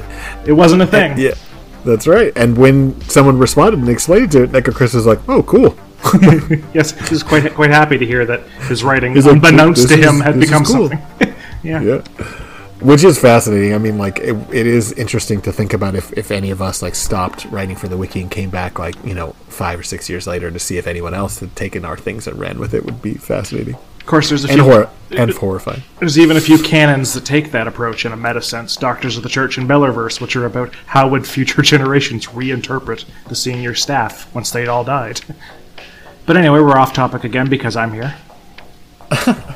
[0.47, 1.17] it wasn't a thing.
[1.19, 1.33] yeah,
[1.85, 2.33] that's right.
[2.37, 5.77] And when someone responded and explained it to it, Nico Chris was like, oh, cool.
[6.75, 10.07] Yes, he was quite quite happy to hear that his writing, He's unbeknownst "This to
[10.09, 11.35] him, had become cool." something.
[11.63, 11.81] yeah.
[11.81, 12.03] yeah
[12.85, 16.31] which is fascinating i mean like it, it is interesting to think about if, if
[16.31, 19.33] any of us like stopped writing for the wiki and came back like you know
[19.49, 22.39] five or six years later to see if anyone else had taken our things and
[22.39, 24.65] ran with it would be fascinating Of course, there's a and few.
[24.71, 28.43] hor- and horrifying There's even a few canons that take that approach in a meta
[28.43, 28.77] sense.
[28.77, 33.35] Doctors of the Church and Bellerverse, which are about how would future generations reinterpret the
[33.37, 35.21] senior staff once they'd all died.
[36.27, 38.15] But anyway, we're off topic again because I'm here.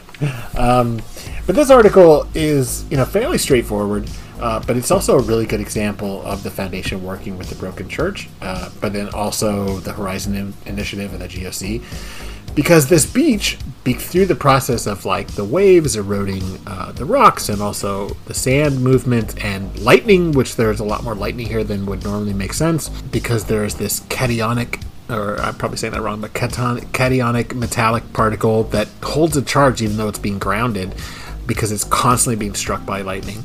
[0.56, 1.00] Um,
[1.48, 4.06] But this article is, you know, fairly straightforward,
[4.38, 7.88] uh, but it's also a really good example of the Foundation working with the Broken
[7.88, 11.82] Church, uh, but then also the Horizon In- Initiative and the GOC.
[12.54, 17.48] Because this beach, be- through the process of like the waves eroding uh, the rocks
[17.48, 21.86] and also the sand movement and lightning, which there's a lot more lightning here than
[21.86, 26.34] would normally make sense, because there's this cationic or I'm probably saying that wrong, but
[26.34, 30.94] caton- cationic metallic particle that holds a charge even though it's being grounded
[31.48, 33.44] because it's constantly being struck by lightning.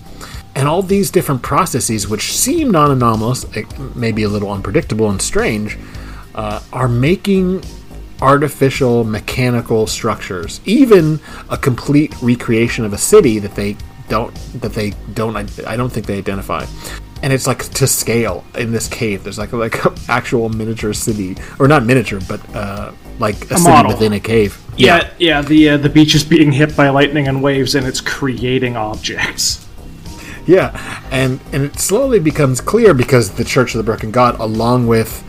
[0.56, 3.46] And all these different processes, which seem non anomalous,
[3.96, 5.80] maybe a little unpredictable and strange,
[6.36, 7.64] uh, are making
[8.22, 11.20] artificial mechanical structures, even
[11.50, 13.76] a complete recreation of a city that they
[14.10, 15.36] don't that they don't
[15.66, 16.66] I don't think they identify.
[17.24, 19.24] And it's like to scale in this cave.
[19.24, 23.91] There's like like actual miniature city, or not miniature, but uh, like a, city model.
[23.91, 24.60] within a cave.
[24.77, 25.41] Yeah, yeah.
[25.41, 29.68] The uh, the beach is being hit by lightning and waves, and it's creating objects.
[30.45, 34.88] Yeah, and and it slowly becomes clear because the Church of the Broken God, along
[34.88, 35.23] with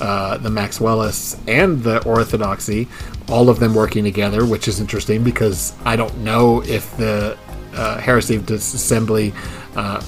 [0.00, 2.88] uh, the Maxwellists, and the Orthodoxy,
[3.28, 7.38] all of them working together, which is interesting because I don't know if the
[7.74, 9.34] uh, heresy of disassembly,
[9.76, 10.02] uh,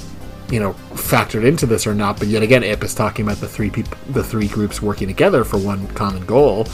[0.50, 2.18] you know, factored into this or not.
[2.18, 5.44] But yet again, Ihp is talking about the three people, the three groups working together
[5.44, 6.66] for one common goal.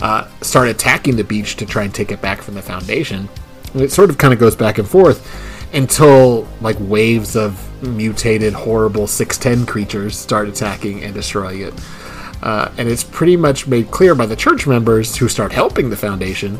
[0.00, 3.28] Uh, start attacking the beach to try and take it back from the Foundation.
[3.72, 5.26] And it sort of kind of goes back and forth
[5.74, 11.74] until like waves of mutated, horrible 610 creatures start attacking and destroying it.
[12.42, 15.96] Uh, and it's pretty much made clear by the church members who start helping the
[15.96, 16.58] foundation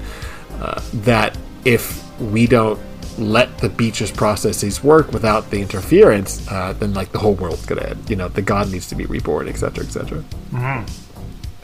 [0.60, 2.80] uh, that if we don't
[3.18, 7.82] let the beach's processes work without the interference, uh, then like the whole world's gonna
[7.82, 8.08] end.
[8.08, 10.18] You know, the god needs to be reborn, etc., etc.
[10.50, 11.07] Mm-hmm.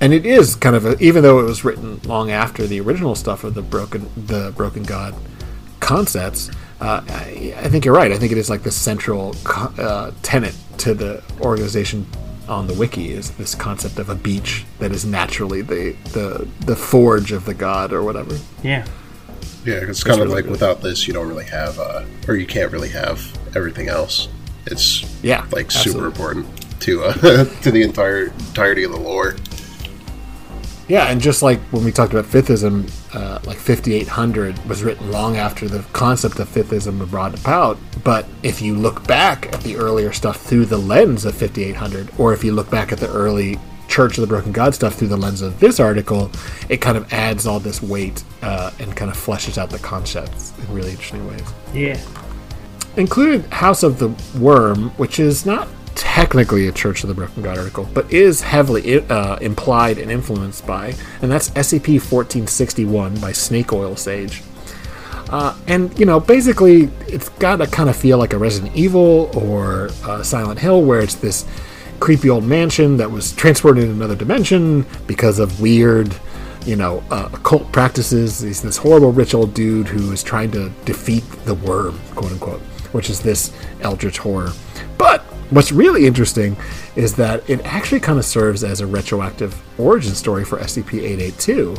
[0.04, 3.14] And it is kind of a, even though it was written long after the original
[3.14, 5.14] stuff of the broken the broken god
[5.80, 6.50] concepts.
[6.78, 8.12] Uh, I, I, think you're right.
[8.12, 12.06] I think it is like the central uh, tenet to the organization
[12.46, 16.76] on the wiki is this concept of a beach that is naturally the the the
[16.76, 18.38] forge of the god or whatever.
[18.62, 18.86] Yeah.
[19.64, 20.50] Yeah, it's kind of really like good.
[20.50, 23.22] without this, you don't really have, uh, or you can't really have
[23.56, 24.28] everything else.
[24.66, 25.92] It's yeah, like absolutely.
[25.92, 27.14] super important to uh,
[27.62, 29.36] to the entire entirety of the lore.
[30.86, 35.36] Yeah, and just like when we talked about Fifthism, uh, like 5800 was written long
[35.36, 37.78] after the concept of Fifthism was brought about.
[38.02, 42.34] But if you look back at the earlier stuff through the lens of 5800, or
[42.34, 43.58] if you look back at the early
[43.88, 46.30] Church of the Broken God stuff through the lens of this article,
[46.68, 50.52] it kind of adds all this weight uh, and kind of fleshes out the concepts
[50.58, 51.44] in really interesting ways.
[51.72, 52.00] Yeah.
[52.96, 54.08] Included House of the
[54.38, 59.00] Worm, which is not technically a Church of the Broken God article, but is heavily
[59.08, 64.42] uh, implied and influenced by, and that's SCP 1461 by Snake Oil Sage.
[65.30, 69.30] Uh, and, you know, basically, it's got to kind of feel like a Resident Evil
[69.34, 71.46] or uh, Silent Hill, where it's this
[72.00, 76.14] creepy old mansion that was transported in another dimension because of weird,
[76.66, 78.40] you know, uh, occult practices.
[78.40, 82.60] He's this horrible rich old dude who is trying to defeat the worm, quote unquote,
[82.92, 84.52] which is this eldritch horror.
[84.98, 86.56] But What's really interesting
[86.96, 91.76] is that it actually kind of serves as a retroactive origin story for SCP 882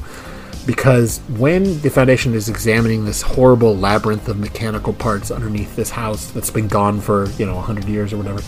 [0.65, 6.31] because when the Foundation is examining this horrible labyrinth of mechanical parts underneath this house
[6.31, 8.41] that's been gone for, you know, 100 years or whatever,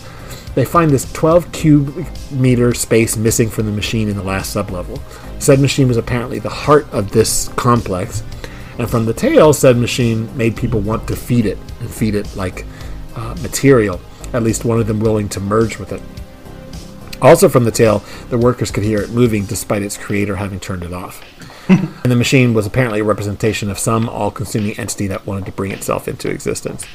[0.54, 5.00] they find this 12 cubic meter space missing from the machine in the last sublevel.
[5.40, 8.24] Said machine was apparently the heart of this complex,
[8.78, 12.34] and from the tale, said machine made people want to feed it and feed it
[12.34, 12.64] like
[13.14, 14.00] uh, material
[14.32, 16.02] at least one of them willing to merge with it.
[17.20, 20.84] Also, from the tale, the workers could hear it moving despite its creator having turned
[20.84, 21.24] it off.
[21.68, 25.52] and the machine was apparently a representation of some all consuming entity that wanted to
[25.52, 26.86] bring itself into existence.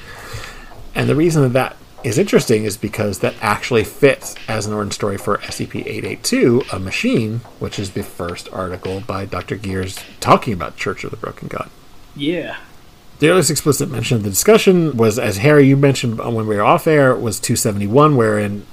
[0.96, 4.92] And the reason that that is interesting is because that actually fits as an origin
[4.92, 9.56] story for SCP 882, a machine, which is the first article by Dr.
[9.56, 11.70] Gears talking about Church of the Broken God.
[12.16, 12.58] Yeah.
[13.20, 16.64] The earliest explicit mention of the discussion was, as Harry, you mentioned when we were
[16.64, 18.66] off air, was 271, wherein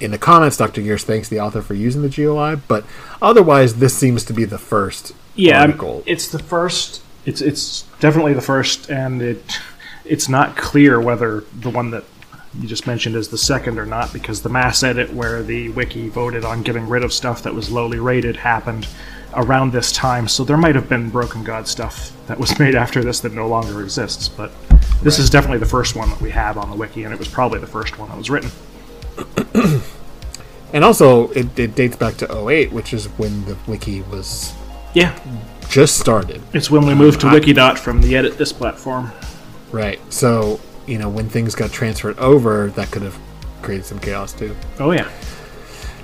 [0.00, 0.82] in the comments, Dr.
[0.82, 2.84] Gears thanks the author for using the GOI, but
[3.20, 6.02] otherwise, this seems to be the first yeah, article.
[6.06, 7.02] It's the first.
[7.24, 9.60] It's it's definitely the first, and it
[10.04, 12.04] it's not clear whether the one that
[12.58, 16.08] you just mentioned is the second or not, because the mass edit where the wiki
[16.08, 18.86] voted on getting rid of stuff that was lowly rated happened
[19.38, 23.02] around this time, so there might have been Broken God stuff that was made after
[23.02, 24.28] this that no longer exists.
[24.28, 24.50] But
[25.02, 25.24] this right.
[25.24, 27.60] is definitely the first one that we have on the wiki, and it was probably
[27.60, 28.50] the first one that was written.
[30.74, 34.52] and also, it, it, dates back to 08, which is when the wiki was
[34.94, 35.18] yeah
[35.68, 36.42] just started.
[36.52, 39.12] It's when we moved to Wikidot from the Edit This platform.
[39.70, 40.00] Right.
[40.12, 43.18] So you know when things got transferred over, that could have
[43.62, 44.56] created some chaos too.
[44.78, 45.10] Oh yeah.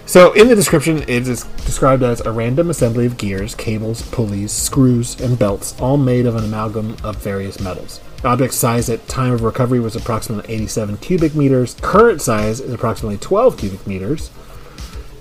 [0.06, 4.52] So, in the description, it is described as a random assembly of gears, cables, pulleys,
[4.52, 8.00] screws, and belts, all made of an amalgam of various metals.
[8.22, 11.74] Object size at time of recovery was approximately 87 cubic meters.
[11.80, 14.30] Current size is approximately 12 cubic meters.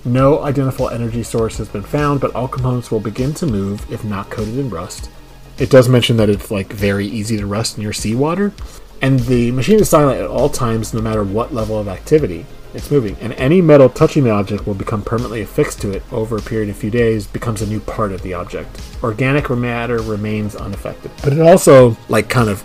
[0.04, 4.04] No identifiable energy source has been found, but all components will begin to move if
[4.04, 5.10] not coated in rust.
[5.58, 8.52] It does mention that it's like very easy to rust near seawater,
[9.00, 12.44] and the machine is silent at all times, no matter what level of activity
[12.74, 16.36] it's moving, and any metal touching the object will become permanently affixed to it over
[16.36, 18.80] a period of a few days, becomes a new part of the object.
[19.02, 22.64] Organic matter remains unaffected, but it also like kind of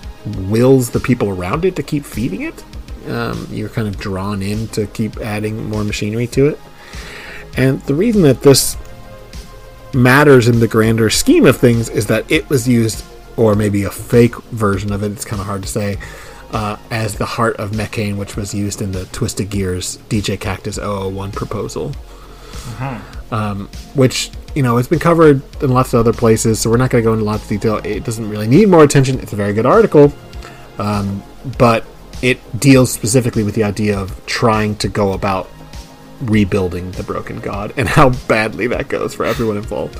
[0.49, 2.63] wills the people around it to keep feeding it.
[3.07, 6.59] Um, you're kind of drawn in to keep adding more machinery to it,
[7.55, 8.77] and the reason that this
[9.93, 13.03] matters in the grander scheme of things is that it was used,
[13.37, 15.11] or maybe a fake version of it.
[15.11, 15.97] It's kind of hard to say
[16.51, 20.77] uh, as the heart of Mekhane, which was used in the Twisted Gears DJ Cactus
[20.77, 21.93] 001 proposal.
[22.51, 22.99] Uh-huh.
[23.31, 26.59] um, which you know it's been covered in lots of other places.
[26.59, 27.77] So we're not going to go into lots of detail.
[27.77, 29.19] It doesn't really need more attention.
[29.19, 30.13] It's a very good article,
[30.77, 31.23] um,
[31.57, 31.85] but
[32.21, 35.49] it deals specifically with the idea of trying to go about
[36.21, 39.99] rebuilding the broken god and how badly that goes for everyone involved.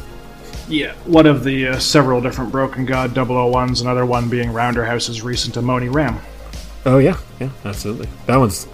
[0.68, 5.56] Yeah, one of the uh, several different Broken God 001s, another one being Rounderhouse's recent
[5.56, 6.20] Amoni Ram.
[6.86, 8.08] Oh yeah, yeah, absolutely.
[8.26, 8.68] That one's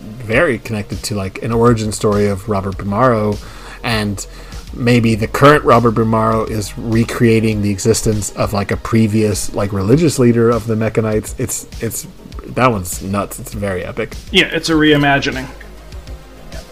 [0.00, 3.38] very connected to like an origin story of Robert Bumaro,
[3.82, 4.26] and
[4.74, 10.18] maybe the current Robert Bumaro is recreating the existence of like a previous like religious
[10.18, 11.38] leader of the Mekhanites.
[11.38, 12.06] It's it's
[12.46, 13.38] that one's nuts.
[13.38, 14.14] It's very epic.
[14.30, 15.48] Yeah, it's a reimagining.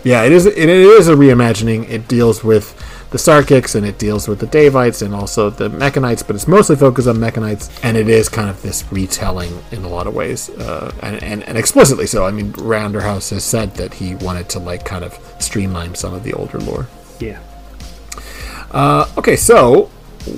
[0.04, 0.46] Yeah, it is.
[0.46, 1.88] It is a reimagining.
[1.90, 2.80] It deals with
[3.16, 6.76] the Sarkics and it deals with the Daevites and also the Mekhanites, but it's mostly
[6.76, 10.50] focused on Mekhanites, and it is kind of this retelling in a lot of ways,
[10.50, 12.26] uh, and, and, and explicitly so.
[12.26, 16.24] I mean, Rounderhouse has said that he wanted to like kind of streamline some of
[16.24, 16.86] the older lore.
[17.18, 17.40] Yeah.
[18.70, 19.84] Uh, okay, so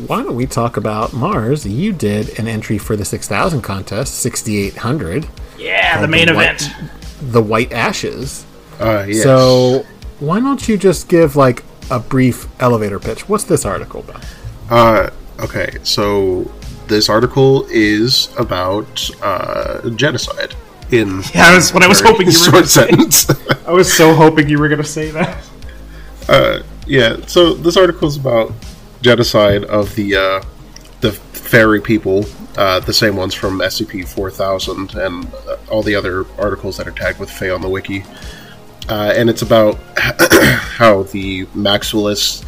[0.06, 1.66] why don't we talk about Mars?
[1.66, 5.26] You did an entry for the 6000 contest, 6800.
[5.58, 6.92] Yeah, the main White- event.
[7.32, 8.44] The White Ashes.
[8.78, 9.24] Uh, yes.
[9.24, 9.84] So
[10.20, 13.28] why don't you just give like a brief elevator pitch?
[13.28, 14.24] What's this article about?
[14.70, 15.10] Uh,
[15.40, 16.50] okay, so
[16.86, 20.54] this article is about uh, genocide
[20.90, 22.88] in Yeah, that's what I was hoping you were short going to say.
[22.88, 23.30] sentence.
[23.66, 25.44] I was so hoping you were going to say that.
[26.28, 28.52] uh, yeah, so this article is about
[29.02, 30.42] genocide of the uh,
[31.00, 32.24] the fairy people,
[32.56, 36.92] uh, the same ones from SCP 4000 and uh, all the other articles that are
[36.92, 38.04] tagged with Fae on the wiki.
[38.88, 42.44] Uh, and it's about how the Maxwellists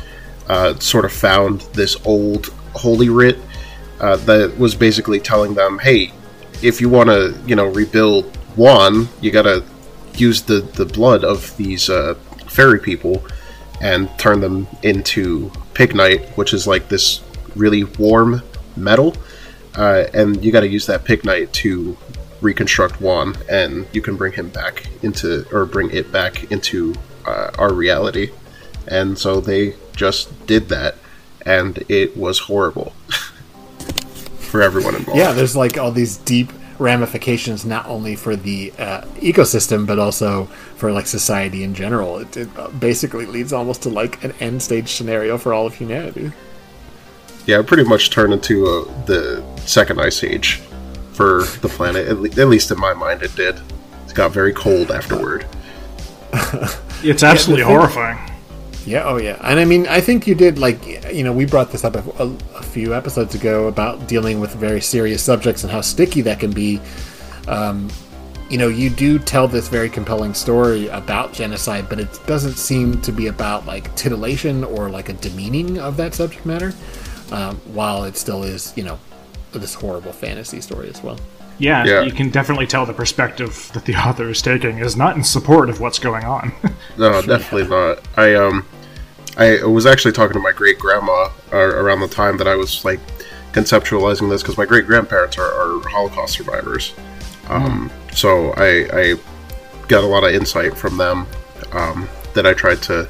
[0.48, 3.38] uh, sort of found this old holy writ
[4.00, 6.12] uh, that was basically telling them, "Hey,
[6.62, 9.64] if you want to, you know, rebuild Wan, you gotta
[10.14, 12.14] use the the blood of these uh,
[12.46, 13.22] fairy people
[13.80, 17.22] and turn them into pignite, which is like this
[17.56, 18.42] really warm
[18.76, 19.16] metal,
[19.76, 21.96] uh, and you got to use that pignite to
[22.40, 26.94] reconstruct Wan, and you can bring him back into or bring it back into
[27.26, 28.30] uh, our reality."
[28.88, 30.96] And so they just did that,
[31.44, 32.90] and it was horrible
[34.38, 35.18] for everyone involved.
[35.18, 40.46] Yeah, there's like all these deep ramifications, not only for the uh, ecosystem, but also
[40.76, 42.18] for like society in general.
[42.18, 46.32] It, it basically leads almost to like an end stage scenario for all of humanity.
[47.46, 50.60] Yeah, it pretty much turned into uh, the second ice age
[51.20, 52.08] for the planet.
[52.08, 53.56] At, le- at least in my mind, it did.
[54.08, 55.46] It got very cold afterward.
[57.02, 58.18] It's absolutely thing- horrifying.
[58.84, 60.78] Yeah, oh yeah, and I mean, I think you did like
[61.14, 62.26] you know we brought this up a, a,
[62.56, 66.50] a few episodes ago about dealing with very serious subjects and how sticky that can
[66.50, 66.80] be.
[67.48, 67.88] Um,
[68.50, 73.00] you know, you do tell this very compelling story about genocide, but it doesn't seem
[73.02, 76.72] to be about like titillation or like a demeaning of that subject matter,
[77.32, 78.98] um, while it still is, you know,
[79.58, 81.18] this horrible fantasy story as well.
[81.58, 82.00] Yeah, Yeah.
[82.02, 85.68] you can definitely tell the perspective that the author is taking is not in support
[85.68, 86.52] of what's going on.
[86.96, 88.00] No, definitely not.
[88.18, 88.66] I um,
[89.38, 92.84] I was actually talking to my great grandma uh, around the time that I was
[92.84, 93.00] like
[93.52, 96.92] conceptualizing this because my great grandparents are, are Holocaust survivors.
[97.48, 99.14] Um, so I, I
[99.88, 101.26] got a lot of insight from them
[101.72, 103.08] um, that I tried to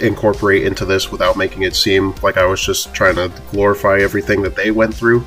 [0.00, 4.42] incorporate into this without making it seem like I was just trying to glorify everything
[4.42, 5.24] that they went through.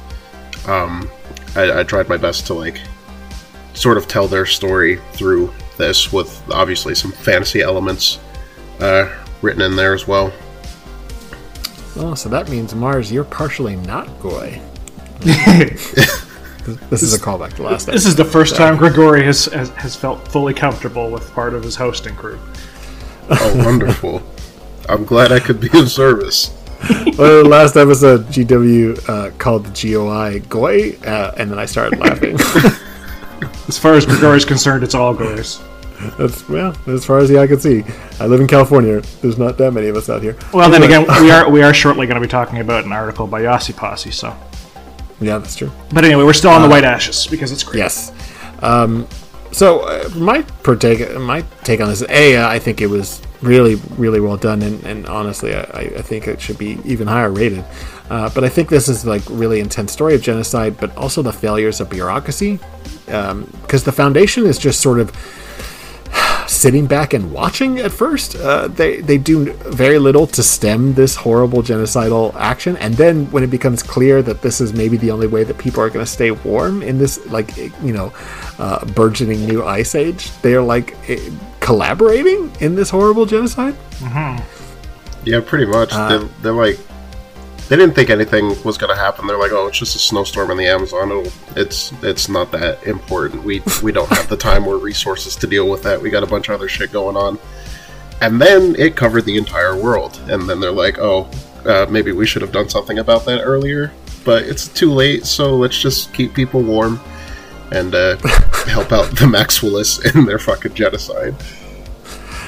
[0.67, 1.09] Um,
[1.55, 2.79] I, I tried my best to like
[3.73, 8.19] sort of tell their story through this with obviously some fantasy elements
[8.79, 10.31] uh, written in there as well.
[11.95, 14.59] Oh, so that means Mars, you're partially not Goy.
[15.23, 19.95] this is a callback to last this is the first time Grigori has, has has
[19.95, 22.39] felt fully comfortable with part of his hosting crew.
[23.29, 24.21] Oh, wonderful!
[24.89, 26.51] I'm glad I could be of service.
[27.17, 32.37] well, last episode, GW uh, called the GOI Goy, uh, and then I started laughing.
[33.67, 35.61] As far as Grigori is concerned, it's all goes.
[36.17, 37.83] That's well, as far as the eye can see.
[38.19, 39.01] I live in California.
[39.21, 40.37] There's not that many of us out here.
[40.53, 41.03] Well, then Anyway.
[41.05, 44.11] again, we are we are shortly going to be talking about an article by Yossipossi.
[44.13, 44.35] So,
[45.21, 45.71] yeah, that's true.
[45.93, 47.79] but anyway, we're still on the White Ashes because it's great.
[47.79, 48.11] Yes.
[48.61, 49.07] Um,
[49.53, 52.87] so uh, my per take, my take on this, is, a, uh, I think it
[52.87, 57.07] was really, really well done, and, and honestly, I, I think it should be even
[57.07, 57.63] higher rated.
[58.09, 61.33] Uh, but I think this is like really intense story of genocide, but also the
[61.33, 62.59] failures of bureaucracy,
[63.05, 65.11] because the foundation is just sort of
[66.47, 68.35] sitting back and watching at first.
[68.35, 73.43] Uh, they they do very little to stem this horrible genocidal action, and then when
[73.43, 76.11] it becomes clear that this is maybe the only way that people are going to
[76.11, 78.13] stay warm in this like you know
[78.59, 81.29] uh, burgeoning new ice age, they are like eh,
[81.63, 83.75] collaborating in this horrible genocide.
[85.25, 85.91] Yeah, pretty much.
[85.91, 86.77] they're, they're like,
[87.69, 89.25] they didn't think anything was going to happen.
[89.25, 91.09] They're like, oh, it's just a snowstorm in the Amazon.
[91.11, 93.43] It'll, it's it's not that important.
[93.43, 96.01] We we don't have the time or resources to deal with that.
[96.01, 97.39] We got a bunch of other shit going on.
[98.21, 100.19] And then it covered the entire world.
[100.27, 101.29] And then they're like, oh,
[101.65, 103.91] uh, maybe we should have done something about that earlier.
[104.25, 106.99] But it's too late, so let's just keep people warm
[107.73, 108.17] and uh,
[108.67, 111.35] help out the Maxwellists in their fucking genocide.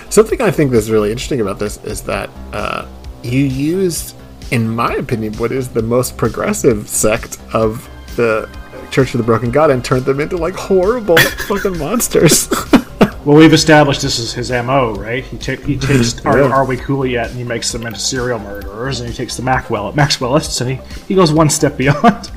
[0.09, 2.87] Something I think that's really interesting about this is that uh,
[3.23, 4.15] you used,
[4.51, 8.47] in my opinion, what is the most progressive sect of the
[8.91, 12.47] Church of the Broken God and turned them into like horrible fucking monsters.
[13.25, 15.23] Well, we've established this is his MO, right?
[15.23, 16.51] He, ta- he takes Ar- Yeah.
[16.51, 17.29] Are we cool yet?
[17.31, 20.75] And he makes them into serial murderers, and he takes the Maxwell Maxwellists, and he,
[21.07, 22.29] he goes one step beyond.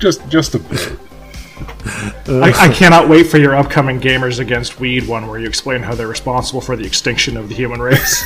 [0.00, 0.98] Just just a bit.
[2.26, 5.94] I, I cannot wait for your upcoming Gamers Against Weed one, where you explain how
[5.94, 8.24] they're responsible for the extinction of the human race.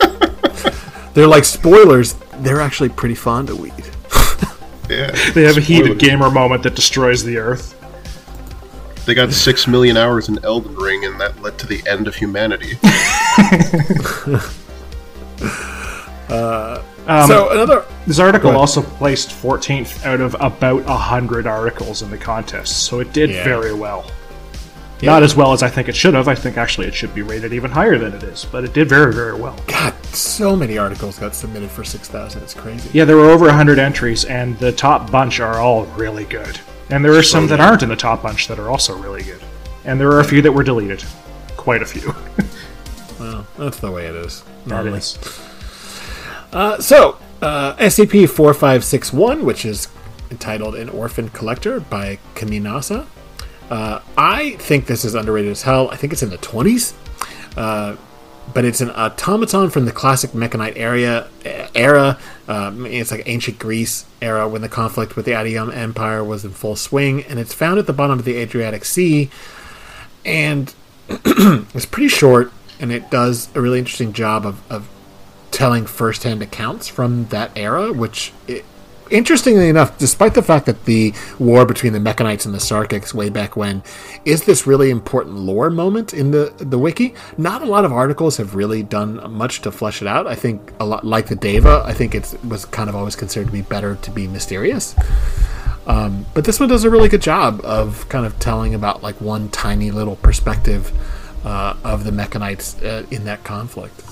[1.14, 2.12] They're like spoilers.
[2.40, 3.72] They're actually pretty fond of weed.
[4.88, 5.10] Yeah.
[5.34, 7.74] they have a heated gamer moment that destroys the Earth.
[9.04, 12.14] They got six million hours in Elden Ring, and that led to the end of
[12.14, 12.78] humanity.
[17.08, 22.16] Um, so another This article also placed 14th out of about 100 articles in the
[22.18, 23.42] contest, so it did Yeah.
[23.44, 24.04] very well.
[25.02, 26.26] Not as well as I think it should have.
[26.28, 28.88] I think actually it should be rated even higher than it is, but it did
[28.88, 29.56] very, very well.
[29.66, 32.42] God, so many articles got submitted for six thousand.
[32.44, 32.88] It's crazy.
[32.94, 36.58] Yeah, there were over 100 entries, and the top bunch are all really good.
[36.88, 39.40] And there are some that aren't in the top bunch that are also really good.
[39.84, 41.04] And there are a few that were deleted.
[41.56, 42.14] Quite a few.
[43.18, 44.42] Well, that's the way it is.
[44.66, 44.98] That normally.
[44.98, 45.18] is.
[46.52, 49.88] Uh, so, uh, SCP 4561, which is
[50.30, 53.06] entitled An Orphan Collector by Kaminasa.
[53.70, 55.90] Uh, I think this is underrated as hell.
[55.90, 56.94] I think it's in the 20s.
[57.56, 57.96] Uh,
[58.54, 61.28] but it's an automaton from the classic Mekhanite area
[61.74, 62.18] era.
[62.48, 66.52] Um, it's like ancient Greece era when the conflict with the Adytum Empire was in
[66.52, 69.30] full swing, and it's found at the bottom of the Adriatic Sea.
[70.24, 70.72] And
[71.08, 74.88] it's pretty short, and it does a really interesting job of, of
[75.56, 78.62] telling firsthand accounts from that era, which, i
[79.10, 83.30] interestingly enough, despite the fact that the war between the Mekhanites and the Sarkics way
[83.30, 83.82] back when
[84.24, 88.36] is this really important lore moment in the the wiki, not a lot of articles
[88.36, 90.26] have really done much to flesh it out.
[90.26, 93.46] I think a lot like the Daeva, I think it was kind of always considered
[93.46, 94.94] to be better to be mysterious.
[95.86, 99.18] Um, but this one does a really good job of kind of telling about like
[99.22, 100.92] one tiny little perspective
[101.46, 104.02] uh, of the Mekhanites uh, in that conflict.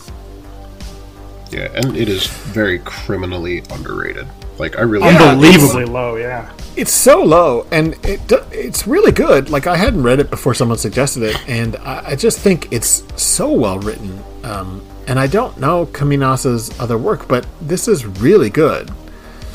[1.55, 4.27] Yeah, and it is very criminally underrated.
[4.59, 6.53] Like I really Unbelievably low, yeah.
[6.77, 8.21] It's so low, and it
[8.53, 9.51] it's really good.
[9.51, 13.05] Like I hadn't read it before someone suggested it, and I, I just think it's
[13.21, 14.23] so well written.
[14.43, 18.91] Um, and I don't know Kaminasa's other work, but this is really good.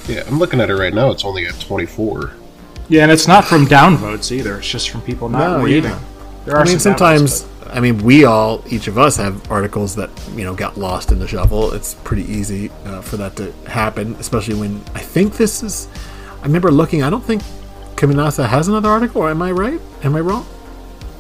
[0.08, 1.12] Yeah, I'm looking at it right now.
[1.12, 2.34] It's only at 24.
[2.88, 4.58] Yeah, and it's not from downvotes either.
[4.58, 5.92] It's just from people not No, reading.
[5.92, 6.00] yeah.
[6.46, 9.52] There are I mean, some downvotes, sometimes, I mean, we all, each of us, have
[9.52, 11.72] articles that you know got lost in the shuffle.
[11.74, 15.88] It's pretty easy uh, for that to happen, especially when I think this is.
[16.40, 17.04] I remember looking.
[17.04, 17.44] I don't think
[17.96, 19.22] Kaminasa has another article.
[19.22, 19.80] Or am I right?
[20.04, 20.46] Am I wrong?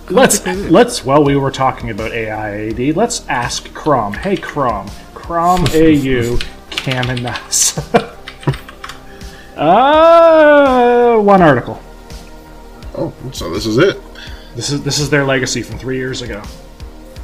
[0.09, 1.05] but let's think let's.
[1.05, 2.95] Well, we were talking about AIAD.
[2.95, 4.13] Let's ask Crom.
[4.13, 4.89] Hey, Crom.
[5.13, 6.37] Crom AU
[6.71, 8.15] Kaminasa.
[9.55, 11.81] uh, one article.
[12.95, 14.01] Oh, so this is it.
[14.55, 16.41] This is this is their legacy from three years ago.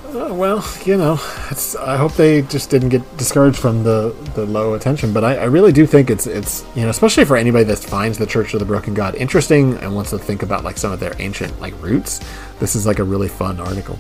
[0.07, 1.19] Uh, well, you know,
[1.52, 5.11] it's, I hope they just didn't get discouraged from the, the low attention.
[5.11, 8.18] But I, I really do think it's it's you know, especially for anybody that finds
[8.18, 10.99] the Church of the Broken God interesting and wants to think about like some of
[11.02, 12.22] their ancient like roots.
[12.60, 13.99] This is like a really fun article.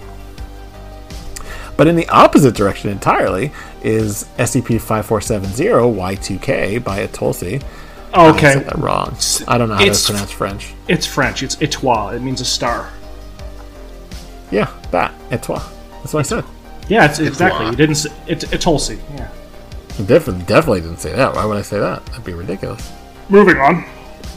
[1.77, 3.51] But in the opposite direction entirely
[3.83, 7.61] is SCP five four seven zero Y two K by Atolsi.
[8.13, 9.17] I Okay, said that wrong.
[9.49, 10.73] I don't know how It's- to pronounce French.
[10.87, 11.43] it's French.
[11.43, 12.15] It's étoile.
[12.15, 12.89] It means a star.
[14.51, 15.63] Yeah, that Etoile.
[16.01, 16.43] That's what I said.
[16.87, 17.65] Yeah, it's exactly.
[17.65, 17.71] Étoile.
[17.71, 17.95] You didn't.
[17.95, 18.99] Say, it, it's Etolsi.
[19.15, 19.29] Yeah.
[20.05, 21.35] Definitely, definitely didn't say that.
[21.35, 22.05] Why would I say that?
[22.07, 22.91] That'd be ridiculous.
[23.29, 23.85] Moving on.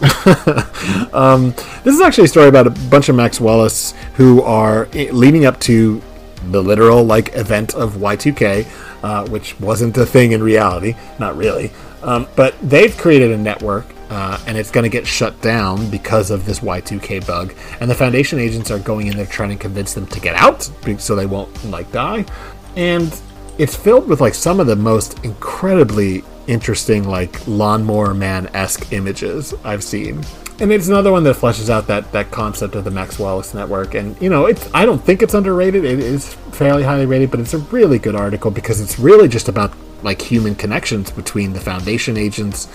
[1.84, 6.02] This is actually a story about a bunch of Maxwellists who are leading up to
[6.50, 8.66] the literal like event of Y2K,
[9.02, 11.70] uh, which wasn't a thing in reality, not really.
[12.02, 16.30] Um, but they've created a network, uh, and it's going to get shut down because
[16.30, 17.54] of this Y2K bug.
[17.80, 20.62] And the Foundation agents are going in there trying to convince them to get out,
[20.98, 22.24] so they won't like die.
[22.76, 23.20] And
[23.58, 29.54] it's filled with like some of the most incredibly interesting like lawnmower man esque images
[29.64, 30.24] I've seen.
[30.60, 33.94] And it's another one that fleshes out that, that concept of the Maxwellist network.
[33.94, 35.84] And you know, it's I don't think it's underrated.
[35.84, 39.48] It is fairly highly rated, but it's a really good article because it's really just
[39.48, 39.72] about
[40.02, 42.68] like human connections between the Foundation agents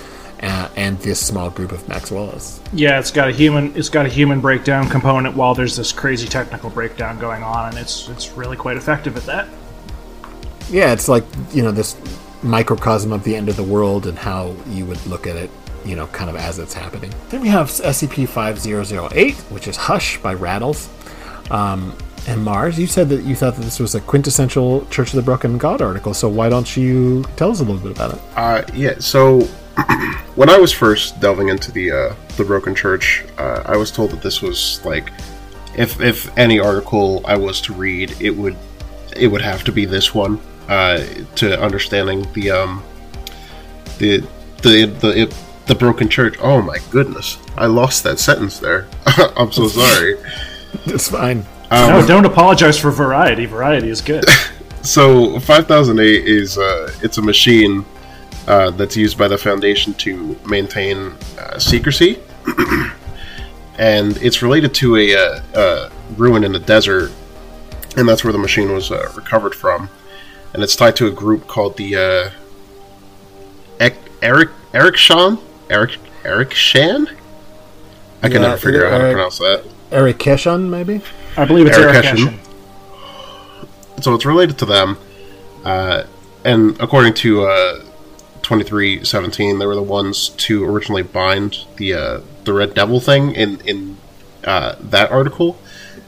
[0.44, 2.60] uh, and this small group of Maxwellists.
[2.74, 6.28] Yeah, it's got a human it's got a human breakdown component while there's this crazy
[6.28, 9.48] technical breakdown going on, and it's it's really quite effective at that.
[10.70, 11.96] Yeah, it's like you know this
[12.44, 15.50] microcosm of the end of the world and how you would look at it,
[15.86, 17.14] you know, kind of as it's happening.
[17.30, 20.90] Then we have SCP 5008, which is Hush by Rattles.
[21.52, 21.96] Um,
[22.28, 25.22] and Mars, you said that you thought that this was a quintessential Church of the
[25.22, 28.22] Broken God article, so why don't you tell us a little bit about it?
[28.36, 29.48] Uh, yeah, so
[30.36, 34.12] when I was first delving into the uh, the Broken Church, uh, I was told
[34.12, 35.12] that this was like,
[35.76, 38.58] if if any article I was to read, it would
[39.16, 40.40] it would have to be this one
[40.70, 41.04] uh,
[41.36, 42.84] to understanding the um
[43.98, 44.20] the
[44.62, 45.36] the the it,
[45.66, 46.36] the Broken Church.
[46.40, 48.88] Oh my goodness, I lost that sentence there.
[49.06, 50.18] I'm so sorry.
[50.86, 51.46] It's fine.
[51.70, 53.46] Um, no, don't apologize for variety.
[53.46, 54.26] Variety is good.
[54.82, 57.86] so 5008 is uh, it's a machine
[58.48, 62.20] uh, that's used by the Foundation to maintain uh, secrecy,
[63.78, 67.12] and it's related to a, uh, uh, ruin in the desert,
[67.96, 69.90] and that's where the machine was uh, recovered from,
[70.54, 72.30] and it's tied to a group called the uh,
[74.22, 75.38] Eric Eric Shan
[75.70, 77.08] Eric Eric Shan.
[78.22, 79.66] I can Yeah, never figure out how to pronounce that.
[79.92, 81.02] Eric Keshan, maybe?
[81.36, 82.28] I believe it's Eric Eric Hession.
[82.28, 82.40] Hession.
[84.02, 84.98] so it's related to them.
[85.66, 86.04] Uh,
[86.46, 87.84] and according to uh,
[88.44, 93.60] 2317, they were the ones to originally bind the uh, the Red Devil thing in
[93.62, 93.98] in
[94.44, 95.58] uh, that article.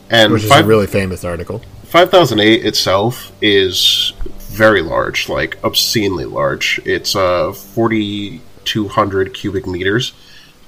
[0.10, 1.62] And Which is five- a really famous article.
[1.86, 6.80] 5008 itself is very large, like obscenely large.
[6.86, 10.14] It's uh, 4,200 cubic meters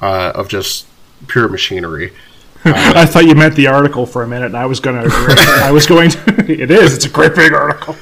[0.01, 0.85] uh, of just
[1.27, 2.13] pure machinery.
[2.65, 5.09] I thought you meant the article for a minute, and I was going to.
[5.63, 6.37] I was going to.
[6.47, 6.93] It is.
[6.95, 7.95] It's a great big article.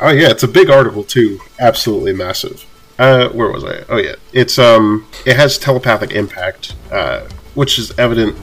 [0.00, 1.40] Oh yeah, it's a big article too.
[1.58, 2.66] Absolutely massive.
[2.98, 3.84] Uh, where was I?
[3.88, 8.36] Oh yeah, it's um, it has telepathic impact, uh, which is evident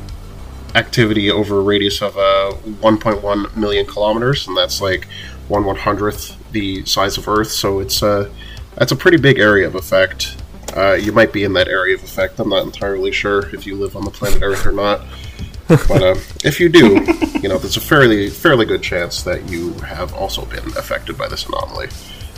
[0.76, 2.52] activity over a radius of uh
[2.82, 5.08] 1.1 million kilometers, and that's like
[5.48, 7.52] one one hundredth the size of Earth.
[7.52, 8.32] So it's uh,
[8.76, 10.38] that's a pretty big area of effect.
[10.76, 12.40] Uh, you might be in that area of effect.
[12.40, 15.02] I'm not entirely sure if you live on the planet Earth or not.
[15.68, 17.00] but uh, if you do,
[17.42, 21.28] you know, there's a fairly fairly good chance that you have also been affected by
[21.28, 21.88] this anomaly.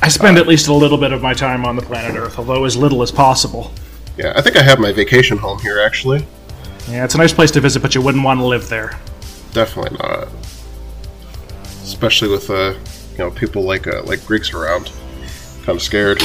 [0.02, 2.66] I spend at least a little bit of my time on the planet Earth, although
[2.66, 3.72] as little as possible.
[4.18, 6.26] Yeah, I think I have my vacation home here actually.
[6.88, 9.00] Yeah, it's a nice place to visit, but you wouldn't want to live there.
[9.54, 10.28] Definitely not,
[11.84, 12.76] especially with uh,
[13.14, 14.92] you know people like uh, like Greeks around.
[15.64, 16.22] Kind of scared.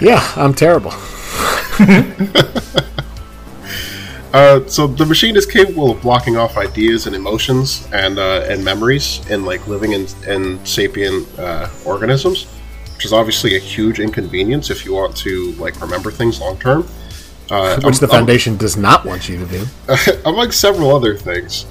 [0.00, 0.92] Yeah, I'm terrible.
[4.32, 8.62] Uh, so the machine is capable of blocking off ideas and emotions and uh, and
[8.62, 12.44] memories in like living and, and sapient uh, organisms,
[12.94, 16.86] which is obviously a huge inconvenience if you want to like remember things long term.
[17.50, 19.66] Uh, Which the am- am- Foundation does not want you to do.
[20.26, 21.64] among several other things.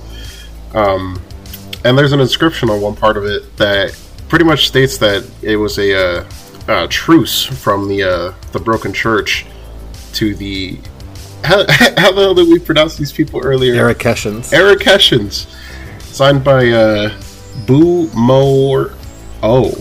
[0.74, 1.22] Um,
[1.86, 3.96] and there's an inscription on one part of it that
[4.28, 6.30] pretty much states that it was a, uh,
[6.68, 9.46] uh truce from the uh, the broken church
[10.14, 10.80] to the
[11.44, 13.76] how, how the hell did we pronounce these people earlier?
[13.76, 14.52] Eric Keshans.
[14.52, 15.48] Arakeshans,
[16.02, 17.10] signed by uh,
[17.66, 18.94] Bumaro.
[19.44, 19.72] Oh,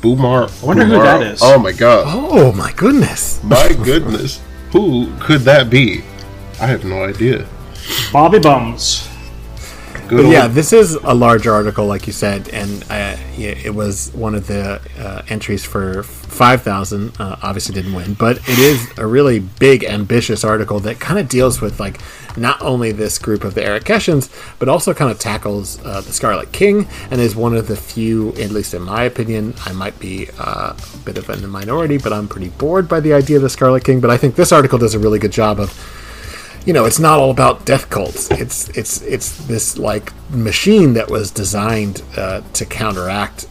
[0.00, 0.62] Boo Bumaro.
[0.62, 1.40] I wonder who that is.
[1.42, 2.04] Oh my god.
[2.08, 3.42] Oh my goodness.
[3.44, 4.40] My goodness.
[4.72, 6.02] Who could that be?
[6.60, 7.46] I have no idea.
[8.12, 9.09] Bobby Bums.
[10.10, 13.72] Good yeah, old- this is a large article, like you said, and uh, yeah, it
[13.72, 17.12] was one of the uh, entries for 5,000.
[17.20, 21.28] Uh, obviously didn't win, but it is a really big, ambitious article that kind of
[21.28, 22.00] deals with, like,
[22.36, 24.28] not only this group of the Arakeshans,
[24.58, 28.30] but also kind of tackles uh, the Scarlet King, and is one of the few,
[28.30, 31.98] at least in my opinion, I might be uh, a bit of in the minority,
[31.98, 34.00] but I'm pretty bored by the idea of the Scarlet King.
[34.00, 35.70] But I think this article does a really good job of
[36.70, 38.30] you know, it's not all about death cults.
[38.30, 43.50] It's it's it's this like machine that was designed uh, to counteract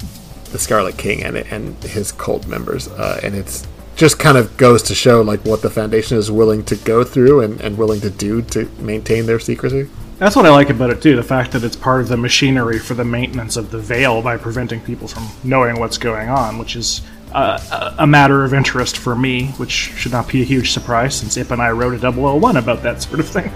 [0.54, 3.68] the Scarlet King and and his cult members, uh, and it's
[3.98, 7.42] just kind of goes to show like what the Foundation is willing to go through
[7.42, 9.90] and, and willing to do to maintain their secrecy.
[10.18, 11.18] That's what I like about it too.
[11.18, 14.38] The fact that it's part of the machinery for the maintenance of the veil by
[14.38, 17.02] preventing people from knowing what's going on, which is
[17.34, 21.16] uh, a a matter of interest for me, which should not be a huge surprise
[21.16, 23.52] since Ihp and I wrote a 001 about that sort of thing.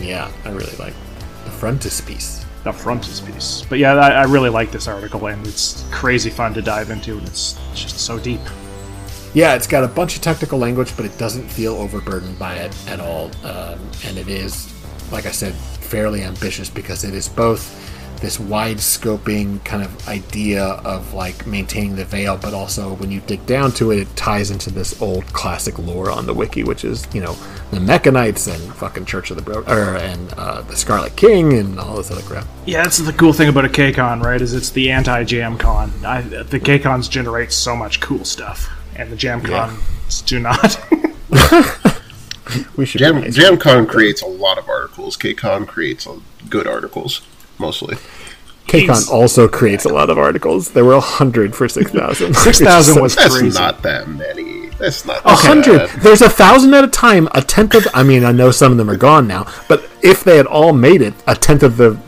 [0.00, 0.94] Yeah, I really like
[1.44, 2.44] the frontispiece.
[2.62, 3.64] The frontispiece.
[3.68, 7.18] But yeah, I, I really like this article, and it's crazy fun to dive into,
[7.18, 8.40] and it's just so deep.
[9.34, 12.88] Yeah, it's got a bunch of technical language, but it doesn't feel overburdened by it
[12.88, 13.30] at all.
[13.44, 14.72] Um, and it is,
[15.10, 17.83] like I said, fairly ambitious because it is both
[18.24, 23.20] this wide scoping kind of idea of like maintaining the veil, but also when you
[23.20, 26.84] dig down to it, it ties into this old classic lore on the wiki, which
[26.84, 27.34] is you know
[27.70, 31.78] the Mekhanites and fucking Church of the Bro or and uh, the Scarlet King and
[31.78, 32.46] all this other crap.
[32.66, 34.40] Yeah, that's the cool thing about a KCON, right?
[34.40, 35.92] Is it's the anti-Jam Con.
[36.04, 40.80] I, the KCONs generate so much cool stuff, and the Jam Cons do not.
[42.76, 43.36] We should Jam, be nice.
[43.36, 45.16] JamCon creates a lot of articles.
[45.16, 46.06] KCon creates
[46.48, 47.22] good articles,
[47.58, 47.96] mostly.
[48.66, 50.70] KCON also creates a lot of articles.
[50.70, 52.34] There were a hundred for six thousand.
[52.36, 53.58] 6,000 was That's crazy.
[53.58, 54.68] not that many.
[54.78, 55.88] That's not A that hundred.
[56.02, 57.28] There's a thousand at a time.
[57.32, 57.86] A tenth of.
[57.94, 60.72] I mean, I know some of them are gone now, but if they had all
[60.72, 61.98] made it, a tenth of the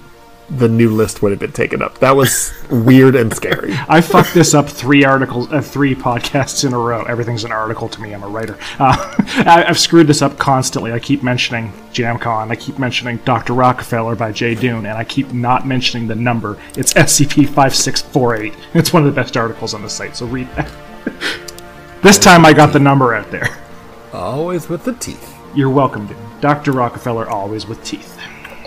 [0.49, 1.99] the new list would have been taken up.
[1.99, 3.75] That was weird and scary.
[3.89, 7.03] I fucked this up three articles, uh, three podcasts in a row.
[7.03, 8.13] Everything's an article to me.
[8.13, 8.57] I'm a writer.
[8.79, 8.97] Uh,
[9.47, 10.93] I, I've screwed this up constantly.
[10.93, 12.51] I keep mentioning JamCon.
[12.51, 13.55] I keep mentioning Dr.
[13.55, 16.59] Rockefeller by Jay Dune, and I keep not mentioning the number.
[16.77, 18.55] It's SCP-5648.
[18.77, 20.71] It's one of the best articles on the site, so read that.
[22.03, 23.49] this time I got the number out there.
[24.13, 25.35] Always with the teeth.
[25.55, 26.17] You're welcome, dude.
[26.41, 26.73] Dr.
[26.73, 28.19] Rockefeller, always with teeth.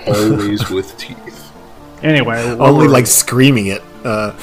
[0.07, 1.28] Always with teeth.
[2.03, 3.81] Anyway, Only like screaming it.
[4.03, 4.37] Uh,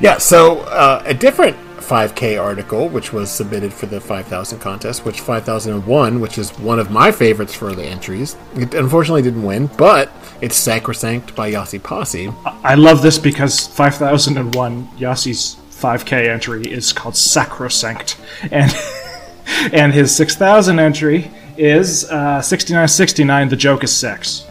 [0.00, 0.18] yeah.
[0.18, 1.56] So uh, a different
[1.86, 6.90] 5K article, which was submitted for the 5,000 contest, which 5,001, which is one of
[6.90, 8.36] my favorites for the entries.
[8.54, 10.10] It unfortunately didn't win, but
[10.40, 12.34] it's Sacrosanct by Yossipossi.
[12.64, 18.18] I love this because 5001 Yassi's 5K entry is called Sacrosanct,
[18.50, 18.74] and
[19.72, 23.48] and his 6000 entry is uh, 6969.
[23.48, 24.46] The joke is sex.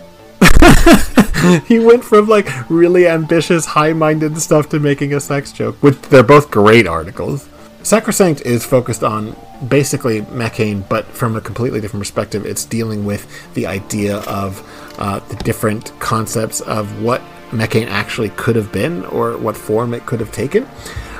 [1.68, 6.24] he went from like really ambitious, high-minded stuff to making a sex joke, which they're
[6.24, 7.48] both great articles.
[7.84, 9.36] Sacrosanct is focused on
[9.68, 12.46] basically Mekhane, but from a completely different perspective.
[12.46, 14.64] It's dealing with the idea of
[14.98, 17.22] uh, the different concepts of what
[17.52, 20.68] Mekhane actually could have been or what form it could have taken.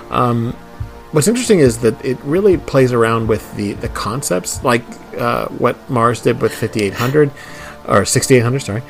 [0.10, 0.54] Um,
[1.12, 4.84] what's interesting is that it really plays around with the, the concepts, like
[5.20, 7.32] uh, what Mars did with 5800
[7.88, 8.82] or 6800, sorry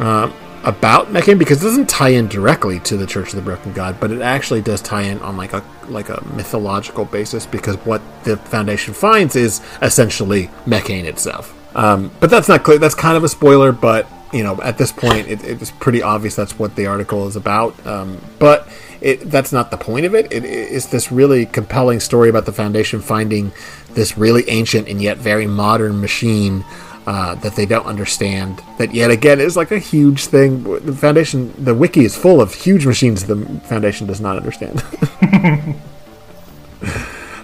[0.00, 0.32] uh,
[0.64, 3.98] about Mekhane because it doesn't tie in directly to the Church of the Broken God,
[4.00, 8.02] but it actually does tie in on like a like a mythological basis because what
[8.24, 11.56] the Foundation finds is essentially Mekhane itself.
[11.76, 12.78] Um, but that's not clear.
[12.78, 16.36] That's kind of a spoiler, but you know, at this point, it, it's pretty obvious
[16.36, 17.86] that's what the article is about.
[17.86, 18.68] Um, but
[19.00, 20.32] it, that's not the point of it.
[20.32, 20.44] it.
[20.44, 23.52] It's this really compelling story about the Foundation finding
[23.90, 26.64] this really ancient and yet very modern machine
[27.10, 28.62] uh, that they don't understand.
[28.78, 30.62] That yet again is like a huge thing.
[30.62, 34.84] The Foundation, the wiki is full of huge machines the Foundation does not understand.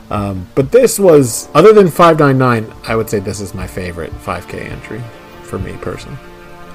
[0.08, 4.70] um, but this was, other than 599, I would say this is my favorite 5K
[4.70, 5.02] entry
[5.42, 6.18] for me personally.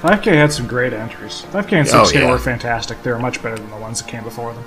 [0.01, 1.43] 5K had some great entries.
[1.53, 2.29] 5K and Oh, 6K yeah.
[2.29, 3.01] were fantastic.
[3.03, 4.65] They were much better than the ones that came before them.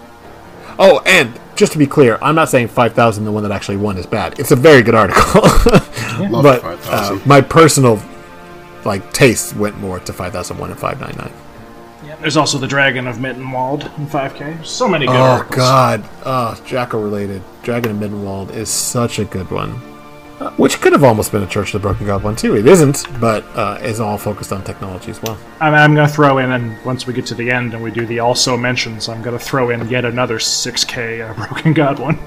[0.79, 3.99] Oh, and just to be clear, I'm not saying 5,000, the one that actually won,
[3.99, 4.41] is bad.
[4.41, 5.43] It's a very good article.
[6.31, 8.01] Love but uh, my personal
[8.87, 12.21] like taste went more to 5,001 and 599.
[12.21, 14.65] There's also the Dragon of Mittenwald in 5K.
[14.65, 15.57] So many good Oh articles.
[15.57, 16.09] God!
[16.25, 17.43] Oh, Jacko related.
[17.63, 19.81] Dragon of Middenwald is such a good one.
[20.41, 22.57] Uh, which could have almost been a Church of the Broken God one too.
[22.57, 25.39] It isn't, but uh, is all focused on technology as well.
[25.61, 27.91] I'm, I'm going to throw in, and once we get to the end and we
[27.91, 31.99] do the also mentions, I'm going to throw in yet another 6K uh, Broken God
[32.01, 32.19] one.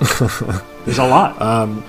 [0.84, 1.40] There's a lot.
[1.40, 1.80] Uh,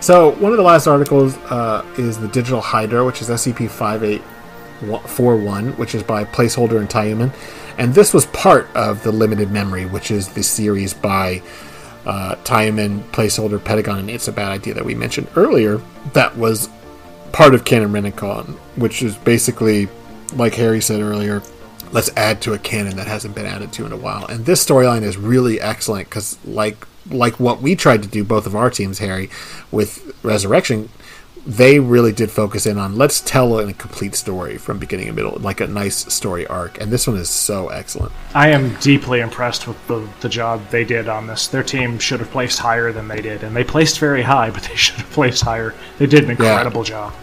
[0.00, 4.04] So one of the last articles uh, is the Digital Hydra, which is SCP five
[4.04, 4.22] eight
[5.06, 7.34] four one, which is by Placeholder and Tayuman,
[7.78, 11.42] and this was part of the Limited Memory, which is the series by
[12.06, 15.80] uh, Tayuman, Placeholder, Pedagon, and It's a Bad Idea that we mentioned earlier.
[16.12, 16.68] That was
[17.32, 19.88] part of Canon Renacon, which is basically,
[20.34, 21.42] like Harry said earlier,
[21.92, 24.26] let's add to a canon that hasn't been added to in a while.
[24.26, 28.46] And this storyline is really excellent because, like, like what we tried to do, both
[28.46, 29.30] of our teams, Harry,
[29.70, 30.88] with Resurrection,
[31.46, 35.38] they really did focus in on let's tell a complete story from beginning to middle,
[35.40, 36.78] like a nice story arc.
[36.78, 38.12] And this one is so excellent.
[38.34, 41.48] I am deeply impressed with the, the job they did on this.
[41.48, 44.62] Their team should have placed higher than they did, and they placed very high, but
[44.64, 45.74] they should have placed higher.
[45.98, 47.14] They did an incredible job.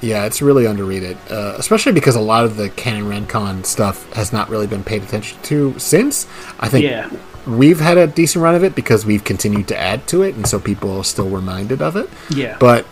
[0.00, 4.32] Yeah, it's really underrated, uh, especially because a lot of the Canon Rencon stuff has
[4.32, 6.26] not really been paid attention to since.
[6.60, 7.10] I think Yeah.
[7.48, 10.46] We've had a decent run of it because we've continued to add to it, and
[10.46, 12.08] so people are still reminded of it.
[12.30, 12.56] Yeah.
[12.60, 12.86] But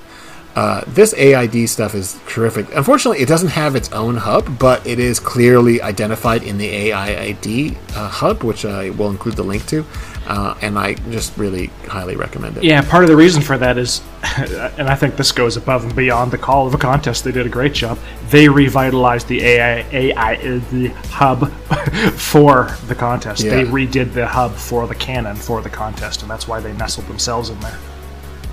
[0.56, 2.66] Uh, this AIAD stuff is terrific.
[2.74, 7.76] Unfortunately, it doesn't have its own hub, but it is clearly identified in the AIAD
[7.94, 9.84] uh, hub, which I will include the link to.
[10.26, 12.64] Uh, and I just really highly recommend it.
[12.64, 14.00] Yeah, part of the reason for that is,
[14.38, 17.22] and I think this goes above and beyond the call of a contest.
[17.22, 17.98] They did a great job.
[18.30, 20.36] They revitalized the AI, AI
[20.70, 21.52] the hub
[22.14, 23.44] for the contest.
[23.44, 23.50] Yeah.
[23.50, 27.06] They redid the hub for the canon for the contest, and that's why they nestled
[27.08, 27.78] themselves in there.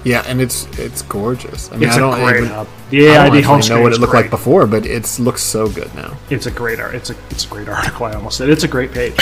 [0.04, 1.72] Yeah, and it's it's gorgeous.
[1.72, 2.68] I mean, It's I a don't great even, hub.
[2.90, 5.20] The I don't AIAD home know what screen it is looked like before, but it
[5.20, 6.18] looks so good now.
[6.30, 6.96] It's a great art.
[6.96, 8.06] It's a it's a great article.
[8.06, 9.16] I almost said it's a great page.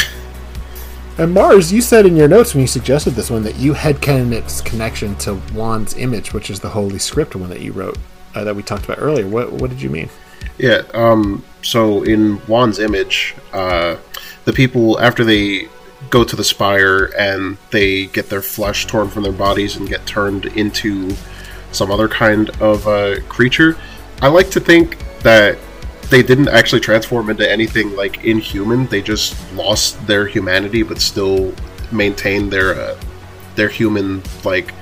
[1.18, 4.32] And Mars, you said in your notes when you suggested this one that you headcanon
[4.32, 7.98] its connection to Wan's image, which is the Holy Script one that you wrote
[8.34, 9.28] uh, that we talked about earlier.
[9.28, 10.10] What what did you mean?
[10.58, 10.82] Yeah.
[10.94, 11.44] Um.
[11.62, 13.98] So in Wan's image, uh,
[14.46, 15.68] the people after they
[16.10, 20.06] go to the spire and they get their flesh torn from their bodies and get
[20.06, 21.16] turned into
[21.72, 23.78] some other kind of uh, creature.
[24.22, 25.58] I like to think that
[26.10, 28.86] they didn't actually transform into anything like inhuman.
[28.88, 31.54] They just lost their humanity, but still
[31.92, 33.00] maintained their uh,
[33.56, 34.74] their human like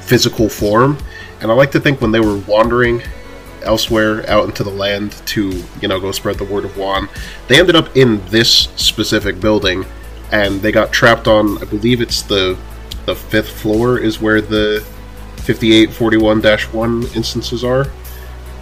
[0.00, 0.98] physical form.
[1.40, 3.02] And I like to think when they were wandering
[3.62, 7.08] elsewhere out into the land to you know go spread the word of Wan,
[7.48, 9.84] they ended up in this specific building,
[10.32, 11.58] and they got trapped on.
[11.58, 12.58] I believe it's the
[13.06, 14.84] the fifth floor is where the
[15.36, 17.86] 5841-1 instances are.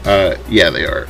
[0.04, 1.08] Uh, yeah, they are.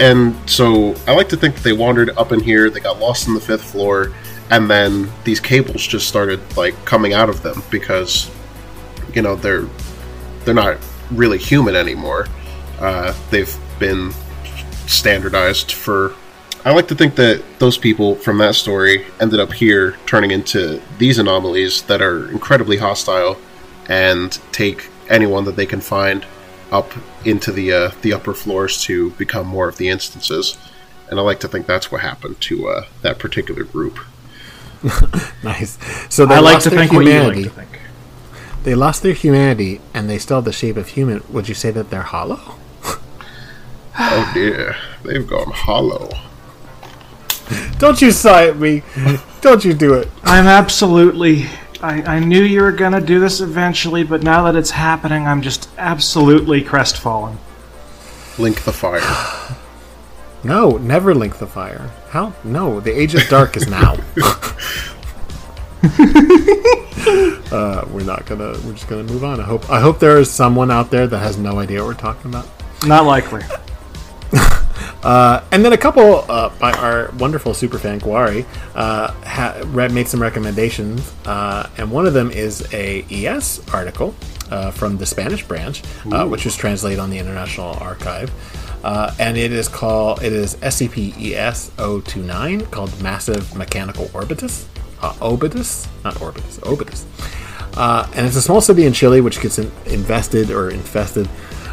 [0.00, 3.28] And so I like to think that they wandered up in here, they got lost
[3.28, 4.12] in the fifth floor,
[4.50, 8.30] and then these cables just started like coming out of them because
[9.14, 9.66] you know they're
[10.44, 10.78] they're not
[11.10, 12.26] really human anymore.
[12.80, 14.12] Uh, they've been
[14.86, 16.14] standardized for.
[16.64, 20.80] I like to think that those people from that story ended up here turning into
[20.98, 23.36] these anomalies that are incredibly hostile
[23.88, 26.24] and take anyone that they can find
[26.70, 26.90] up
[27.24, 30.56] into the uh, the upper floors to become more of the instances.
[31.10, 33.98] And I like to think that's what happened to uh, that particular group.
[35.44, 35.76] Nice.
[36.08, 37.44] So they I like lost to their think what you humanity.
[37.44, 37.80] like to think.
[38.62, 41.22] They lost their humanity, and they still have the shape of human.
[41.30, 42.56] Would you say that they're hollow?
[43.98, 46.08] Oh dear, they've gone hollow.
[47.78, 48.82] Don't you sigh at me.
[49.40, 50.08] Don't you do it.
[50.22, 51.46] I'm absolutely.
[51.80, 55.42] I, I knew you were gonna do this eventually, but now that it's happening, I'm
[55.42, 57.38] just absolutely crestfallen.
[58.38, 59.00] Link the fire.
[60.44, 61.92] No, never link the fire.
[62.08, 62.32] How?
[62.42, 63.94] No, the age of dark is now.
[65.82, 68.52] uh, we're not gonna.
[68.64, 69.40] We're just gonna move on.
[69.40, 69.68] I hope.
[69.68, 72.46] I hope there is someone out there that has no idea what we're talking about.
[72.86, 73.42] Not likely.
[75.02, 78.46] Uh, and then a couple uh, by our wonderful superfan Guari
[78.76, 84.14] uh, ha- re- made some recommendations, uh, and one of them is a ES article
[84.50, 88.30] uh, from the Spanish branch, uh, which was translated on the International Archive,
[88.84, 94.66] uh, and it is called it is SCP ES 029 called Massive Mechanical Orbitus,
[95.00, 97.04] uh, Obitus, not Orbitus, Obitus.
[97.76, 101.28] Uh, and it's a small city in Chile which gets in- invested or infested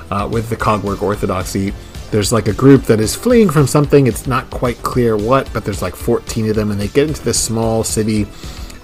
[0.09, 1.73] uh, with the Cogwork Orthodoxy.
[2.11, 4.07] There's like a group that is fleeing from something.
[4.07, 7.23] It's not quite clear what, but there's like 14 of them, and they get into
[7.23, 8.25] this small city,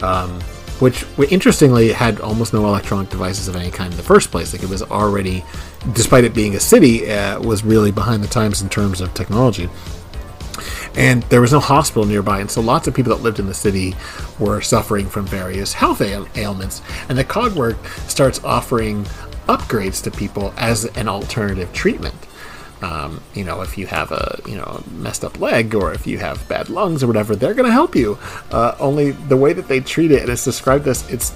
[0.01, 0.39] um,
[0.79, 4.53] which interestingly had almost no electronic devices of any kind in the first place.
[4.53, 5.43] Like it was already,
[5.93, 9.69] despite it being a city, uh, was really behind the times in terms of technology
[10.95, 13.53] and there was no hospital nearby and so lots of people that lived in the
[13.53, 13.93] city
[14.39, 17.75] were suffering from various health ail- ailments and the cogwork
[18.09, 19.03] starts offering
[19.47, 22.15] upgrades to people as an alternative treatment
[22.81, 26.17] um, you know if you have a you know messed up leg or if you
[26.17, 28.17] have bad lungs or whatever they're going to help you
[28.51, 31.33] uh, only the way that they treat it and it's described as it's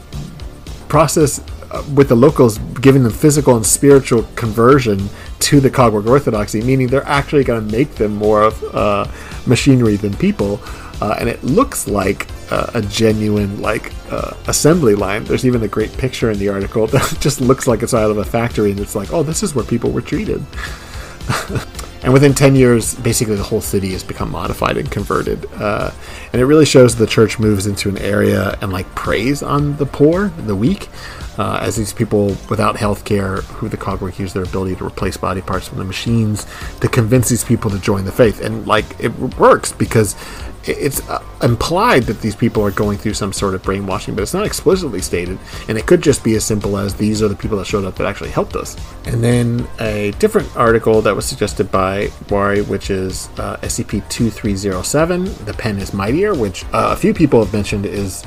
[0.87, 1.41] process
[1.71, 4.99] uh, with the locals giving them physical and spiritual conversion
[5.39, 9.05] to the Cogwork Orthodoxy, meaning they're actually going to make them more of uh,
[9.45, 10.59] machinery than people.
[10.99, 15.23] Uh, and it looks like a genuine like uh, assembly line.
[15.23, 18.17] There's even a great picture in the article that just looks like it's out of
[18.17, 20.43] a factory, and it's like, oh, this is where people were treated.
[22.03, 25.91] and within 10 years basically the whole city has become modified and converted uh,
[26.33, 29.85] and it really shows the church moves into an area and like preys on the
[29.85, 30.89] poor the weak
[31.39, 35.15] uh, as these people without health care who the cogwork use their ability to replace
[35.15, 36.45] body parts from the machines
[36.81, 38.41] to convince these people to join the faith.
[38.41, 40.17] And like it works because
[40.69, 44.33] it's uh, implied that these people are going through some sort of brainwashing, but it's
[44.33, 45.39] not explicitly stated.
[45.67, 47.95] And it could just be as simple as these are the people that showed up
[47.95, 48.75] that actually helped us.
[49.05, 55.45] And then a different article that was suggested by Wari, which is uh, SCP 2307,
[55.45, 58.23] The Pen is Mightier, which uh, a few people have mentioned is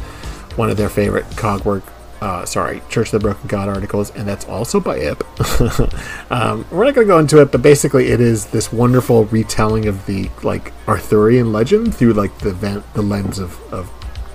[0.57, 1.83] one of their favorite Cogwork
[2.23, 6.31] uh, sorry, Church of the Broken God articles, and that's also by Ihp.
[6.31, 9.89] um, we're not going to go into it, but basically, it is this wonderful retelling
[9.89, 13.91] of the like Arthurian legend through like the vent, the lens of, of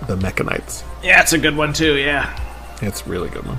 [0.05, 0.83] the Mekhanites.
[1.01, 1.95] Yeah, it's a good one too.
[1.95, 2.37] Yeah.
[2.81, 3.57] It's a really good one.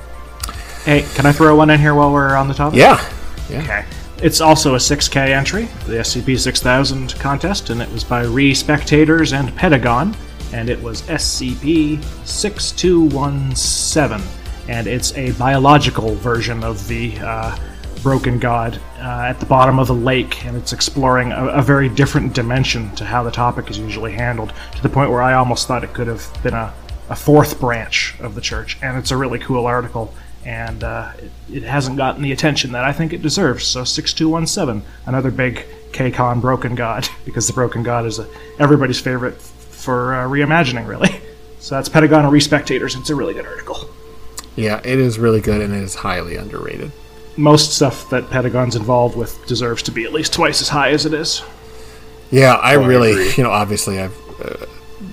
[0.85, 2.79] Hey, can I throw one in here while we're on the topic?
[2.79, 3.03] Yeah,
[3.49, 3.63] yeah.
[3.63, 3.85] Okay.
[4.23, 9.33] It's also a 6K entry, the SCP 6000 contest, and it was by Re Spectators
[9.33, 10.15] and Pedagon,
[10.53, 14.21] and it was SCP 6217.
[14.69, 17.59] And it's a biological version of the uh,
[18.03, 21.89] Broken God uh, at the bottom of a lake, and it's exploring a, a very
[21.89, 25.67] different dimension to how the topic is usually handled, to the point where I almost
[25.67, 26.73] thought it could have been a,
[27.09, 28.79] a fourth branch of the church.
[28.83, 30.15] And it's a really cool article
[30.45, 33.67] and uh, it, it, hasn't gotten the attention that I think it deserves.
[33.67, 39.41] So 6217, another big KCON Broken God, because the Broken God is a, everybody's favorite
[39.79, 41.21] for uh, reimagining, really.
[41.61, 42.95] So that's Pedagon and Respectators.
[42.95, 43.91] It's a really good article.
[44.57, 46.93] Yeah, it is really good and it is highly underrated.
[47.37, 51.05] Most stuff that Pedagon's involved with deserves to be at least twice as high as
[51.05, 51.43] it is.
[52.31, 54.67] Yeah, I oh, really, I you know, obviously I've uh,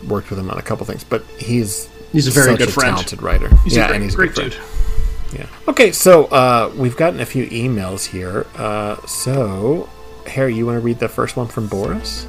[0.07, 2.95] worked with him on a couple things, but he's he's a very good a friend,
[2.95, 3.55] talented writer.
[3.63, 4.53] He's yeah, great, and he's a great good dude.
[4.53, 5.39] Friend.
[5.41, 5.47] Yeah.
[5.67, 8.47] Okay, so uh, we've gotten a few emails here.
[8.55, 9.89] Uh, so,
[10.27, 12.25] Harry, you want to read the first one from Boris?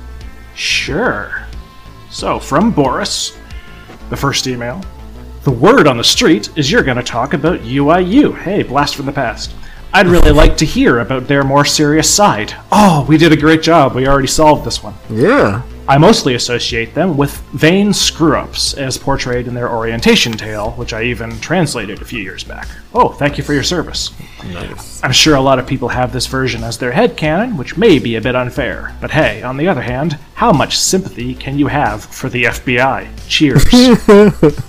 [0.55, 1.46] Sure.
[2.11, 3.37] So, from Boris,
[4.11, 4.83] the first email.
[5.43, 8.37] The word on the street is you're going to talk about UIU.
[8.37, 9.55] Hey, blast from the past.
[9.93, 12.55] I'd really like to hear about their more serious side.
[12.73, 13.95] Oh, we did a great job.
[13.95, 14.95] We already solved this one.
[15.09, 15.63] Yeah.
[15.89, 20.93] I mostly associate them with vain screw ups as portrayed in their orientation tale, which
[20.93, 22.67] I even translated a few years back.
[22.93, 24.11] Oh, thank you for your service.
[24.45, 25.03] Nice.
[25.05, 28.01] I'm sure a lot of people have this version as their head canon, which may
[28.01, 28.97] be a bit unfair.
[29.01, 33.09] But hey, on the other hand, how much sympathy can you have for the FBI?
[33.29, 33.65] Cheers.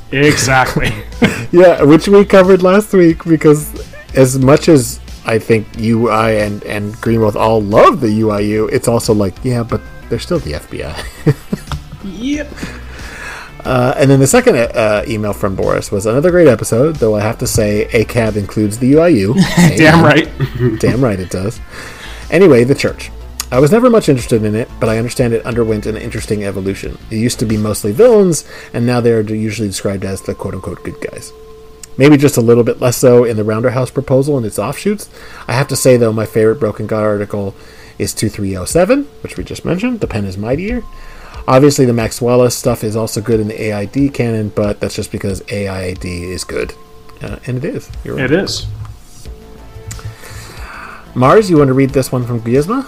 [0.12, 0.92] exactly.
[1.52, 3.72] yeah, which we covered last week because
[4.16, 9.16] as much as I think UI and, and Greenwolf all love the UIU, it's also
[9.16, 10.96] like, yeah, but they're still the FBI.
[12.04, 12.48] yep.
[13.68, 17.20] Uh, and then the second uh, email from Boris was another great episode, though I
[17.20, 19.36] have to say ACAB includes the UIU.
[19.78, 20.30] Damn right.
[20.80, 21.60] Damn right it does.
[22.32, 23.12] Anyway, the church.
[23.52, 26.98] I was never much interested in it, but I understand it underwent an interesting evolution.
[27.12, 30.54] It used to be mostly villains, and now they are usually described as the quote
[30.54, 31.34] unquote good guys.
[31.98, 35.10] Maybe just a little bit less so in the Rounderhouse proposal and its offshoots.
[35.48, 37.54] I have to say, though, my favorite Broken God article
[37.98, 40.00] is 2307, which we just mentioned.
[40.00, 40.84] The pen is mightier.
[41.48, 45.42] Obviously, the Maxwellist stuff is also good in the AIAD canon, but that's just because
[45.44, 46.74] AIAD is good.
[47.22, 47.90] Uh, and it is.
[48.06, 48.26] Right.
[48.26, 48.68] It is.
[51.16, 52.88] Mars, you want to read this one from Gizma?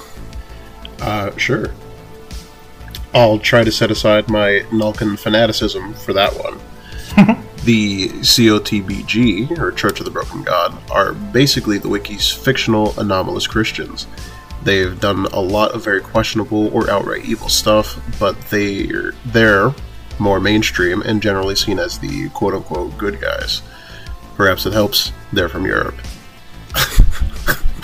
[1.02, 1.72] Uh, sure.
[3.14, 6.60] I'll try to set aside my Nulkin fanaticism for that one.
[7.64, 14.06] the COTBG, or Church of the Broken God, are basically the wiki's fictional anomalous Christians.
[14.64, 19.74] They've done a lot of very questionable or outright evil stuff, but they're they're
[20.20, 23.62] more mainstream and generally seen as the quote unquote good guys.
[24.36, 25.96] Perhaps it helps they're from Europe.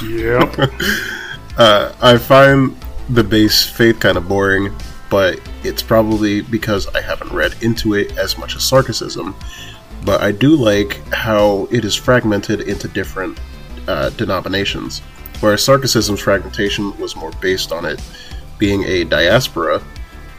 [0.03, 0.53] yep.
[1.57, 2.75] uh, I find
[3.09, 4.75] the base faith kind of boring,
[5.09, 9.35] but it's probably because I haven't read into it as much as Sarkicism.
[10.03, 13.39] But I do like how it is fragmented into different
[13.87, 15.01] uh, denominations
[15.45, 18.01] whereas Sarkicism's fragmentation was more based on it
[18.57, 19.79] being a diaspora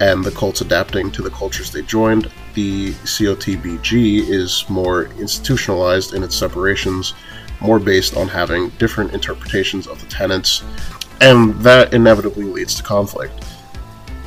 [0.00, 2.28] and the cults adapting to the cultures they joined.
[2.54, 7.14] The COTBG is more institutionalized in its separations,
[7.60, 10.64] more based on having different interpretations of the tenets,
[11.20, 13.44] and that inevitably leads to conflict.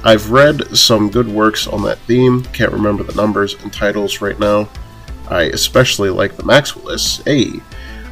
[0.06, 4.40] I've read some good works on that theme, can't remember the numbers and titles right
[4.40, 4.70] now.
[5.28, 7.60] I especially like the Maxwellists, A,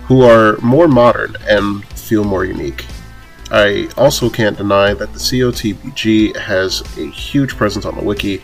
[0.08, 2.86] who are more modern and feel more unique.
[3.52, 8.44] I also can't deny that the COTBG has a huge presence on the wiki.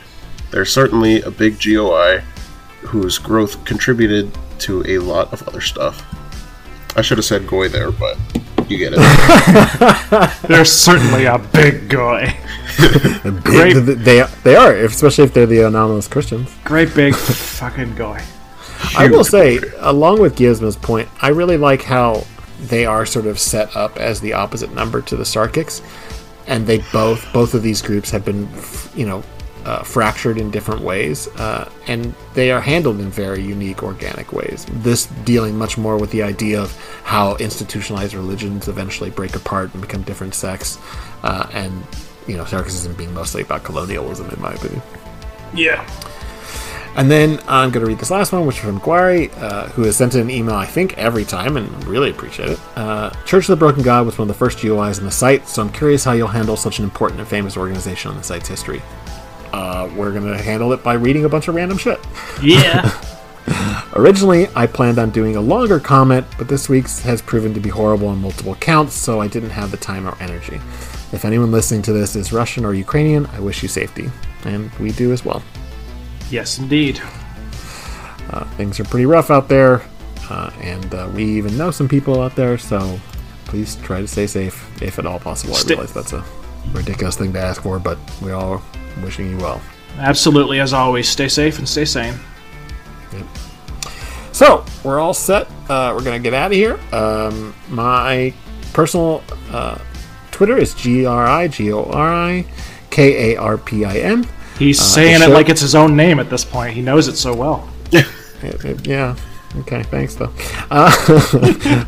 [0.51, 2.21] There's certainly a big GOI
[2.81, 6.05] whose growth contributed to a lot of other stuff.
[6.95, 8.17] I should have said Goy there, but
[8.69, 10.41] you get it.
[10.47, 12.33] There's certainly a big Goy.
[13.43, 13.73] Great.
[13.73, 16.55] They, they are, especially if they're the anomalous Christians.
[16.63, 18.21] Great big fucking Goy.
[18.97, 22.25] I will say, along with Gizmo's point, I really like how
[22.61, 25.81] they are sort of set up as the opposite number to the Sarkics,
[26.47, 28.49] and they both both of these groups have been,
[28.95, 29.23] you know,
[29.65, 34.65] uh, fractured in different ways, uh, and they are handled in very unique, organic ways.
[34.69, 39.81] This dealing much more with the idea of how institutionalized religions eventually break apart and
[39.81, 40.77] become different sects,
[41.23, 41.83] uh, and
[42.27, 44.81] you know, Sarkicism being mostly about colonialism, in my opinion.
[45.53, 45.87] Yeah.
[46.95, 49.83] And then I'm going to read this last one, which is from Guari, uh, who
[49.83, 52.59] has sent in an email, I think, every time, and really appreciate it.
[52.75, 55.47] Uh, Church of the Broken God was one of the first GOIs on the site,
[55.47, 58.47] so I'm curious how you'll handle such an important and famous organization on the site's
[58.47, 58.81] history.
[59.51, 61.99] Uh, we're going to handle it by reading a bunch of random shit.
[62.41, 62.91] Yeah.
[63.95, 67.69] Originally, I planned on doing a longer comment, but this week's has proven to be
[67.69, 70.55] horrible on multiple counts, so I didn't have the time or energy.
[71.11, 74.09] If anyone listening to this is Russian or Ukrainian, I wish you safety.
[74.45, 75.43] And we do as well.
[76.29, 77.01] Yes, indeed.
[78.29, 79.81] Uh, things are pretty rough out there,
[80.29, 82.99] uh, and uh, we even know some people out there, so
[83.45, 85.53] please try to stay safe if at all possible.
[85.53, 86.23] Stay- I realize that's a
[86.71, 88.63] ridiculous thing to ask for, but we all
[89.03, 89.61] wishing you well.
[89.97, 92.15] Absolutely, as always, stay safe and stay sane.
[94.31, 95.47] So we're all set.
[95.69, 96.79] Uh, we're gonna get out of here.
[96.91, 98.33] Um, my
[98.73, 99.77] personal uh,
[100.31, 102.45] Twitter is G R I G O R I
[102.89, 104.27] K A R P I N.
[104.59, 106.73] He's Uh, saying the it like it's his own name at this point.
[106.73, 107.69] He knows it so well.
[108.83, 109.15] Yeah.
[109.59, 109.83] Okay.
[109.83, 110.33] Thanks, though.
[110.69, 110.91] Uh,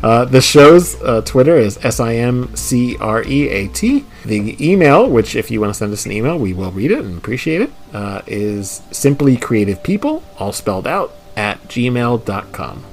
[0.02, 4.06] uh, the show's uh, Twitter is S I M C R E A T.
[4.24, 7.00] The email, which if you want to send us an email, we will read it
[7.04, 12.84] and appreciate it, uh, is simply creative people, all spelled out, at gmail.com.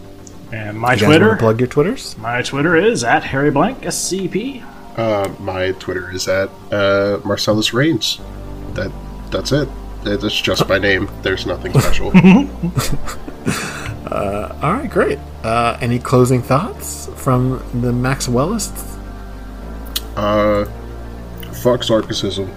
[0.51, 2.17] And my You guys want Twitter, to plug your Twitters?
[2.17, 4.61] my Twitter is at Harry Blank SCP.
[4.97, 8.19] Uh, my Twitter is at uh, Marcelles Raynes.
[8.73, 8.91] That
[9.33, 9.67] that's it.
[10.05, 11.09] It's just my name.
[11.21, 12.07] There's nothing special.
[14.11, 15.19] All right, great.
[15.43, 18.91] Uh, any closing thoughts from the Maxwellists?
[20.15, 20.63] uh,
[21.51, 22.49] fuck sarcasm.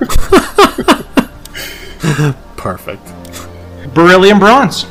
[2.56, 3.12] Perfect.
[3.94, 4.86] Beryllium Bronze.